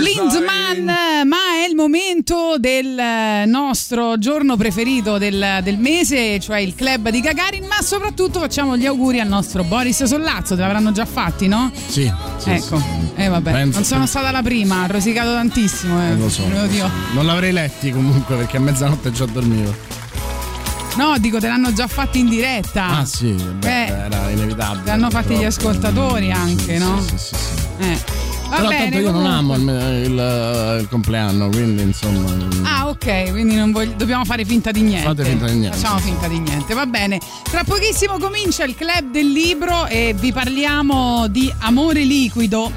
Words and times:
Linzman, 0.00 0.84
ma 1.26 1.36
è 1.62 1.68
il 1.68 1.74
momento 1.74 2.56
del 2.58 3.46
nostro 3.46 4.16
giorno 4.16 4.56
preferito 4.56 5.18
del, 5.18 5.60
del 5.62 5.76
mese, 5.76 6.40
cioè 6.40 6.58
il 6.60 6.74
club 6.74 7.10
di 7.10 7.20
Gagarin, 7.20 7.66
ma 7.66 7.82
soprattutto 7.82 8.40
facciamo 8.40 8.78
gli 8.78 8.86
auguri 8.86 9.20
al 9.20 9.28
nostro 9.28 9.62
Boris 9.62 10.04
Sollazzo, 10.04 10.54
te 10.54 10.62
l'avranno 10.62 10.90
già 10.90 11.04
fatti, 11.04 11.48
no? 11.48 11.70
Sì, 11.74 12.10
sì, 12.38 12.50
ecco, 12.50 12.78
sì. 12.78 12.84
eh 13.16 13.28
vabbè, 13.28 13.52
Penso- 13.52 13.74
non 13.74 13.84
sono 13.84 14.06
stata 14.06 14.30
la 14.30 14.42
prima, 14.42 14.84
ha 14.84 14.86
rosicato 14.86 15.34
tantissimo, 15.34 16.02
eh. 16.02 16.16
lo 16.16 16.30
so. 16.30 16.46
mio 16.46 16.66
Dio. 16.66 16.90
Non 17.12 17.26
l'avrei 17.26 17.52
letti 17.52 17.90
comunque 17.90 18.36
perché 18.36 18.56
a 18.56 18.60
mezzanotte 18.60 19.12
già 19.12 19.26
dormivo. 19.26 20.03
No, 20.96 21.18
dico, 21.18 21.40
te 21.40 21.48
l'hanno 21.48 21.72
già 21.72 21.86
fatti 21.88 22.20
in 22.20 22.28
diretta. 22.28 22.98
Ah 22.98 23.04
sì, 23.04 23.32
beh, 23.32 23.86
Eh, 23.86 23.90
era 23.90 24.30
inevitabile. 24.30 24.84
Te 24.84 24.90
l'hanno 24.90 25.10
fatti 25.10 25.34
gli 25.36 25.44
ascoltatori 25.44 26.30
anche, 26.30 26.74
Sì, 26.74 26.78
no? 26.78 27.00
Sì, 27.00 27.18
sì, 27.18 27.34
sì. 27.34 27.34
Eh. 27.78 27.98
Va 28.48 28.56
Però 28.56 28.68
bene, 28.68 28.82
tanto 28.90 28.98
io 28.98 29.10
non 29.10 29.22
comunque. 29.24 29.64
amo 29.64 29.72
il, 29.72 30.04
il- 30.04 30.78
il 30.82 30.88
compleanno, 30.88 31.48
quindi 31.48 31.82
insomma. 31.82 32.30
Ah, 32.62 32.88
ok, 32.88 33.30
quindi 33.30 33.56
non 33.56 33.72
voglio- 33.72 33.94
dobbiamo 33.96 34.24
fare 34.24 34.44
finta 34.44 34.70
di 34.70 34.82
niente. 34.82 35.06
Fate 35.08 35.24
finta 35.24 35.46
di 35.46 35.56
niente, 35.56 35.76
Facciamo 35.76 35.98
finta 35.98 36.28
di 36.28 36.38
niente, 36.38 36.74
va 36.74 36.86
bene. 36.86 37.18
Tra 37.42 37.64
pochissimo 37.64 38.18
comincia 38.18 38.62
il 38.64 38.76
club 38.76 39.10
del 39.10 39.32
libro 39.32 39.86
e 39.86 40.14
vi 40.16 40.32
parliamo 40.32 41.26
di 41.26 41.52
amore 41.60 42.04
liquido. 42.04 42.70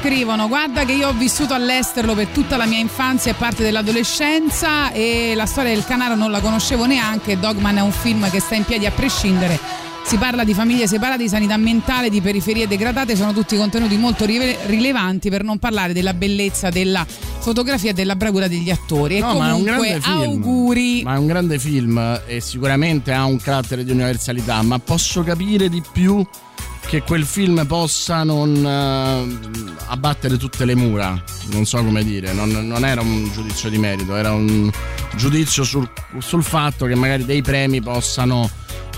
Scrivono: 0.00 0.48
Guarda, 0.48 0.84
che 0.84 0.92
io 0.92 1.08
ho 1.08 1.12
vissuto 1.12 1.52
all'estero 1.54 2.14
per 2.14 2.28
tutta 2.28 2.56
la 2.56 2.64
mia 2.64 2.78
infanzia 2.78 3.32
e 3.32 3.34
parte 3.34 3.62
dell'adolescenza. 3.62 4.90
E 4.92 5.34
la 5.36 5.46
storia 5.46 5.72
del 5.72 5.84
canaro 5.84 6.14
non 6.14 6.30
la 6.30 6.40
conoscevo 6.40 6.86
neanche. 6.86 7.38
Dogman 7.38 7.76
è 7.76 7.80
un 7.80 7.92
film 7.92 8.28
che 8.30 8.40
sta 8.40 8.54
in 8.54 8.64
piedi 8.64 8.86
a 8.86 8.90
prescindere. 8.90 9.58
Si 10.02 10.16
parla 10.16 10.42
di 10.42 10.54
famiglie 10.54 10.88
separate, 10.88 11.22
di 11.22 11.28
sanità 11.28 11.56
mentale, 11.56 12.08
di 12.08 12.20
periferie 12.20 12.66
degradate, 12.66 13.14
sono 13.14 13.32
tutti 13.32 13.56
contenuti 13.56 13.96
molto 13.96 14.24
rilevanti 14.24 15.28
per 15.28 15.44
non 15.44 15.58
parlare 15.58 15.92
della 15.92 16.14
bellezza 16.14 16.70
della 16.70 17.06
fotografia 17.06 17.90
e 17.90 17.92
della 17.92 18.16
bravura 18.16 18.48
degli 18.48 18.70
attori. 18.70 19.18
E 19.18 19.20
No, 19.20 19.34
ma 19.34 19.50
comunque 19.50 20.00
film. 20.00 20.16
auguri. 20.22 21.02
Ma 21.04 21.14
è 21.14 21.18
un 21.18 21.26
grande 21.26 21.58
film 21.60 22.20
e 22.26 22.40
sicuramente 22.40 23.12
ha 23.12 23.24
un 23.24 23.36
carattere 23.38 23.84
di 23.84 23.92
universalità, 23.92 24.60
ma 24.62 24.78
posso 24.80 25.22
capire 25.22 25.68
di 25.68 25.82
più 25.92 26.26
che 26.90 27.02
quel 27.02 27.24
film 27.24 27.64
possa 27.66 28.24
non 28.24 28.66
eh, 28.66 29.72
abbattere 29.86 30.36
tutte 30.36 30.64
le 30.64 30.74
mura. 30.74 31.22
Non 31.52 31.64
so 31.64 31.76
come 31.84 32.02
dire, 32.02 32.32
non, 32.32 32.48
non 32.50 32.84
era 32.84 33.00
un 33.00 33.30
giudizio 33.32 33.70
di 33.70 33.78
merito, 33.78 34.16
era 34.16 34.32
un 34.32 34.68
giudizio 35.14 35.62
sul, 35.62 35.88
sul 36.18 36.42
fatto 36.42 36.86
che 36.86 36.96
magari 36.96 37.24
dei 37.24 37.42
premi 37.42 37.80
possano 37.80 38.50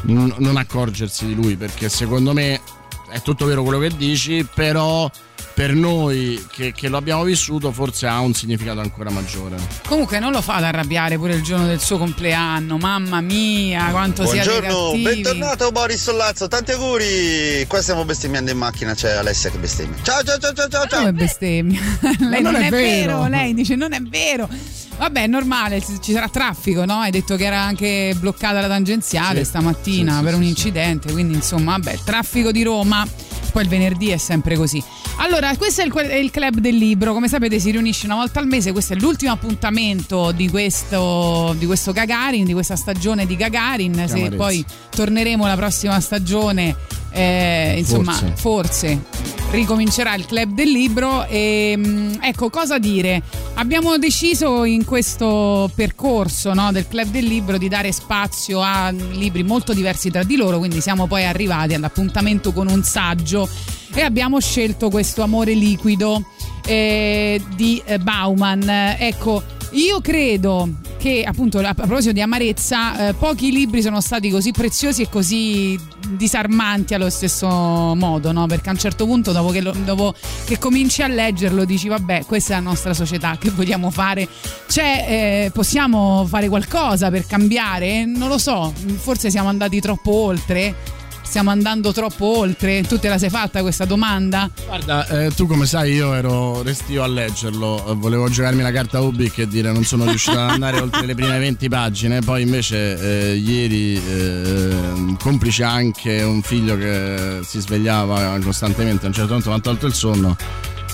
n- 0.06 0.34
non 0.38 0.56
accorgersi 0.56 1.26
di 1.26 1.34
lui, 1.34 1.56
perché 1.56 1.90
secondo 1.90 2.32
me 2.32 2.62
è 3.10 3.20
tutto 3.20 3.44
vero 3.44 3.62
quello 3.62 3.78
che 3.78 3.94
dici, 3.94 4.48
però 4.54 5.10
per 5.54 5.74
noi 5.74 6.44
che, 6.50 6.72
che 6.72 6.88
lo 6.88 6.96
abbiamo 6.96 7.24
vissuto 7.24 7.70
forse 7.72 8.06
ha 8.06 8.20
un 8.20 8.32
significato 8.34 8.80
ancora 8.80 9.10
maggiore. 9.10 9.56
Comunque 9.86 10.18
non 10.18 10.32
lo 10.32 10.40
fate 10.40 10.64
arrabbiare 10.64 11.16
pure 11.16 11.34
il 11.34 11.42
giorno 11.42 11.66
del 11.66 11.80
suo 11.80 11.98
compleanno, 11.98 12.78
mamma 12.78 13.20
mia, 13.20 13.86
quanto 13.90 14.26
siete 14.26 14.48
Buongiorno, 14.48 15.02
bentornato 15.02 15.70
Boris 15.70 16.02
Sollazzo, 16.02 16.48
tanti 16.48 16.72
auguri. 16.72 17.64
Qua 17.66 17.82
stiamo 17.82 18.04
bestemmiando 18.04 18.50
in 18.50 18.58
macchina, 18.58 18.94
c'è 18.94 19.12
Alessia 19.12 19.50
che 19.50 19.58
bestemmia. 19.58 19.96
Ciao 20.02 20.22
ciao 20.22 20.38
ciao 20.38 20.52
ciao 20.52 20.68
ciao. 20.68 20.86
ciao. 20.86 20.98
Come 21.00 21.12
bestemmia? 21.12 21.80
lei 22.18 22.42
non 22.42 22.52
non, 22.52 22.62
è 22.62 22.66
è, 22.66 22.70
vero. 22.70 23.18
vero. 23.22 23.28
lei 23.28 23.54
dice 23.54 23.74
non 23.76 23.92
è 23.92 24.00
vero. 24.00 24.48
Vabbè, 24.96 25.22
è 25.22 25.26
normale, 25.26 25.82
ci 26.00 26.12
sarà 26.12 26.28
traffico, 26.28 26.84
no? 26.84 27.00
Hai 27.00 27.10
detto 27.10 27.34
che 27.36 27.44
era 27.44 27.60
anche 27.60 28.14
bloccata 28.18 28.60
la 28.60 28.68
tangenziale 28.68 29.40
Sì. 29.40 29.46
stamattina 29.46 30.12
Sì, 30.12 30.18
sì, 30.18 30.22
per 30.24 30.32
sì, 30.32 30.38
un 30.38 30.42
sì. 30.44 30.48
incidente, 30.50 31.12
quindi 31.12 31.34
insomma, 31.34 31.72
vabbè, 31.72 31.98
traffico 32.04 32.52
di 32.52 32.62
Roma. 32.62 33.06
Poi 33.52 33.62
il 33.62 33.68
venerdì 33.68 34.08
è 34.08 34.16
sempre 34.16 34.56
così. 34.56 34.82
Allora, 35.16 35.54
questo 35.56 35.82
è 35.82 35.84
il, 35.84 35.92
è 35.92 36.14
il, 36.14 36.30
club 36.30 36.58
del 36.58 36.76
libro. 36.76 37.12
Come 37.12 37.28
sapete, 37.28 37.58
si 37.58 37.70
riunisce 37.70 38.06
una 38.06 38.16
volta 38.16 38.40
al 38.40 38.46
mese. 38.46 38.72
Questo 38.72 38.94
è 38.94 38.96
l'ultimo 38.96 39.32
appuntamento 39.32 40.32
di 40.32 40.48
questo, 40.48 41.54
di 41.58 41.66
questo 41.66 41.92
Gagarin, 41.92 42.44
di 42.44 42.52
questa 42.54 42.76
stagione 42.76 43.26
di 43.26 43.36
Gagarin. 43.36 44.06
Se 44.08 44.30
poi 44.30 44.64
torneremo 44.90 45.46
la 45.46 45.56
prossima 45.56 46.00
stagione 46.00 46.74
eh, 47.10 47.74
insomma, 47.76 48.12
forse. 48.12 48.34
forse. 48.36 49.41
Ricomincerà 49.52 50.14
il 50.14 50.26
club 50.26 50.52
del 50.52 50.70
libro. 50.70 51.26
E 51.26 51.74
mm, 51.76 52.14
ecco, 52.20 52.50
cosa 52.50 52.78
dire? 52.78 53.22
Abbiamo 53.54 53.96
deciso 53.98 54.64
in 54.64 54.84
questo 54.84 55.70
percorso 55.74 56.52
no, 56.54 56.72
del 56.72 56.88
club 56.88 57.08
del 57.08 57.24
libro 57.24 57.58
di 57.58 57.68
dare 57.68 57.92
spazio 57.92 58.60
a 58.62 58.90
libri 58.90 59.42
molto 59.42 59.72
diversi 59.72 60.10
tra 60.10 60.24
di 60.24 60.36
loro, 60.36 60.58
quindi 60.58 60.80
siamo 60.80 61.06
poi 61.06 61.24
arrivati 61.24 61.74
all'appuntamento 61.74 62.52
con 62.52 62.68
un 62.68 62.82
saggio 62.82 63.48
e 63.94 64.00
abbiamo 64.00 64.40
scelto 64.40 64.88
questo 64.88 65.22
amore 65.22 65.52
liquido 65.52 66.24
eh, 66.66 67.40
di 67.54 67.80
eh, 67.84 67.98
Bauman. 67.98 68.96
Ecco, 68.98 69.42
io 69.72 70.00
credo 70.00 70.68
che 70.98 71.24
appunto 71.24 71.58
a 71.58 71.74
proposito 71.74 72.12
di 72.12 72.20
amarezza, 72.20 73.08
eh, 73.08 73.14
pochi 73.14 73.50
libri 73.50 73.82
sono 73.82 74.00
stati 74.00 74.30
così 74.30 74.52
preziosi 74.52 75.02
e 75.02 75.08
così 75.08 75.78
disarmanti 76.10 76.94
allo 76.94 77.10
stesso 77.10 77.48
modo, 77.48 78.30
no? 78.30 78.46
Perché 78.46 78.68
a 78.68 78.72
un 78.72 78.78
certo 78.78 79.04
punto, 79.04 79.32
dopo 79.32 79.50
che, 79.50 79.60
lo, 79.60 79.74
dopo 79.84 80.14
che, 80.44 80.58
cominci 80.58 81.02
a 81.02 81.08
leggerlo, 81.08 81.64
dici: 81.64 81.88
Vabbè, 81.88 82.24
questa 82.24 82.52
è 82.52 82.56
la 82.56 82.62
nostra 82.62 82.94
società, 82.94 83.36
che 83.36 83.50
vogliamo 83.50 83.90
fare? 83.90 84.28
Cioè, 84.68 85.06
eh, 85.08 85.50
possiamo 85.52 86.24
fare 86.28 86.48
qualcosa 86.48 87.10
per 87.10 87.26
cambiare? 87.26 88.04
Non 88.04 88.28
lo 88.28 88.38
so, 88.38 88.72
forse 88.96 89.28
siamo 89.30 89.48
andati 89.48 89.80
troppo 89.80 90.12
oltre 90.12 91.00
stiamo 91.32 91.48
andando 91.48 91.94
troppo 91.94 92.40
oltre? 92.40 92.82
Tu 92.82 92.98
te 92.98 93.08
la 93.08 93.16
sei 93.16 93.30
fatta 93.30 93.62
questa 93.62 93.86
domanda? 93.86 94.50
Guarda, 94.66 95.06
eh, 95.06 95.30
tu 95.30 95.46
come 95.46 95.64
sai 95.64 95.94
io 95.94 96.12
ero 96.12 96.62
restio 96.62 97.02
a 97.02 97.06
leggerlo, 97.06 97.96
volevo 97.98 98.28
giocarmi 98.28 98.60
la 98.60 98.70
carta 98.70 99.00
Ubic 99.00 99.38
e 99.38 99.48
dire 99.48 99.72
non 99.72 99.82
sono 99.82 100.04
riuscito 100.04 100.38
ad 100.38 100.50
andare 100.50 100.76
oltre 100.82 101.06
le 101.06 101.14
prime 101.14 101.38
20 101.38 101.70
pagine, 101.70 102.20
poi 102.20 102.42
invece 102.42 103.30
eh, 103.30 103.34
ieri, 103.36 103.96
eh, 103.96 105.16
complice 105.18 105.64
anche 105.64 106.20
un 106.20 106.42
figlio 106.42 106.76
che 106.76 107.40
si 107.44 107.60
svegliava 107.60 108.38
costantemente, 108.40 109.06
a 109.06 109.08
un 109.08 109.14
certo 109.14 109.32
punto 109.32 109.48
mi 109.48 109.56
ha 109.56 109.60
tolto 109.60 109.86
il 109.86 109.94
sonno 109.94 110.36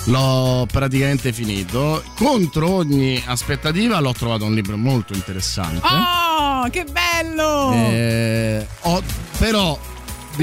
l'ho 0.05 0.65
praticamente 0.71 1.33
finito. 1.33 2.01
Contro 2.15 2.69
ogni 2.69 3.21
aspettativa 3.25 3.99
l'ho 3.99 4.13
trovato 4.13 4.45
un 4.45 4.53
libro 4.53 4.77
molto 4.77 5.13
interessante. 5.13 5.85
Oh, 5.85 6.69
che 6.69 6.85
bello! 6.85 7.73
Eh, 7.73 8.65
ho, 8.83 9.03
però 9.37 9.77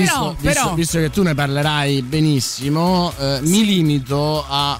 visto, 0.00 0.18
però, 0.18 0.34
visto, 0.38 0.60
però... 0.60 0.74
visto, 0.74 0.98
che 0.98 1.10
tu 1.10 1.22
ne 1.22 1.34
parlerai 1.34 2.02
benissimo, 2.02 3.12
eh, 3.18 3.40
sì. 3.42 3.50
mi 3.50 3.64
limito 3.64 4.44
a, 4.46 4.78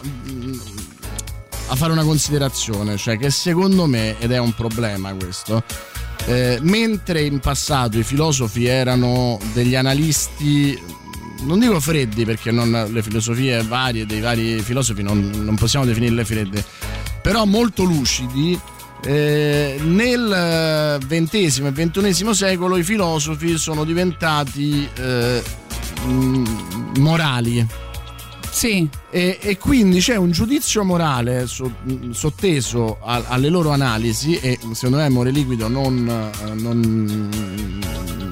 a, 1.68 1.74
fare 1.74 1.92
una 1.92 2.04
considerazione, 2.04 2.96
cioè 2.96 3.16
che 3.18 3.30
secondo 3.30 3.86
me, 3.86 4.18
ed 4.18 4.32
è 4.32 4.38
un 4.38 4.54
problema 4.54 5.12
questo, 5.14 5.62
eh, 6.26 6.58
mentre 6.62 7.22
in 7.22 7.40
passato 7.40 7.98
i 7.98 8.04
filosofi 8.04 8.66
erano 8.66 9.38
degli 9.52 9.74
analisti 9.74 10.78
non 11.42 11.58
dico 11.58 11.78
freddi 11.80 12.24
perché 12.24 12.50
non, 12.50 12.88
le 12.90 13.02
filosofie 13.02 13.62
varie 13.62 14.06
dei 14.06 14.20
vari 14.20 14.58
filosofi 14.60 15.02
non, 15.02 15.30
non 15.34 15.54
possiamo 15.56 15.84
definirle 15.84 16.24
fredde, 16.24 16.64
però 17.20 17.44
molto 17.44 17.82
lucidi 17.82 18.58
eh, 19.04 19.78
nel 19.82 20.98
XX 21.06 21.58
e 21.58 21.72
XXI 21.72 22.34
secolo 22.34 22.76
i 22.76 22.82
filosofi 22.82 23.56
sono 23.58 23.84
diventati 23.84 24.88
eh, 24.94 25.42
morali. 26.98 27.66
Sì. 28.50 28.88
E, 29.10 29.38
e, 29.40 29.58
quindi 29.58 30.00
c'è 30.00 30.16
un 30.16 30.30
giudizio 30.30 30.82
morale 30.82 31.46
so, 31.46 31.70
sotteso 32.10 32.98
a, 33.02 33.24
alle 33.28 33.50
loro 33.50 33.70
analisi 33.70 34.38
e 34.38 34.58
secondo 34.72 34.96
me 34.96 35.04
Amore 35.04 35.30
Liquido 35.30 35.68
non, 35.68 36.30
non, 36.54 37.28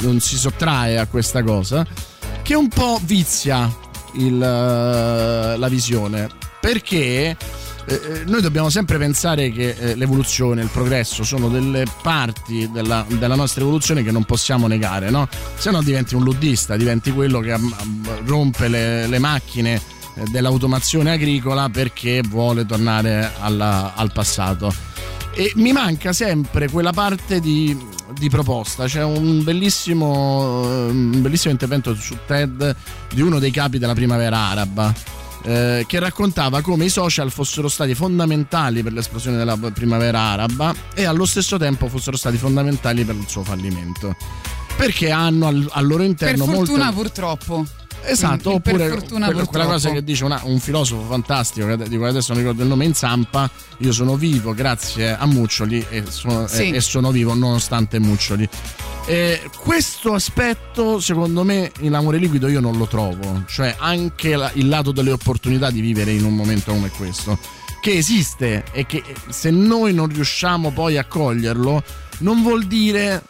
non, 0.01 0.21
si 0.21 0.37
sottrae 0.37 0.99
a 0.99 1.07
questa 1.07 1.43
cosa 1.43 1.87
che 2.43 2.55
un 2.55 2.69
po' 2.69 2.99
vizia 3.05 3.71
il, 4.15 4.39
la 4.39 5.69
visione 5.69 6.29
perché 6.59 7.37
eh, 7.87 7.95
eh, 7.95 8.25
noi 8.27 8.41
dobbiamo 8.41 8.71
sempre 8.71 8.97
pensare 8.99 9.51
che 9.51 9.75
eh, 9.79 9.95
l'evoluzione, 9.95 10.63
il 10.63 10.71
progresso 10.73 11.23
sono 11.23 11.49
delle 11.49 11.85
parti 12.03 12.71
della, 12.73 13.05
della 13.07 13.35
nostra 13.35 13.63
evoluzione 13.63 14.03
che 14.03 14.11
non 14.11 14.25
possiamo 14.25 14.67
negare, 14.67 15.11
no? 15.11 15.29
Se 15.57 15.71
no 15.71 15.83
diventi 15.83 16.15
un 16.15 16.23
luddista, 16.23 16.77
diventi 16.77 17.13
quello 17.13 17.41
che 17.41 17.55
rompe 18.25 18.69
le, 18.69 19.07
le 19.07 19.19
macchine 19.19 19.75
eh, 19.75 20.23
dell'automazione 20.31 21.13
agricola 21.13 21.69
perché 21.69 22.23
vuole 22.27 22.65
tornare 22.65 23.33
alla, 23.39 23.93
al 23.95 24.13
passato. 24.13 24.73
E 25.33 25.53
mi 25.57 25.73
manca 25.73 26.13
sempre 26.13 26.71
quella 26.71 26.93
parte 26.93 27.41
di, 27.41 27.77
di 28.19 28.31
proposta. 28.31 28.87
C'è 28.87 29.03
un 29.03 29.43
bellissimo, 29.43 30.87
un 30.89 31.21
bellissimo 31.21 31.53
intervento 31.53 31.95
su 31.95 32.17
TED 32.25 32.75
di 33.13 33.21
uno 33.21 33.39
dei 33.39 33.51
capi 33.51 33.79
della 33.79 33.95
primavera 33.95 34.39
araba 34.39 35.23
eh, 35.45 35.85
che 35.87 35.99
raccontava 35.99 36.63
come 36.63 36.87
i 36.87 36.89
social 36.89 37.31
fossero 37.31 37.69
stati 37.69 37.95
fondamentali 37.95 38.83
per 38.83 38.93
l'esplosione 38.93 39.37
della 39.37 39.57
primavera 39.73 40.19
araba 40.19 40.75
e 40.95 41.05
allo 41.05 41.27
stesso 41.27 41.59
tempo 41.59 41.89
fossero 41.89 42.17
stati 42.17 42.37
fondamentali 42.37 43.05
per 43.05 43.15
il 43.15 43.29
suo 43.29 43.45
fallimento. 43.45 44.17
Perché 44.77 45.11
hanno 45.11 45.47
al, 45.47 45.69
al 45.71 45.87
loro 45.87 46.03
interno... 46.03 46.47
Per 46.47 46.55
fortuna 46.55 46.85
molte... 46.85 47.01
purtroppo. 47.01 47.67
Esatto, 48.07 48.51
mm, 48.51 48.55
oppure 48.55 48.89
fortuna, 48.89 49.27
quella, 49.27 49.47
quella 49.47 49.67
cosa 49.67 49.91
che 49.91 50.05
dice 50.05 50.25
una, 50.25 50.41
un 50.45 50.59
filosofo 50.61 51.07
fantastico, 51.09 51.75
di 51.77 51.97
cui 51.97 52.07
adesso 52.07 52.33
non 52.33 52.43
ricordo 52.43 52.63
il 52.63 52.69
nome, 52.69 52.85
in 52.85 52.95
Zampa, 52.95 53.51
io 53.79 53.93
sono 53.93 54.17
vivo 54.17 54.53
grazie 54.55 55.17
a 55.17 55.27
Muccioli 55.27 55.85
e 55.89 56.05
sono, 56.09 56.47
sì. 56.47 56.71
e, 56.71 56.77
e 56.77 56.81
sono 56.81 57.11
vivo 57.11 57.35
nonostante 57.35 57.99
Muccioli. 57.99 58.49
Eh, 59.07 59.51
questo 59.59 60.15
aspetto, 60.15 60.99
secondo 60.99 61.45
me, 61.45 61.71
in 61.81 61.95
Amore 61.95 62.19
Liquido 62.19 62.49
io 62.49 62.61
non 62.61 62.77
lo 62.77 62.87
trovo. 62.87 63.45
Cioè, 63.47 63.77
anche 63.79 64.37
la, 64.37 64.51
il 64.55 64.69
lato 64.69 64.93
delle 64.93 65.13
opportunità 65.13 65.71
di 65.71 65.81
vivere 65.81 66.13
in 66.13 66.25
un 66.25 66.35
momento 66.35 66.73
come 66.73 66.91
questo, 66.91 67.39
che 67.81 67.93
esiste 67.93 68.65
e 68.73 68.87
che 68.87 69.03
se 69.29 69.51
noi 69.51 69.93
non 69.93 70.09
riusciamo 70.09 70.71
poi 70.71 70.97
a 70.97 71.05
coglierlo, 71.05 71.83
non 72.19 72.43
vuol 72.43 72.65
dire 72.65 73.23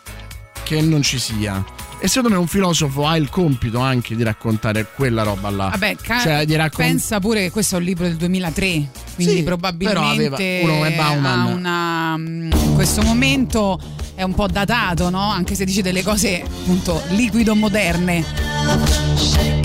che 0.63 0.81
non 0.81 1.03
ci 1.03 1.19
sia. 1.19 1.65
E 2.05 2.09
secondo 2.09 2.35
me 2.35 2.37
un 2.37 2.47
filosofo 2.47 3.07
ha 3.07 3.17
il 3.17 3.31
compito 3.31 3.79
anche 3.79 4.15
di 4.15 4.23
raccontare 4.23 4.87
quella 4.95 5.23
roba 5.23 5.49
là. 5.49 5.69
Vabbè, 5.71 5.97
ca- 6.03 6.21
cioè, 6.21 6.47
raccont- 6.47 6.87
pensa 6.87 7.19
pure 7.19 7.45
che 7.45 7.51
questo 7.51 7.77
è 7.77 7.79
un 7.79 7.85
libro 7.87 8.07
del 8.07 8.17
2003, 8.17 8.89
quindi 9.15 9.37
sì, 9.37 9.43
probabilmente 9.43 10.61
uno 10.65 10.75
come 10.75 10.91
Bauman. 10.91 11.53
Una, 11.55 12.17
mm, 12.19 12.53
in 12.53 12.75
questo 12.75 13.01
momento 13.01 13.81
è 14.15 14.23
un 14.23 14.35
po' 14.35 14.47
datato, 14.49 15.09
no? 15.09 15.31
Anche 15.31 15.55
se 15.55 15.65
dice 15.65 15.81
delle 15.81 16.03
cose 16.03 16.43
appunto 16.43 17.01
liquido 17.09 17.55
moderne. 17.55 19.64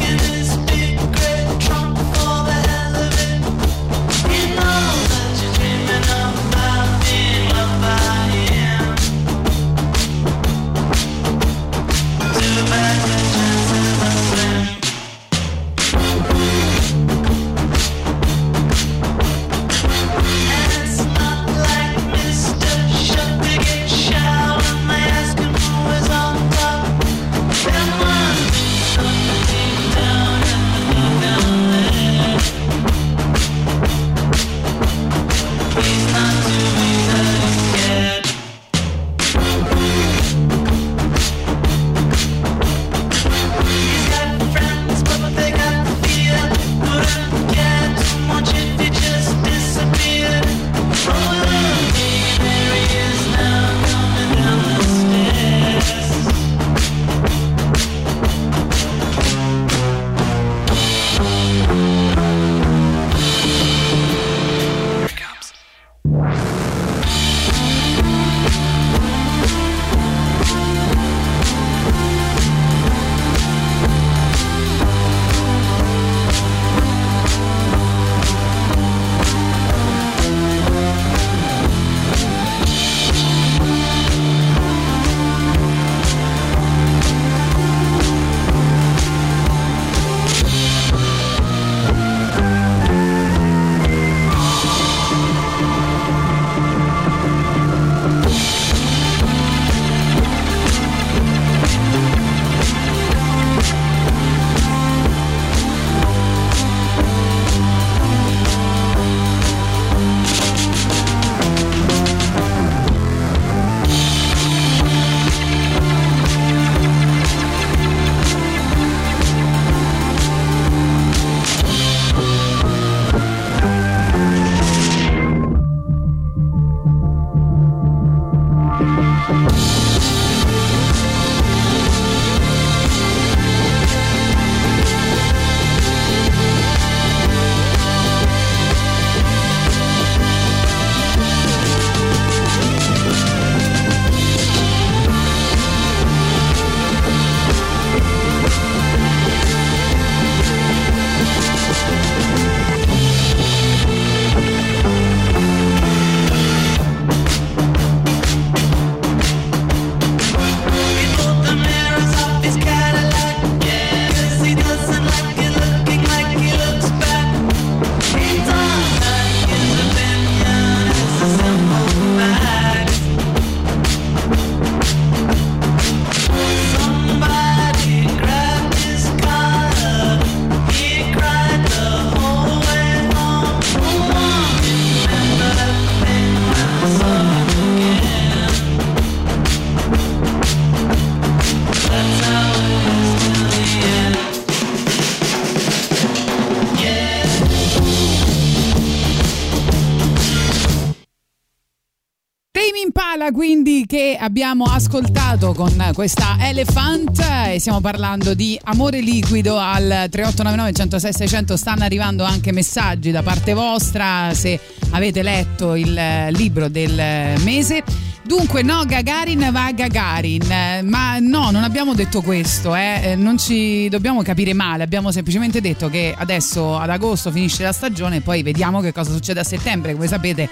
Abbiamo 204.29 204.65
ascoltato 204.65 205.53
con 205.53 205.89
questa 205.95 206.38
Elephant 206.39 207.19
e 207.48 207.59
stiamo 207.59 207.81
parlando 207.81 208.36
di 208.36 208.59
amore 208.65 209.00
liquido 209.00 209.57
al 209.57 210.05
3899 210.07 210.71
106 210.71 211.13
600 211.13 211.57
stanno 211.57 211.83
arrivando 211.83 212.24
anche 212.24 212.51
messaggi 212.51 213.09
da 213.09 213.24
parte 213.24 213.55
vostra 213.55 214.31
se 214.36 214.59
avete 214.91 215.24
letto 215.24 215.74
il 215.74 216.27
libro 216.29 216.69
del 216.69 217.39
mese 217.43 217.83
Dunque, 218.29 218.62
no, 218.62 218.86
Gagarin 218.86 219.50
va 219.51 219.65
a 219.65 219.71
Gagarin, 219.71 220.83
ma 220.83 221.17
no, 221.17 221.50
non 221.50 221.63
abbiamo 221.63 221.95
detto 221.95 222.21
questo, 222.21 222.75
eh. 222.75 223.15
non 223.17 223.39
ci 223.39 223.89
dobbiamo 223.89 224.21
capire 224.21 224.53
male, 224.53 224.83
abbiamo 224.83 225.12
semplicemente 225.12 225.62
detto 225.62 225.89
che 225.89 226.13
adesso 226.15 226.77
ad 226.77 226.91
agosto 226.91 227.31
finisce 227.31 227.63
la 227.63 227.71
stagione 227.71 228.17
e 228.17 228.21
poi 228.21 228.43
vediamo 228.43 228.81
che 228.81 228.93
cosa 228.93 229.12
succede 229.12 229.39
a 229.39 229.43
settembre. 229.43 229.93
Come 229.93 230.05
sapete, 230.05 230.48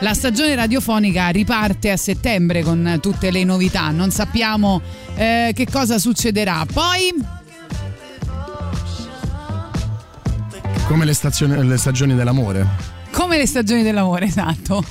la 0.00 0.14
stagione 0.14 0.54
radiofonica 0.54 1.28
riparte 1.28 1.90
a 1.90 1.96
settembre 1.96 2.62
con 2.62 2.98
tutte 3.00 3.30
le 3.30 3.44
novità, 3.44 3.90
non 3.90 4.10
sappiamo 4.10 4.80
eh, 5.16 5.52
che 5.54 5.66
cosa 5.70 5.98
succederà. 5.98 6.66
Poi 6.72 7.12
come 10.88 11.04
le, 11.04 11.12
stazioni, 11.12 11.66
le 11.66 11.76
stagioni 11.76 12.14
dell'amore. 12.14 12.66
Come 13.10 13.36
le 13.36 13.46
stagioni 13.46 13.82
dell'amore, 13.82 14.24
esatto. 14.24 14.82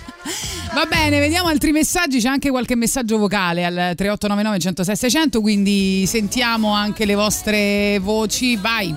Va 0.74 0.86
bene, 0.86 1.20
vediamo 1.20 1.48
altri 1.48 1.72
messaggi. 1.72 2.20
C'è 2.20 2.28
anche 2.28 2.52
qualche 2.52 2.76
messaggio 2.76 3.18
vocale 3.18 3.66
al 3.66 3.74
3899 3.74 4.60
106 4.60 4.96
600, 4.96 5.42
quindi 5.42 6.06
sentiamo 6.06 6.72
anche 6.72 7.06
le 7.06 7.16
vostre 7.16 7.98
voci. 8.00 8.56
Vai. 8.58 8.94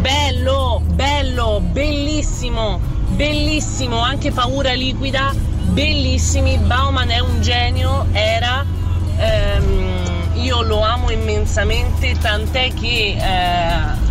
Bello, 0.00 0.82
bello, 0.94 1.60
bellissimo, 1.72 2.78
bellissimo, 3.22 4.00
anche 4.00 4.32
paura 4.32 4.72
liquida, 4.72 5.32
bellissimi. 5.36 6.58
Bauman 6.58 7.08
è 7.10 7.20
un 7.20 7.40
genio, 7.40 8.06
era. 8.10 8.64
Ehm, 9.16 9.90
io 10.34 10.62
lo 10.62 10.80
amo 10.80 11.08
immensamente, 11.08 12.16
tant'è 12.18 12.72
che 12.74 13.16
eh, 13.16 13.20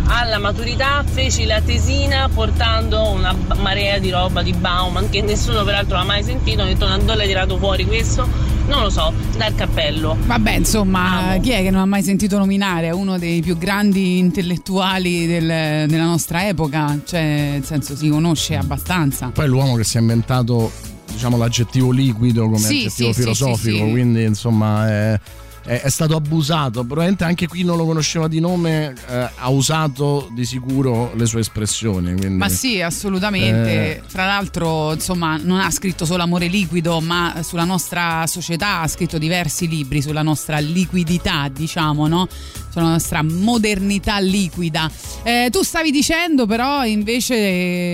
alla 0.06 0.38
maturità 0.38 1.04
feci 1.04 1.44
la 1.44 1.60
tesina 1.60 2.30
portando 2.32 3.10
una 3.10 3.34
marea 3.56 3.98
di 3.98 4.08
roba 4.08 4.40
di 4.40 4.54
Bauman 4.54 5.10
che 5.10 5.20
nessuno 5.20 5.62
peraltro 5.62 5.98
l'ha 5.98 6.04
mai 6.04 6.22
sentito, 6.22 6.62
ho 6.62 6.64
detto 6.64 6.86
dove 6.86 7.16
l'hai 7.16 7.26
tirato 7.26 7.58
fuori 7.58 7.84
questo? 7.84 8.26
Non 8.66 8.82
lo 8.82 8.90
so, 8.90 9.12
dal 9.36 9.54
cappello. 9.54 10.16
Vabbè, 10.24 10.52
insomma, 10.52 11.30
Amo. 11.30 11.40
chi 11.40 11.50
è 11.50 11.62
che 11.62 11.70
non 11.70 11.80
ha 11.80 11.86
mai 11.86 12.02
sentito 12.02 12.38
nominare? 12.38 12.88
È 12.88 12.92
uno 12.92 13.18
dei 13.18 13.40
più 13.42 13.58
grandi 13.58 14.18
intellettuali 14.18 15.26
del, 15.26 15.86
della 15.88 16.04
nostra 16.04 16.46
epoca, 16.46 16.98
cioè 17.04 17.50
nel 17.52 17.64
senso 17.64 17.96
si 17.96 18.08
conosce 18.08 18.56
abbastanza. 18.56 19.30
Poi 19.32 19.44
è 19.44 19.48
l'uomo 19.48 19.74
che 19.74 19.84
si 19.84 19.96
è 19.96 20.00
inventato 20.00 20.70
diciamo 21.12 21.36
l'aggettivo 21.36 21.90
liquido 21.90 22.44
come 22.44 22.58
sì, 22.58 22.84
aggettivo 22.84 23.12
sì, 23.12 23.20
filosofico, 23.20 23.84
sì, 23.84 23.90
quindi 23.90 24.22
insomma 24.24 24.88
è 24.88 25.20
è, 25.64 25.88
stato 25.88 26.16
abusato. 26.16 26.84
Probabilmente 26.84 27.24
anche 27.24 27.46
qui 27.46 27.62
non 27.62 27.76
lo 27.76 27.84
conosceva 27.84 28.28
di 28.28 28.40
nome, 28.40 28.94
eh, 29.08 29.30
ha 29.36 29.48
usato 29.48 30.28
di 30.34 30.44
sicuro 30.44 31.12
le 31.14 31.26
sue 31.26 31.40
espressioni. 31.40 32.14
Quindi, 32.14 32.36
ma 32.36 32.48
sì, 32.48 32.80
assolutamente. 32.80 33.96
Eh... 33.96 34.02
Fra 34.06 34.26
l'altro, 34.26 34.92
insomma, 34.92 35.36
non 35.36 35.60
ha 35.60 35.70
scritto 35.70 36.04
solo 36.04 36.22
Amore 36.22 36.46
liquido, 36.46 37.00
ma 37.00 37.40
sulla 37.42 37.64
nostra 37.64 38.26
società 38.26 38.80
ha 38.80 38.88
scritto 38.88 39.18
diversi 39.18 39.68
libri 39.68 40.02
sulla 40.02 40.22
nostra 40.22 40.58
liquidità, 40.58 41.48
diciamo, 41.48 42.06
no? 42.06 42.28
Sulla 42.72 42.88
nostra 42.88 43.22
modernità 43.22 44.18
liquida. 44.18 44.90
Eh, 45.22 45.48
tu 45.52 45.62
stavi 45.62 45.90
dicendo, 45.90 46.46
però, 46.46 46.84
invece, 46.84 47.36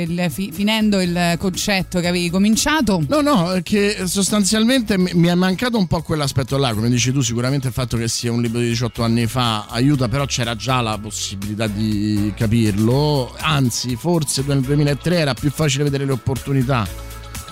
il, 0.08 0.26
fi, 0.30 0.52
finendo 0.52 1.00
il 1.00 1.34
concetto 1.36 1.98
che 1.98 2.06
avevi 2.06 2.30
cominciato. 2.30 3.02
No, 3.08 3.20
no, 3.20 3.58
che 3.64 4.04
sostanzialmente 4.04 4.96
mi 4.96 5.26
è 5.26 5.34
mancato 5.34 5.78
un 5.78 5.88
po' 5.88 6.00
quell'aspetto 6.02 6.56
là, 6.56 6.72
come 6.74 6.88
dici 6.88 7.10
tu, 7.12 7.20
sicuramente 7.22 7.66
il 7.66 7.72
fatto 7.72 7.96
che 7.96 8.06
sia 8.06 8.30
un 8.30 8.40
libro 8.40 8.60
di 8.60 8.68
18 8.68 9.02
anni 9.02 9.26
fa 9.26 9.66
aiuta, 9.66 10.08
però 10.08 10.24
c'era 10.26 10.54
già 10.54 10.80
la 10.80 10.96
possibilità 10.96 11.66
di 11.66 12.32
capirlo, 12.36 13.34
anzi 13.38 13.96
forse 13.96 14.44
nel 14.46 14.60
2003 14.60 15.16
era 15.16 15.34
più 15.34 15.50
facile 15.50 15.84
vedere 15.84 16.04
le 16.04 16.12
opportunità 16.12 17.07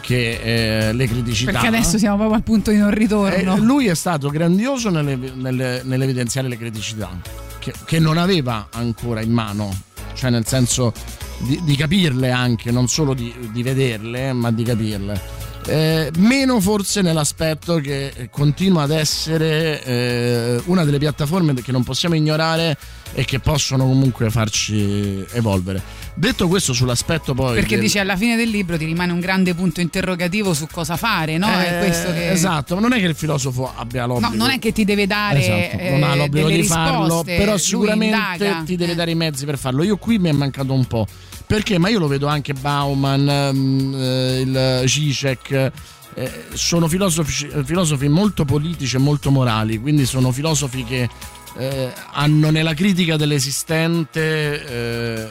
che 0.07 0.89
eh, 0.89 0.93
le 0.93 1.09
criticità. 1.09 1.51
Perché 1.51 1.67
adesso 1.67 1.99
siamo 1.99 2.15
proprio 2.15 2.37
al 2.37 2.45
punto 2.45 2.71
di 2.71 2.77
non 2.77 2.93
ritorno. 2.93 3.57
Eh, 3.57 3.59
lui 3.59 3.89
è 3.89 3.95
stato 3.97 4.29
grandioso 4.29 4.89
nelle, 4.89 5.17
nelle, 5.17 5.81
nell'evidenziare 5.83 6.47
le 6.47 6.57
criticità, 6.57 7.11
che, 7.59 7.73
che, 7.85 7.99
non 7.99 8.17
aveva 8.17 8.69
ancora 8.71 9.21
in 9.21 9.33
mano, 9.33 9.77
cioè 10.15 10.31
nel 10.31 10.47
senso 10.47 10.93
di, 11.39 11.61
di 11.65 11.75
capirle 11.75 12.31
anche, 12.31 12.71
non 12.71 12.87
solo 12.87 13.15
di, 13.15 13.35
di 13.51 13.65
vederle, 13.65 14.33
ma 14.33 14.53
di 14.53 14.63
capirle. 14.63 15.21
Eh, 15.67 16.13
meno 16.19 16.61
forse 16.61 17.03
nell'aspetto 17.03 17.79
che 17.79 18.29
continua 18.31 18.83
ad 18.83 18.93
essere 18.93 19.83
eh, 19.83 20.63
una 20.67 20.85
delle 20.85 20.99
piattaforme 20.99 21.53
che 21.55 21.73
non 21.73 21.83
possiamo 21.83 22.15
ignorare 22.15 22.79
e 23.13 23.25
che 23.25 23.39
possono 23.39 23.85
comunque 23.85 24.31
farci 24.31 25.25
evolvere. 25.33 25.83
Detto 26.15 26.49
questo 26.49 26.73
sull'aspetto 26.73 27.35
poi... 27.35 27.55
Perché 27.55 27.77
del... 27.77 27.85
dice 27.85 27.99
alla 27.99 28.17
fine 28.17 28.37
del 28.37 28.49
libro 28.49 28.77
ti 28.79 28.85
rimane 28.85 29.13
un 29.13 29.21
grande 29.21 29.55
punto 29.55 29.81
interrogativo 29.81 30.55
su 30.55 30.67
cosa 30.71 30.97
fare, 30.97 31.37
no? 31.39 31.49
Eh, 31.49 31.91
che... 31.91 32.31
Esatto, 32.31 32.75
ma 32.75 32.81
non 32.81 32.93
è 32.93 32.99
che 32.99 33.07
il 33.07 33.15
filosofo 33.15 33.73
abbia 33.75 34.07
l'obbligo. 34.07 34.35
No, 34.35 34.45
non 34.45 34.51
è 34.51 34.59
che 34.59 34.73
ti 34.73 34.85
deve 34.85 35.07
dare... 35.07 35.39
Esatto, 35.41 35.91
non 35.91 36.03
ha 36.03 36.15
l'obbligo 36.15 36.49
di 36.49 36.57
risposte, 36.57 36.91
farlo, 36.91 37.23
però 37.25 37.57
sicuramente 37.57 38.63
ti 38.65 38.77
deve 38.77 38.95
dare 38.95 39.11
i 39.11 39.15
mezzi 39.15 39.45
per 39.45 39.59
farlo. 39.59 39.83
Io 39.83 39.97
qui 39.97 40.19
mi 40.19 40.29
è 40.29 40.33
mancato 40.33 40.73
un 40.73 40.85
po' 40.87 41.07
Perché? 41.47 41.79
Ma 41.79 41.89
io 41.89 42.01
lo 42.01 42.09
vedo 42.09 42.27
anche 42.27 42.55
Bauman, 42.55 43.29
ehm, 43.29 43.95
eh, 43.95 44.41
il 44.41 44.89
Zizek. 44.89 45.73
Eh, 46.19 46.31
sono 46.55 46.89
filosofi, 46.89 47.49
filosofi, 47.63 48.09
molto 48.09 48.45
politici 48.45 48.97
e 48.97 48.99
molto 48.99 49.31
morali, 49.31 49.79
quindi 49.79 50.07
sono 50.07 50.33
filosofi 50.33 50.83
che 50.83 51.09
eh, 51.57 51.93
hanno 52.13 52.51
nella 52.51 52.75
critica 52.75 53.17
dell'esistente 53.17 54.65
eh, 54.67 55.27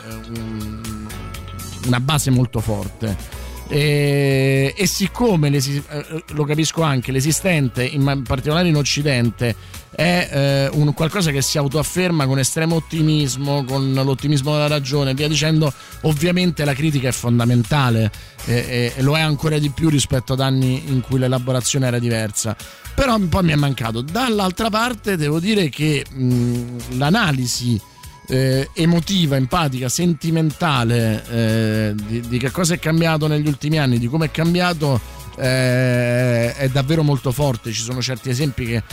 una 1.85 1.99
base 1.99 2.29
molto 2.29 2.59
forte. 2.59 3.43
E, 3.67 4.75
e 4.77 4.85
siccome 4.85 5.49
eh, 5.49 5.83
lo 6.27 6.43
capisco 6.43 6.83
anche 6.83 7.11
l'esistente, 7.11 7.83
in 7.83 8.21
particolare 8.25 8.67
in 8.67 8.75
Occidente, 8.75 9.55
è 9.95 10.29
eh, 10.29 10.69
un 10.77 10.93
qualcosa 10.93 11.31
che 11.31 11.41
si 11.41 11.57
autoafferma 11.57 12.27
con 12.27 12.37
estremo 12.37 12.75
ottimismo, 12.75 13.63
con 13.63 13.93
l'ottimismo 13.93 14.51
della 14.51 14.67
ragione, 14.67 15.13
via 15.13 15.27
dicendo, 15.27 15.71
ovviamente 16.01 16.65
la 16.65 16.73
critica 16.73 17.07
è 17.07 17.11
fondamentale 17.11 18.11
e, 18.45 18.93
e, 18.95 19.01
lo 19.01 19.17
è 19.17 19.21
ancora 19.21 19.57
di 19.57 19.69
più 19.69 19.89
rispetto 19.89 20.33
ad 20.33 20.39
anni 20.39 20.83
in 20.87 21.01
cui 21.01 21.19
l'elaborazione 21.19 21.87
era 21.87 21.99
diversa. 21.99 22.55
Però 22.93 23.17
poi 23.19 23.43
mi 23.43 23.51
è 23.51 23.55
mancato. 23.55 24.01
Dall'altra 24.01 24.69
parte 24.69 25.17
devo 25.17 25.39
dire 25.39 25.69
che 25.69 26.05
mh, 26.09 26.97
l'analisi 26.97 27.79
eh, 28.27 28.69
emotiva, 28.73 29.35
empatica, 29.35 29.89
sentimentale 29.89 31.23
eh, 31.29 31.95
di, 31.95 32.21
di, 32.21 32.37
che 32.37 32.51
cosa 32.51 32.73
è 32.73 32.79
cambiato 32.79 33.27
negli 33.27 33.47
ultimi 33.47 33.77
anni, 33.77 33.99
di 33.99 34.07
come 34.07 34.27
è 34.27 34.31
cambiato, 34.31 34.99
eh, 35.37 36.55
è 36.55 36.69
davvero 36.69 37.03
molto 37.03 37.31
forte. 37.31 37.71
Ci 37.71 37.81
sono 37.81 38.01
certi 38.01 38.29
esempi 38.29 38.65
che 38.65 38.83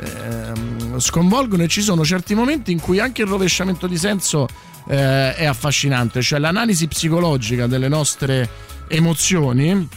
ehm, 0.00 0.98
sconvolgono 0.98 1.62
e 1.62 1.68
ci 1.68 1.82
sono 1.82 2.04
certi 2.04 2.34
momenti 2.34 2.72
in 2.72 2.80
cui 2.80 2.98
anche 2.98 3.22
il 3.22 3.28
rovesciamento 3.28 3.86
di 3.86 3.96
senso 3.96 4.48
eh, 4.88 5.34
è 5.34 5.44
affascinante, 5.44 6.22
cioè 6.22 6.38
l'analisi 6.38 6.88
psicologica 6.88 7.66
delle 7.66 7.88
nostre 7.88 8.48
emozioni 8.92 9.88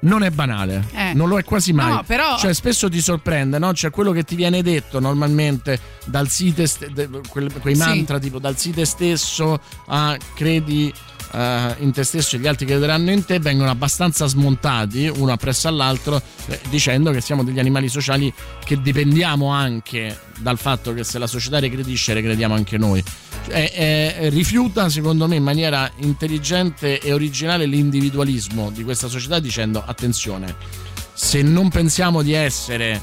non 0.00 0.22
è 0.22 0.30
banale, 0.30 0.84
eh. 0.92 1.14
non 1.14 1.28
lo 1.28 1.38
è 1.38 1.44
quasi 1.44 1.72
mai. 1.72 1.90
No, 1.90 2.02
però... 2.06 2.36
Cioè, 2.36 2.52
spesso 2.52 2.90
ti 2.90 3.00
sorprende, 3.00 3.58
no? 3.58 3.72
C'è 3.72 3.90
quello 3.90 4.12
che 4.12 4.22
ti 4.22 4.34
viene 4.34 4.62
detto 4.62 5.00
normalmente 5.00 5.78
dal 6.04 6.28
sito, 6.28 6.66
st- 6.66 7.20
quei 7.28 7.74
mantra 7.74 8.16
sì. 8.16 8.22
tipo 8.24 8.38
dal 8.38 8.58
sito 8.58 8.84
stesso 8.84 9.58
a 9.86 10.16
credi 10.34 10.92
uh, 11.32 11.82
in 11.82 11.92
te 11.92 12.04
stesso 12.04 12.36
e 12.36 12.38
gli 12.38 12.46
altri 12.46 12.66
crederanno 12.66 13.10
in 13.10 13.24
te 13.24 13.38
vengono 13.38 13.70
abbastanza 13.70 14.26
smontati 14.26 15.10
uno 15.14 15.32
appresso 15.32 15.68
all'altro 15.68 16.20
eh, 16.46 16.60
dicendo 16.68 17.10
che 17.10 17.20
siamo 17.20 17.42
degli 17.42 17.58
animali 17.58 17.88
sociali 17.88 18.32
che 18.64 18.80
dipendiamo 18.80 19.48
anche 19.48 20.18
dal 20.38 20.58
fatto 20.58 20.92
che 20.94 21.04
se 21.04 21.18
la 21.18 21.26
società 21.26 21.58
regredisce 21.58 22.14
regrediamo 22.14 22.54
anche 22.54 22.78
noi 22.78 23.02
eh, 23.48 23.72
eh, 23.74 24.28
rifiuta 24.30 24.88
secondo 24.88 25.26
me 25.26 25.36
in 25.36 25.42
maniera 25.42 25.90
intelligente 25.96 27.00
e 27.00 27.12
originale 27.12 27.66
l'individualismo 27.66 28.70
di 28.70 28.84
questa 28.84 29.08
società 29.08 29.38
dicendo 29.38 29.82
attenzione 29.84 30.54
se 31.12 31.42
non 31.42 31.68
pensiamo 31.68 32.22
di 32.22 32.32
essere 32.32 33.00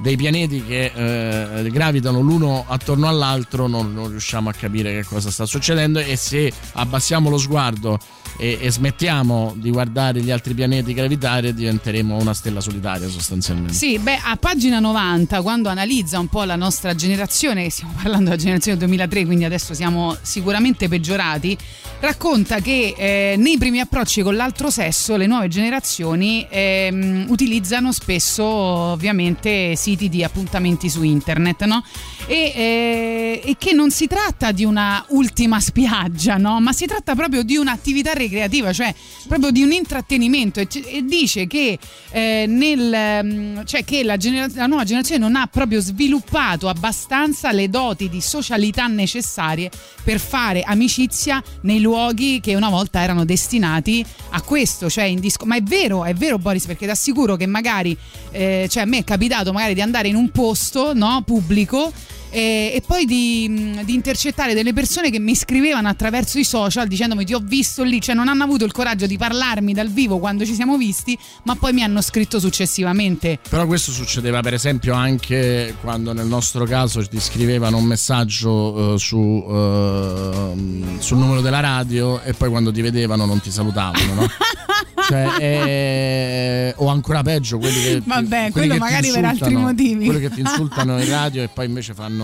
dei 0.00 0.16
pianeti 0.16 0.64
che 0.64 0.92
eh, 0.94 1.70
gravitano 1.70 2.20
l'uno 2.20 2.64
attorno 2.66 3.08
all'altro 3.08 3.66
non, 3.66 3.92
non, 3.92 4.08
riusciamo 4.08 4.48
a 4.48 4.52
capire 4.52 4.92
che 4.92 5.04
cosa 5.04 5.30
sta 5.30 5.46
succedendo 5.46 5.98
e 5.98 6.16
se 6.16 6.52
abbassiamo 6.72 7.30
lo 7.30 7.38
sguardo 7.38 7.98
e, 8.36 8.58
e, 8.60 8.70
smettiamo 8.70 9.54
di 9.56 9.70
guardare 9.70 10.20
gli 10.20 10.30
altri 10.30 10.54
pianeti 10.54 10.92
gravitare 10.92 11.54
diventeremo 11.54 12.16
una 12.16 12.34
stella 12.34 12.60
solitaria 12.60 13.08
sostanzialmente. 13.08 13.74
Sì, 13.74 13.98
beh, 13.98 14.18
a 14.24 14.36
pagina 14.36 14.80
90 14.80 15.42
quando 15.42 15.68
analizza 15.68 16.18
un 16.18 16.26
po' 16.28 16.42
la 16.42 16.56
nostra 16.56 16.94
generazione, 16.94 17.70
stiamo 17.70 17.92
parlando 17.94 18.30
della 18.30 18.36
generazione 18.36 18.78
2003, 18.78 19.24
quindi 19.24 19.44
adesso 19.44 19.74
siamo 19.74 20.16
sicuramente 20.20 20.88
peggiorati, 20.88 21.56
racconta 22.00 22.60
che 22.60 22.94
eh, 22.96 23.34
nei 23.38 23.56
primi 23.56 23.80
approcci 23.80 24.22
con 24.22 24.34
l'altro 24.34 24.70
sesso 24.70 25.16
le 25.16 25.26
nuove 25.26 25.48
generazioni 25.48 26.46
eh, 26.50 27.24
utilizzano 27.28 27.92
spesso 27.92 28.44
ovviamente 28.44 29.76
siti 29.84 30.08
di 30.08 30.24
appuntamenti 30.24 30.88
su 30.88 31.02
internet, 31.02 31.64
no? 31.64 31.84
E, 32.26 32.52
eh, 32.54 33.42
e, 33.44 33.56
che 33.58 33.74
non 33.74 33.90
si 33.90 34.06
tratta 34.06 34.50
di 34.50 34.64
una 34.64 35.04
ultima 35.08 35.60
spiaggia, 35.60 36.38
no? 36.38 36.58
Ma 36.60 36.72
si 36.72 36.86
tratta 36.86 37.14
proprio 37.14 37.42
di 37.42 37.56
un'attività 37.56 38.12
ricreativa, 38.12 38.72
cioè 38.72 38.94
proprio 39.28 39.50
di 39.50 39.62
un 39.62 39.72
intrattenimento 39.72 40.60
e, 40.60 40.68
e 40.86 41.04
dice 41.04 41.46
che, 41.46 41.78
eh, 42.10 42.46
nel, 42.48 43.24
mm, 43.24 43.60
cioè 43.64 43.84
che 43.84 44.02
la, 44.02 44.16
genera- 44.16 44.48
la 44.54 44.66
nuova 44.66 44.84
generazione 44.84 45.20
non 45.20 45.36
ha 45.36 45.46
proprio 45.48 45.80
sviluppato 45.80 46.68
abbastanza 46.68 47.52
le 47.52 47.68
doti 47.68 48.08
di 48.08 48.22
socialità 48.22 48.86
necessarie 48.86 49.70
per 50.02 50.18
fare 50.18 50.62
amicizia 50.62 51.42
nei 51.62 51.80
luoghi 51.80 52.40
che 52.40 52.54
una 52.54 52.70
volta 52.70 53.02
erano 53.02 53.26
destinati 53.26 54.04
a 54.30 54.40
questo, 54.40 54.88
cioè 54.88 55.04
in 55.04 55.20
disco. 55.20 55.44
Ma 55.44 55.56
è 55.56 55.62
vero, 55.62 56.04
è 56.04 56.14
vero 56.14 56.38
Boris, 56.38 56.64
perché 56.64 56.86
ti 56.86 56.90
assicuro 56.90 57.36
che 57.36 57.46
magari, 57.46 57.96
eh, 58.30 58.66
cioè 58.70 58.84
a 58.84 58.86
me 58.86 58.98
è 58.98 59.04
capitato 59.04 59.52
magari 59.52 59.73
di 59.74 59.80
andare 59.80 60.08
in 60.08 60.14
un 60.14 60.30
posto 60.30 60.94
no, 60.94 61.22
pubblico 61.24 61.92
e, 62.34 62.72
e 62.74 62.82
poi 62.84 63.04
di, 63.04 63.78
di, 63.84 63.94
intercettare 63.94 64.54
delle 64.54 64.72
persone 64.72 65.08
che 65.10 65.20
mi 65.20 65.36
scrivevano 65.36 65.86
attraverso 65.86 66.40
i 66.40 66.44
social 66.44 66.88
dicendomi 66.88 67.24
ti 67.24 67.32
ho 67.32 67.40
visto 67.40 67.84
lì, 67.84 68.00
cioè 68.00 68.16
non 68.16 68.26
hanno 68.26 68.42
avuto 68.42 68.64
il 68.64 68.72
coraggio 68.72 69.06
di 69.06 69.16
parlarmi 69.16 69.72
dal 69.72 69.88
vivo 69.88 70.18
quando 70.18 70.44
ci 70.44 70.52
siamo 70.52 70.76
visti, 70.76 71.16
ma 71.44 71.54
poi 71.54 71.72
mi 71.72 71.84
hanno 71.84 72.02
scritto 72.02 72.40
successivamente. 72.40 73.38
Però 73.48 73.66
questo 73.66 73.92
succedeva 73.92 74.40
per 74.40 74.52
esempio 74.52 74.94
anche 74.94 75.76
quando 75.80 76.12
nel 76.12 76.26
nostro 76.26 76.64
caso 76.64 77.06
ti 77.06 77.20
scrivevano 77.20 77.76
un 77.76 77.84
messaggio 77.84 78.50
uh, 78.50 78.96
su, 78.96 79.16
uh, 79.16 80.98
sul 80.98 81.18
numero 81.18 81.40
della 81.40 81.60
radio 81.60 82.20
e 82.22 82.32
poi 82.32 82.48
quando 82.48 82.72
ti 82.72 82.80
vedevano 82.80 83.26
non 83.26 83.40
ti 83.40 83.52
salutavano, 83.52 84.14
no? 84.14 84.26
cioè, 85.08 85.36
eh, 85.38 86.74
o 86.78 86.88
ancora 86.88 87.22
peggio 87.22 87.58
quelli 87.58 87.80
che 87.80 88.02
vabbè 88.04 88.50
quelli 88.50 88.68
quello 88.68 88.72
che 88.74 88.78
magari 88.78 89.10
per 89.10 89.24
altri 89.24 89.54
motivi 89.54 90.06
quelli 90.06 90.20
che 90.20 90.30
ti 90.30 90.40
insultano 90.40 91.00
in 91.00 91.08
radio 91.10 91.42
e 91.42 91.48
poi 91.48 91.66
invece 91.66 91.94
fanno 91.94 92.23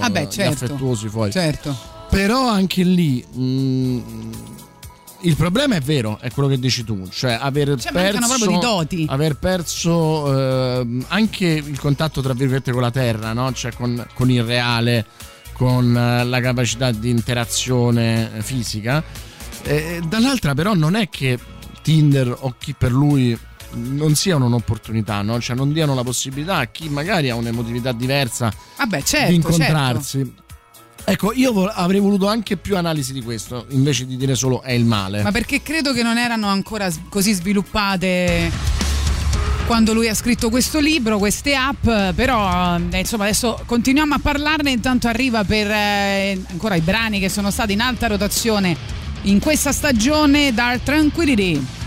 Vabbè, 0.00 0.28
certo, 0.28 0.64
affettuosi 0.64 1.08
fuori 1.08 1.30
certo 1.30 1.92
però 2.12 2.46
anche 2.46 2.82
lì 2.82 3.24
mh, 3.26 3.42
mm, 3.42 4.32
il 5.22 5.36
problema 5.36 5.76
è 5.76 5.80
vero, 5.80 6.18
è 6.20 6.30
quello 6.30 6.48
che 6.48 6.58
dici 6.58 6.84
tu, 6.84 7.08
cioè 7.08 7.38
aver 7.40 7.80
cioè, 7.80 7.92
perso, 7.92 8.84
aver 9.06 9.36
perso 9.36 10.80
eh, 10.80 10.86
anche 11.08 11.46
il 11.46 11.78
contatto 11.78 12.20
tra 12.20 12.34
virgolette 12.34 12.72
con 12.72 12.82
la 12.82 12.90
terra, 12.90 13.32
no? 13.32 13.52
cioè 13.52 13.72
con, 13.72 14.04
con 14.14 14.30
il 14.30 14.42
reale, 14.42 15.06
con 15.52 15.96
eh, 15.96 16.24
la 16.24 16.40
capacità 16.40 16.90
di 16.90 17.08
interazione 17.08 18.30
fisica. 18.40 19.02
Eh, 19.62 20.02
dall'altra 20.06 20.54
però 20.54 20.74
non 20.74 20.96
è 20.96 21.08
che 21.08 21.38
Tinder 21.82 22.36
o 22.40 22.54
chi 22.58 22.74
per 22.76 22.90
lui 22.90 23.38
non 23.74 24.14
siano 24.14 24.46
un'opportunità, 24.46 25.22
no? 25.22 25.40
cioè 25.40 25.56
non 25.56 25.72
diano 25.72 25.94
la 25.94 26.02
possibilità 26.02 26.56
a 26.56 26.66
chi 26.66 26.88
magari 26.88 27.30
ha 27.30 27.34
un'emotività 27.34 27.92
diversa 27.92 28.52
Vabbè, 28.76 29.02
certo, 29.02 29.28
di 29.28 29.34
incontrarsi. 29.36 30.18
Certo. 30.18 30.40
Ecco, 31.04 31.32
io 31.32 31.66
avrei 31.66 31.98
voluto 31.98 32.28
anche 32.28 32.56
più 32.56 32.76
analisi 32.76 33.12
di 33.12 33.22
questo, 33.22 33.66
invece 33.70 34.06
di 34.06 34.16
dire 34.16 34.36
solo 34.36 34.62
è 34.62 34.72
il 34.72 34.84
male. 34.84 35.22
Ma 35.22 35.32
perché 35.32 35.60
credo 35.60 35.92
che 35.92 36.02
non 36.02 36.16
erano 36.16 36.46
ancora 36.46 36.88
così 37.08 37.32
sviluppate 37.32 38.50
quando 39.66 39.92
lui 39.94 40.08
ha 40.08 40.14
scritto 40.14 40.48
questo 40.48 40.78
libro, 40.78 41.18
queste 41.18 41.54
app, 41.54 42.14
però 42.14 42.76
eh, 42.76 42.98
insomma 42.98 43.24
adesso 43.24 43.60
continuiamo 43.66 44.14
a 44.14 44.18
parlarne, 44.18 44.70
intanto 44.70 45.08
arriva 45.08 45.44
per 45.44 45.70
eh, 45.70 46.40
ancora 46.50 46.76
i 46.76 46.80
brani 46.80 47.18
che 47.18 47.28
sono 47.28 47.50
stati 47.50 47.72
in 47.72 47.80
alta 47.80 48.06
rotazione 48.06 48.76
in 49.22 49.38
questa 49.40 49.72
stagione 49.72 50.52
Dark 50.52 50.82
Tranquility. 50.82 51.81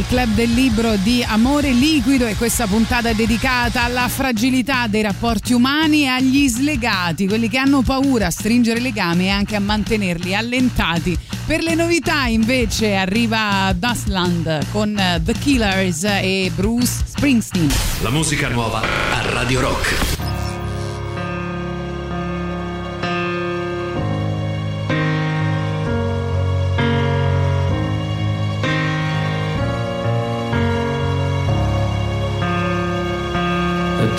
Al 0.00 0.06
Club 0.06 0.34
del 0.34 0.52
Libro 0.52 0.96
di 0.96 1.22
Amore 1.22 1.72
Liquido 1.72 2.26
e 2.26 2.34
questa 2.36 2.66
puntata 2.66 3.10
è 3.10 3.14
dedicata 3.14 3.82
alla 3.82 4.08
fragilità 4.08 4.86
dei 4.86 5.02
rapporti 5.02 5.52
umani 5.52 6.04
e 6.04 6.06
agli 6.06 6.48
slegati, 6.48 7.26
quelli 7.26 7.48
che 7.48 7.58
hanno 7.58 7.82
paura 7.82 8.26
a 8.26 8.30
stringere 8.30 8.80
legami 8.80 9.26
e 9.26 9.30
anche 9.30 9.56
a 9.56 9.60
mantenerli 9.60 10.34
allentati. 10.34 11.18
Per 11.44 11.62
le 11.62 11.74
novità 11.74 12.26
invece 12.26 12.94
arriva 12.94 13.74
Dustland 13.76 14.70
con 14.70 14.96
eh, 14.96 15.20
The 15.22 15.34
Killers 15.34 16.04
e 16.04 16.50
Bruce 16.54 17.02
Springsteen. 17.04 17.70
La 18.02 18.10
musica 18.10 18.48
nuova 18.48 18.80
a 18.80 19.32
Radio 19.32 19.60
Rock. 19.60 20.09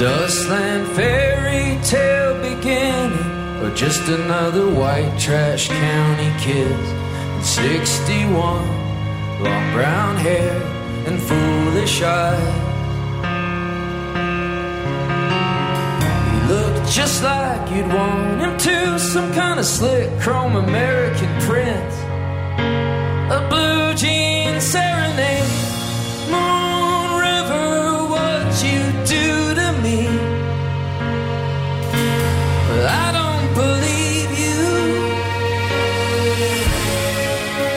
Dustland 0.01 0.87
fairy 0.95 1.79
tale 1.83 2.33
beginning, 2.41 3.61
or 3.61 3.69
just 3.75 4.01
another 4.09 4.67
white 4.67 5.15
trash 5.19 5.67
county 5.67 6.31
kid. 6.39 6.75
61, 7.45 8.33
long 9.43 9.73
brown 9.73 10.15
hair 10.17 10.59
and 11.05 11.21
foolish 11.21 12.01
eyes. 12.01 12.53
He 16.31 16.51
looked 16.51 16.89
just 16.89 17.21
like 17.21 17.69
you'd 17.69 17.93
want 17.93 18.41
him 18.41 18.57
to, 18.57 18.97
some 18.97 19.31
kind 19.33 19.59
of 19.59 19.67
slick 19.67 20.09
chrome 20.19 20.55
American 20.55 21.29
prince. 21.41 22.10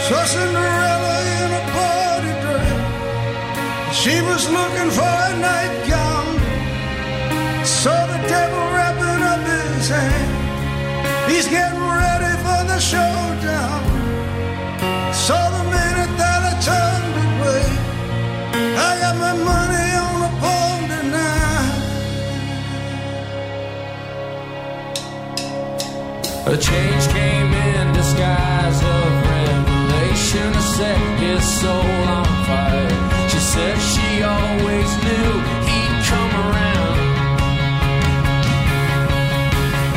So 0.08 0.22
Cinderella 0.26 1.16
in 1.40 1.50
a 1.60 1.62
party 1.72 2.32
dress. 2.42 3.96
She 3.96 4.20
was 4.20 4.42
looking 4.50 4.90
for 4.90 5.14
a 5.28 5.32
nightgown. 5.40 6.36
Saw 7.64 8.00
the 8.12 8.20
devil 8.28 8.64
wrapping 8.74 9.22
up 9.32 9.40
his 9.48 9.88
hand. 9.88 10.32
He's 11.30 11.48
getting 11.48 11.80
ready 11.80 12.32
for 12.44 12.60
the 12.70 12.78
showdown. 12.78 13.82
Saw 15.14 15.42
the 15.56 15.64
minute 15.72 16.12
that 16.20 16.40
I 16.50 16.54
turned 16.68 17.16
away. 17.24 17.66
I 18.76 18.90
got 19.00 19.16
my 19.16 19.32
money 19.52 19.90
on 20.06 20.18
a 20.28 20.32
pawn 20.42 20.80
tonight. 20.92 21.76
A 26.52 26.56
change 26.58 27.04
came 27.08 27.54
in 27.54 27.94
disguise 27.94 28.53
revelation. 30.34 30.58
A 30.58 30.62
set 30.62 31.18
his 31.20 31.60
soul 31.60 32.08
on 32.08 32.24
fire. 32.46 33.28
She 33.28 33.38
said 33.38 33.76
she 33.78 34.22
always 34.22 34.90
knew 35.04 35.30
he'd 35.68 35.96
come 36.06 36.32
around. 36.46 36.98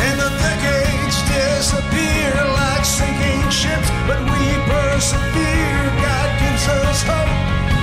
And 0.06 0.20
the 0.20 0.30
decades 0.30 1.18
disappear 1.30 2.34
like 2.54 2.86
sinking 2.86 3.50
ships, 3.50 3.90
but 4.08 4.20
we 4.20 4.44
persevere. 4.70 5.84
God 6.02 6.30
gives 6.40 6.68
us 6.68 7.04
hope, 7.04 7.34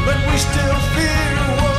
but 0.07 0.19
we 0.31 0.37
still 0.39 0.79
fear 0.95 1.74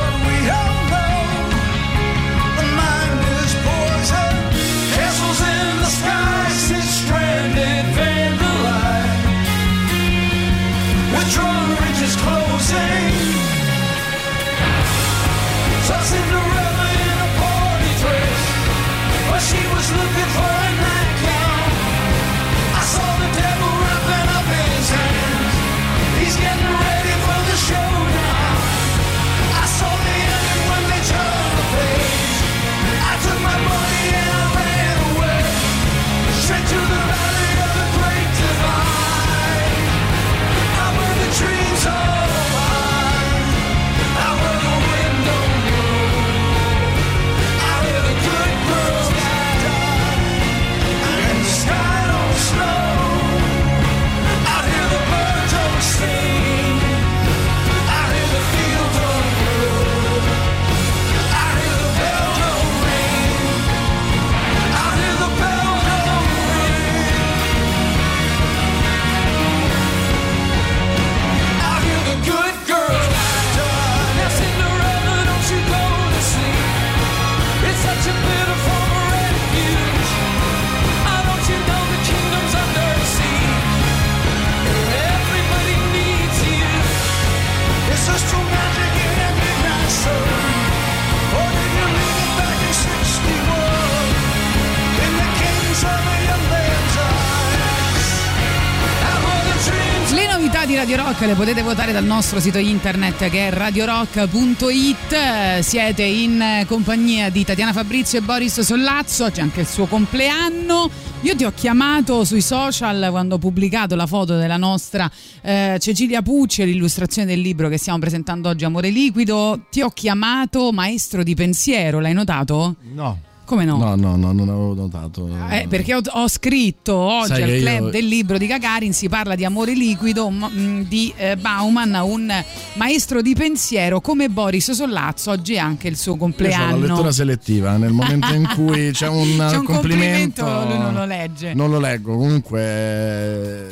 di 100.66 100.74
Radio 100.74 100.96
Rock 100.96 101.20
le 101.20 101.34
potete 101.34 101.62
votare 101.62 101.92
dal 101.92 102.04
nostro 102.04 102.40
sito 102.40 102.58
internet 102.58 103.30
che 103.30 103.48
è 103.48 103.50
radiorock.it. 103.52 105.60
Siete 105.60 106.02
in 106.02 106.64
compagnia 106.66 107.30
di 107.30 107.44
Tatiana 107.44 107.72
Fabrizio 107.72 108.18
e 108.18 108.22
Boris 108.22 108.60
Sollazzo, 108.60 109.26
oggi 109.26 109.38
è 109.38 109.42
anche 109.42 109.60
il 109.60 109.66
suo 109.66 109.86
compleanno. 109.86 110.90
Io 111.20 111.36
ti 111.36 111.44
ho 111.44 111.52
chiamato 111.54 112.24
sui 112.24 112.40
social 112.40 113.08
quando 113.10 113.36
ho 113.36 113.38
pubblicato 113.38 113.94
la 113.94 114.06
foto 114.06 114.36
della 114.36 114.56
nostra 114.56 115.08
eh, 115.42 115.78
Cecilia 115.80 116.22
Pucci 116.22 116.64
l'illustrazione 116.64 117.28
del 117.28 117.40
libro 117.40 117.68
che 117.68 117.78
stiamo 117.78 117.98
presentando 117.98 118.48
oggi, 118.48 118.64
Amore 118.64 118.90
Liquido. 118.90 119.66
Ti 119.70 119.82
ho 119.82 119.90
chiamato 119.90 120.72
maestro 120.72 121.22
di 121.22 121.34
pensiero, 121.34 122.00
l'hai 122.00 122.14
notato? 122.14 122.76
No. 122.92 123.25
Come 123.46 123.64
no? 123.64 123.76
No, 123.78 123.94
no, 123.94 124.16
no, 124.16 124.32
non 124.32 124.48
avevo 124.48 124.74
notato. 124.74 125.30
Eh, 125.50 125.66
perché 125.68 125.94
ho, 125.94 126.00
ho 126.04 126.28
scritto 126.28 126.94
oggi 126.96 127.28
Sai 127.28 127.42
al 127.44 127.60
club 127.60 127.84
io- 127.84 127.90
del 127.90 128.06
libro 128.06 128.38
di 128.38 128.46
Gagarin 128.48 128.92
si 128.92 129.08
parla 129.08 129.36
di 129.36 129.44
amore 129.44 129.72
liquido 129.72 130.28
m- 130.28 130.82
di 130.86 131.12
eh, 131.16 131.36
Bauman, 131.36 131.94
un 132.02 132.44
maestro 132.74 133.22
di 133.22 133.34
pensiero 133.34 134.00
come 134.00 134.28
Boris 134.28 134.72
Sollazzo. 134.72 135.30
Oggi 135.30 135.54
è 135.54 135.58
anche 135.58 135.86
il 135.86 135.96
suo 135.96 136.12
Io 136.12 136.18
ho 136.18 136.18
la 136.18 136.20
compleanno. 136.24 136.76
lettura 136.78 137.12
selettiva, 137.12 137.76
nel 137.76 137.92
momento 137.92 138.32
in 138.34 138.48
cui 138.54 138.90
c'è 138.90 139.06
un, 139.08 139.36
C'è 139.48 139.56
un 139.58 139.64
complimento, 139.64 140.44
complimento, 140.44 140.68
lui 140.68 140.78
non 140.78 140.94
lo 140.94 141.04
legge. 141.04 141.54
Non 141.54 141.70
lo 141.70 141.78
leggo, 141.78 142.16
comunque 142.16 142.60
eh, 142.60 143.66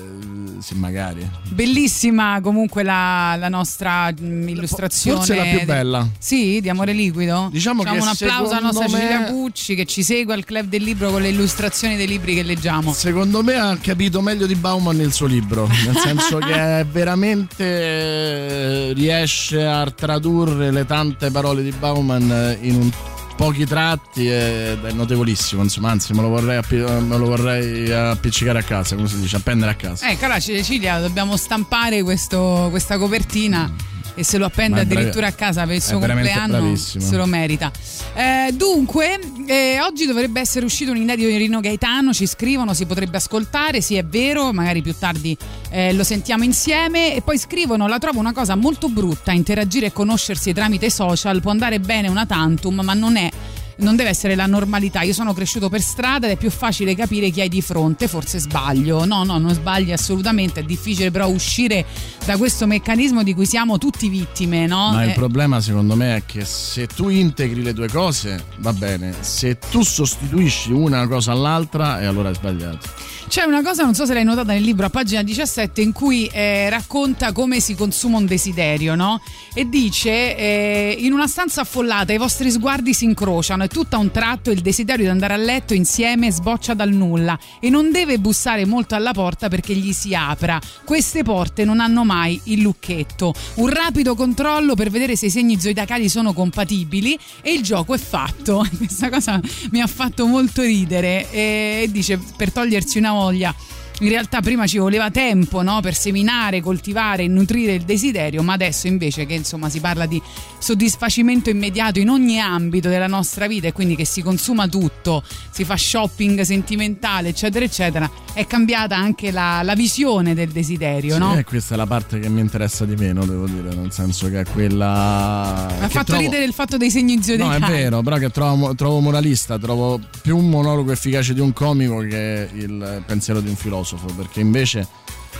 sì, 0.61 0.75
magari. 0.77 1.29
Bellissima 1.49 2.39
comunque 2.43 2.85
la, 2.85 3.35
la 3.37 3.49
nostra 3.49 4.13
mh, 4.17 4.49
illustrazione. 4.49 5.17
Forse 5.19 5.35
la 5.35 5.43
più 5.43 5.65
bella. 5.65 6.09
Sì, 6.19 6.61
di 6.61 6.69
amore 6.69 6.93
liquido. 6.93 7.49
Diciamo 7.51 7.83
che 7.83 7.91
un 7.91 8.07
applauso 8.07 8.53
alla 8.53 8.61
nostra 8.61 8.87
me- 8.89 8.99
Cecilia 8.99 9.23
Pucci 9.25 9.63
che 9.75 9.87
ci 9.87 10.03
segue 10.03 10.35
al 10.35 10.45
club 10.45 10.67
del 10.67 10.83
libro 10.83 11.11
con 11.11 11.23
le 11.23 11.31
illustrazioni 11.31 11.97
dei 11.97 12.07
libri 12.07 12.35
che 12.35 12.43
leggiamo. 12.43 12.93
Secondo 12.93 13.43
me 13.43 13.55
ha 13.55 13.75
capito 13.81 14.21
meglio 14.21 14.45
di 14.45 14.55
Bauman 14.55 15.01
il 15.01 15.13
suo 15.15 15.27
libro, 15.27 15.67
nel 15.67 15.97
senso 15.97 16.37
che 16.37 16.85
veramente 16.93 17.65
eh, 17.65 18.93
riesce 18.93 19.65
a 19.65 19.91
tradurre 19.91 20.71
le 20.71 20.85
tante 20.85 21.31
parole 21.31 21.63
di 21.63 21.71
Bauman 21.73 22.59
in 22.61 22.75
un 22.75 22.91
pochi 23.37 23.65
tratti 23.67 24.29
ed 24.29 24.85
è 24.85 24.93
notevolissimo, 24.93 25.63
insomma, 25.63 25.91
anzi 25.91 26.13
me 26.13 26.21
lo 26.21 26.29
vorrei, 26.29 26.61
me 26.71 27.17
lo 27.17 27.25
vorrei 27.25 27.91
appiccicare 27.91 28.61
a 28.61 28.63
casa, 28.63 28.95
come 28.95 29.09
si 29.09 29.19
dice, 29.19 29.37
appendere 29.37 29.73
a 29.73 29.75
casa. 29.75 30.09
Eh, 30.09 30.17
cara 30.19 30.39
Cecilia, 30.39 30.99
dobbiamo 31.01 31.37
stampare 31.37 32.03
questo- 32.03 32.69
questa 32.71 32.97
copertina 32.99 33.73
e 34.15 34.25
se 34.25 34.39
lo 34.39 34.47
appende 34.47 34.81
è 34.81 34.85
bravi- 34.85 35.01
addirittura 35.01 35.27
a 35.27 35.33
casa 35.33 35.65
per 35.65 35.75
il 35.75 35.83
suo 35.83 35.99
compleanno 35.99 36.59
bravissimo. 36.59 37.05
se 37.05 37.17
lo 37.17 37.27
merita. 37.27 37.71
Eh, 38.15 38.53
dunque, 38.53 39.19
eh, 39.47 39.81
oggi 39.81 40.07
dovrebbe 40.07 40.41
essere 40.41 40.65
uscito 40.65 40.91
un 40.91 40.97
inedito 40.97 41.29
di 41.29 41.37
Rino 41.37 41.61
Gaetano, 41.61 42.13
ci 42.13 42.27
scrivono, 42.27 42.75
si 42.75 42.87
potrebbe 42.87 43.17
ascoltare, 43.17 43.81
sì 43.81 43.97
è 43.97 44.05
vero, 44.05 44.53
magari 44.53 44.83
più 44.83 44.95
tardi 44.99 45.37
eh, 45.71 45.93
lo 45.93 46.05
sentiamo 46.05 46.45
insieme 46.45 47.15
e 47.15 47.23
poi 47.23 47.39
scrivono, 47.39 47.87
la 47.87 47.99
trovo 47.99 48.21
una 48.21 48.33
cosa 48.33 48.55
molto 48.55 48.89
brutta, 48.89 49.33
interagire 49.33 49.87
e 49.87 49.93
conoscersi 49.93 50.53
tramite 50.53 50.91
social 50.91 51.41
può 51.41 51.51
andare 51.51 51.81
bene 51.81 52.09
una 52.09 52.27
tantum, 52.27 52.81
ma 52.81 52.95
non 52.95 53.17
è 53.17 53.31
non 53.79 53.97
deve 53.97 54.11
essere 54.11 54.35
la 54.35 54.47
normalità. 54.47 55.03
Io 55.03 55.13
sono 55.13 55.33
cresciuto 55.33 55.69
per 55.69 55.81
strada 55.81 56.27
ed 56.27 56.33
è 56.35 56.37
più 56.37 56.51
facile 56.51 56.95
capire 56.95 57.31
chi 57.31 57.41
hai 57.41 57.49
di 57.49 57.61
fronte, 57.63 58.09
forse 58.09 58.39
sbaglio. 58.39 59.05
No, 59.05 59.25
no, 59.25 59.39
non 59.39 59.53
sbagli 59.55 59.93
assolutamente, 59.93 60.61
è 60.61 60.63
difficile 60.63 61.11
però 61.11 61.29
uscire 61.29 61.85
da 62.25 62.37
questo 62.37 62.67
meccanismo 62.67 63.23
di 63.23 63.35
cui 63.35 63.47
siamo 63.47 63.79
tutti 63.79 64.09
vittime, 64.09 64.67
no? 64.67 64.91
Ma 64.93 65.05
il 65.05 65.11
Eh, 65.11 65.15
problema 65.15 65.61
secondo 65.61 65.95
me 65.97 66.17
è 66.17 66.23
che 66.27 66.45
se 66.45 66.87
tu 66.87 67.09
integri 67.09 67.63
le 67.63 67.73
due 67.73 67.89
cose 67.89 68.45
va 68.59 68.73
bene, 68.73 69.15
se 69.21 69.59
tu 69.59 69.83
sostituisci 69.83 70.73
una 70.73 71.07
cosa 71.07 71.33
all'altra 71.33 72.01
e 72.01 72.07
allora 72.07 72.29
hai 72.29 72.35
sbagliato. 72.35 72.89
C'è 73.27 73.43
una 73.43 73.63
cosa, 73.63 73.83
non 73.83 73.95
so 73.95 74.07
se 74.07 74.15
l'hai 74.15 74.23
notata 74.23 74.53
nel 74.53 74.63
libro 74.63 74.87
a 74.87 74.91
pagina 74.91 75.23
17, 75.23 75.81
in 75.81 75.93
cui 75.93 76.27
eh, 76.27 76.69
racconta 76.69 77.33
come 77.33 77.59
si 77.59 77.75
consuma 77.75 78.19
un 78.19 78.27
desiderio, 78.27 78.95
no? 78.95 79.21
E 79.55 79.69
dice: 79.69 80.37
eh, 80.37 80.97
In 81.01 81.13
una 81.13 81.27
stanza 81.27 81.63
affollata 81.63 82.13
i 82.13 82.19
vostri 82.19 82.51
sguardi 82.51 82.95
si 82.95 83.05
incrociano 83.05 83.65
e 83.65 83.69
tutto 83.69 83.97
a 83.97 83.99
un 83.99 84.11
tratto 84.11 84.51
il 84.51 84.61
desiderio 84.61 85.05
di 85.05 85.11
andare 85.11 85.35
a 85.35 85.39
letto 85.39 85.75
insieme 85.75 86.31
sboccia 86.31 86.75
dal 86.75 86.91
nulla 86.91 87.37
e 87.61 87.71
non 87.71 87.91
deve 87.91 88.19
bussare 88.19 88.67
molto 88.67 88.95
alla 88.95 89.13
porta 89.13 89.49
perché 89.49 89.75
gli 89.75 89.93
si 89.93 90.15
apra. 90.15 90.61
Queste 90.85 91.23
porte 91.23 91.65
non 91.65 91.81
hanno 91.81 92.05
mai 92.05 92.41
il 92.45 92.61
lucchetto. 92.61 93.35
Un 93.55 93.69
rapido 93.69 94.15
controllo 94.15 94.75
per 94.75 94.91
vedere 94.91 95.17
se 95.17 95.27
i 95.27 95.31
segni 95.31 95.59
zoidacali 95.59 96.09
sono 96.09 96.35
compatibili 96.35 97.19
e 97.41 97.53
il 97.53 97.63
gioco 97.63 97.95
è 97.95 97.99
fatto. 97.99 98.65
Questa 98.77 99.09
cosa 99.09 99.41
mi 99.71 99.81
ha 99.81 99.87
fatto 99.87 100.27
molto 100.27 100.63
ridere 100.63 101.31
e 101.31 101.89
dice 101.91 102.21
per 102.37 102.53
togliersi 102.53 102.99
una 102.99 103.13
voglia. 103.15 103.55
In 104.01 104.09
realtà 104.09 104.41
prima 104.41 104.67
ci 104.67 104.79
voleva 104.79 105.11
tempo 105.11 105.63
no? 105.63 105.81
per 105.81 105.95
seminare, 105.95 106.61
coltivare 106.61 107.23
e 107.23 107.29
nutrire 107.29 107.75
il 107.75 107.83
desiderio, 107.85 108.43
ma 108.43 108.55
adesso 108.55 108.89
invece 108.89 109.25
che 109.25 109.35
insomma 109.35 109.69
si 109.69 109.79
parla 109.81 110.05
di 110.07 110.21
soddisfacimento 110.59 111.49
immediato 111.51 112.01
in 112.01 112.09
ogni 112.09 112.41
ambito 112.41 112.89
della 112.89 113.07
nostra 113.07 113.47
vita 113.47 113.69
e 113.69 113.73
quindi 113.73 113.95
che 113.95 114.05
si 114.05 114.21
consuma 114.21 114.67
tutto, 114.67 115.23
si 115.51 115.65
fa 115.65 115.77
shopping 115.77 116.41
sentimentale, 116.41 117.29
eccetera, 117.29 117.65
eccetera, 117.65 118.11
è 118.33 118.47
cambiata 118.47 118.97
anche 118.97 119.31
la, 119.31 119.63
la 119.63 119.75
visione 119.75 120.35
del 120.35 120.49
desiderio, 120.51 121.15
Sì, 121.15 121.21
no? 121.21 121.37
e 121.39 121.45
questa 121.45 121.75
è 121.75 121.77
la 121.77 121.87
parte 121.87 122.19
che 122.19 122.29
mi 122.29 122.41
interessa 122.41 122.85
di 122.85 122.97
meno, 122.97 123.25
devo 123.25 123.47
dire, 123.47 123.75
nel 123.75 123.93
senso 123.93 124.29
che 124.29 124.41
è 124.41 124.45
quella. 124.45 125.69
Mi 125.79 125.85
ha 125.85 125.89
fatto 125.89 126.07
trovo- 126.07 126.23
ridere 126.23 126.45
il 126.45 126.53
fatto 126.53 126.77
dei 126.77 126.91
segni 126.91 127.17
No, 127.17 127.23
zodiacali. 127.23 127.63
è 127.63 127.69
vero, 127.77 128.03
però 128.03 128.17
che 128.17 128.31
trovo, 128.31 128.75
trovo 128.75 128.99
moralista, 128.99 129.57
trovo 129.59 130.01
più 130.21 130.37
un 130.37 130.49
monologo 130.49 130.91
efficace 130.91 131.33
di 131.33 131.41
un 131.41 131.53
comico 131.53 131.99
che 132.01 132.49
il 132.55 133.03
pensiero 133.07 133.41
di 133.41 133.49
un 133.49 133.55
filosofo, 133.55 133.83
perché 134.17 134.41
invece 134.41 134.87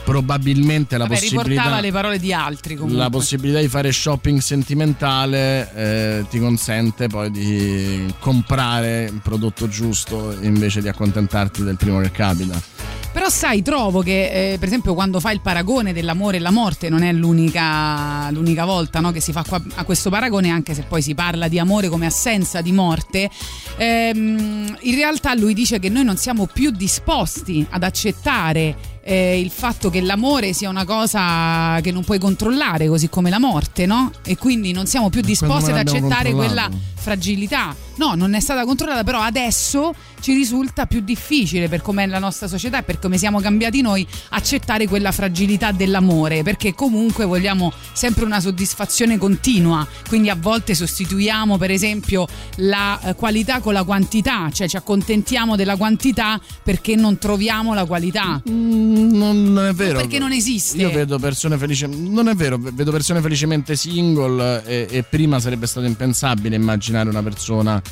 probabilmente 0.05 0.99
la 0.99 1.07
Vabbè, 1.07 1.19
possibilità 1.19 1.81
le 1.81 1.91
parole 1.91 2.19
di 2.19 2.33
altri 2.33 2.75
comunque. 2.75 2.99
la 3.01 3.11
possibilità 3.11 3.61
di 3.61 3.69
fare 3.69 3.91
shopping 3.91 4.39
sentimentale 4.41 5.73
eh, 5.75 6.27
ti 6.29 6.39
consente 6.39 7.07
poi 7.07 7.31
di 7.31 8.15
comprare 8.19 9.05
il 9.05 9.21
prodotto 9.23 9.67
giusto 9.69 10.37
invece 10.43 10.83
di 10.83 10.89
accontentarti 10.89 11.63
del 11.65 11.77
primo 11.77 12.01
che 12.01 12.11
capita. 12.11 12.61
Però 13.15 13.29
sai, 13.29 13.63
trovo 13.63 14.03
che 14.03 14.55
eh, 14.55 14.59
per 14.59 14.67
esempio 14.67 14.93
quando 14.93 15.21
fai 15.21 15.35
il 15.35 15.41
paragone 15.41 15.93
dell'amore 15.93 16.39
e 16.39 16.41
la 16.41 16.51
morte 16.51 16.89
non 16.89 17.05
è 17.05 17.13
l'unica, 17.13 18.29
l'unica 18.33 18.65
volta 18.65 18.99
no, 18.99 19.13
che 19.13 19.21
si 19.21 19.31
fa 19.31 19.45
qua- 19.49 19.63
a 19.77 19.85
questo 19.85 20.11
paragone, 20.11 20.51
anche 20.51 20.75
se 20.75 20.83
poi 20.83 21.01
si 21.01 21.15
parla 21.15 21.47
di 21.47 21.61
amore 21.61 21.89
come 21.89 22.07
assenza 22.07 22.61
di 22.61 22.73
morte, 22.73 23.31
ehm, 23.77 24.79
in 24.81 24.95
realtà 24.97 25.33
lui 25.37 25.55
dice 25.55 25.79
che 25.79 25.89
noi 25.91 26.03
non 26.03 26.17
siamo 26.17 26.47
più 26.47 26.73
disposti 26.73 27.65
ad 27.71 27.85
accettare 27.85 28.75
eh, 29.05 29.39
il 29.39 29.51
fatto 29.51 29.91
che 29.91 30.01
l'amore 30.01 30.53
sia 30.53 30.69
una 30.69 30.85
cosa 30.85 31.79
che 31.83 31.93
non 31.93 32.03
puoi 32.03 32.19
controllare, 32.19 32.89
così 32.89 33.09
come 33.09 33.31
la 33.31 33.39
morte, 33.39 33.87
no? 33.87 34.11
E 34.25 34.37
quindi 34.37 34.73
non 34.73 34.87
siamo 34.87 35.09
più 35.09 35.21
disposti 35.21 35.71
ad 35.71 35.77
accettare 35.77 36.33
quella 36.33 36.69
fragilità. 36.95 37.77
No, 37.97 38.15
non 38.15 38.35
è 38.35 38.41
stata 38.41 38.65
controllata, 38.65 39.05
però 39.05 39.21
adesso 39.21 39.95
ci 40.25 40.33
risulta 40.33 40.87
più 40.87 41.01
difficile 41.01 41.69
per 41.69 41.83
com'è 41.83 42.07
la 42.07 42.19
nostra 42.19 42.49
società 42.49 42.79
e 42.79 42.83
per 42.83 42.99
come 42.99 43.19
siamo 43.19 43.41
cambiati 43.41 43.83
noi 43.83 44.07
accettare 44.31 44.89
quella 44.89 45.13
fragilità 45.13 45.71
dell'amore, 45.71 46.43
perché 46.43 46.73
comunque 46.73 47.27
vogliamo 47.27 47.71
sempre 47.93 48.25
una 48.25 48.41
soddisfazione 48.41 49.19
continua, 49.19 49.87
quindi 50.09 50.31
a 50.31 50.35
volte 50.35 50.75
sostituiamo 50.75 51.59
per 51.59 51.71
esempio 51.71 52.27
la 52.57 52.99
eh, 53.03 53.15
qualità 53.15 53.61
con 53.61 53.75
la 53.75 53.85
quantità, 53.85 54.49
cioè 54.51 54.67
ci 54.67 54.77
accontentiamo 54.77 55.57
della 55.57 55.77
quantità 55.77 56.41
perché 56.63 56.97
non 56.97 57.19
troviamo 57.19 57.75
la 57.75 57.85
qualità. 57.85 58.41
Non 58.47 59.63
è 59.69 59.75
vero. 59.75 59.99
perché 59.99 60.19
non 60.19 60.33
esiste. 60.33 60.79
Io 60.79 60.91
vedo 60.91 61.19
persone 61.19 61.59
felici. 61.59 61.87
Non 61.87 62.29
è 62.29 62.35
vero, 62.35 62.57
vedo 62.59 62.91
persone 62.91 63.21
felicemente 63.21 63.77
single 63.77 64.65
e, 64.65 64.87
e 64.89 65.03
prima 65.03 65.39
sarebbe 65.39 65.67
stato 65.67 65.85
impensabile 65.85 66.57
immaginare 66.57 67.11
una 67.11 67.23
persona 67.23 67.83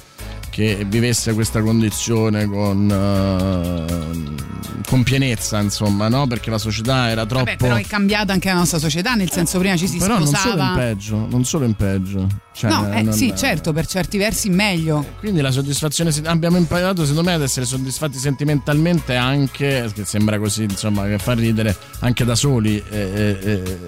che 0.53 0.85
vivesse 0.87 1.33
questa 1.33 1.63
condizione 1.63 2.45
con, 2.45 2.91
eh, 2.91 4.85
con 4.87 5.03
pienezza, 5.03 5.59
insomma, 5.61 6.09
no? 6.09 6.27
Perché 6.27 6.51
la 6.51 6.59
società 6.59 7.09
era 7.09 7.25
troppo. 7.25 7.45
Vabbè, 7.47 7.57
però 7.57 7.77
è 7.77 7.85
cambiata 7.87 8.35
anche 8.35 8.49
la 8.51 8.57
nostra 8.57 8.79
società, 8.79 9.15
nel 9.15 9.31
senso 9.31 9.59
prima 9.59 9.77
ci 9.77 9.89
si 9.89 9.97
Però 9.97 10.19
non 10.19 10.27
solo 10.27 10.37
in 10.39 10.51
sposava. 10.51 10.77
peggio, 10.77 11.27
non 11.31 11.45
solo 11.47 11.65
in 11.65 11.73
peggio. 11.75 12.27
Cioè, 12.53 12.71
no, 12.71 12.93
eh, 12.93 13.01
non- 13.01 13.15
sì, 13.15 13.33
certo, 13.35 13.73
per 13.73 13.87
certi 13.87 14.19
versi 14.19 14.51
meglio. 14.51 15.05
Quindi 15.21 15.41
la 15.41 15.51
soddisfazione, 15.51 16.13
abbiamo 16.25 16.59
imparato 16.59 17.07
secondo 17.07 17.31
me 17.31 17.35
ad 17.35 17.43
essere 17.43 17.65
soddisfatti 17.65 18.19
sentimentalmente 18.19 19.15
anche, 19.17 19.91
che 19.95 20.05
sembra 20.05 20.39
così 20.39 20.65
insomma 20.65 21.07
che 21.07 21.17
fa 21.19 21.33
ridere, 21.33 21.75
anche 22.01 22.27
da 22.27 22.35
soli. 22.35 22.77
E, 22.91 22.99
e- 23.43 23.79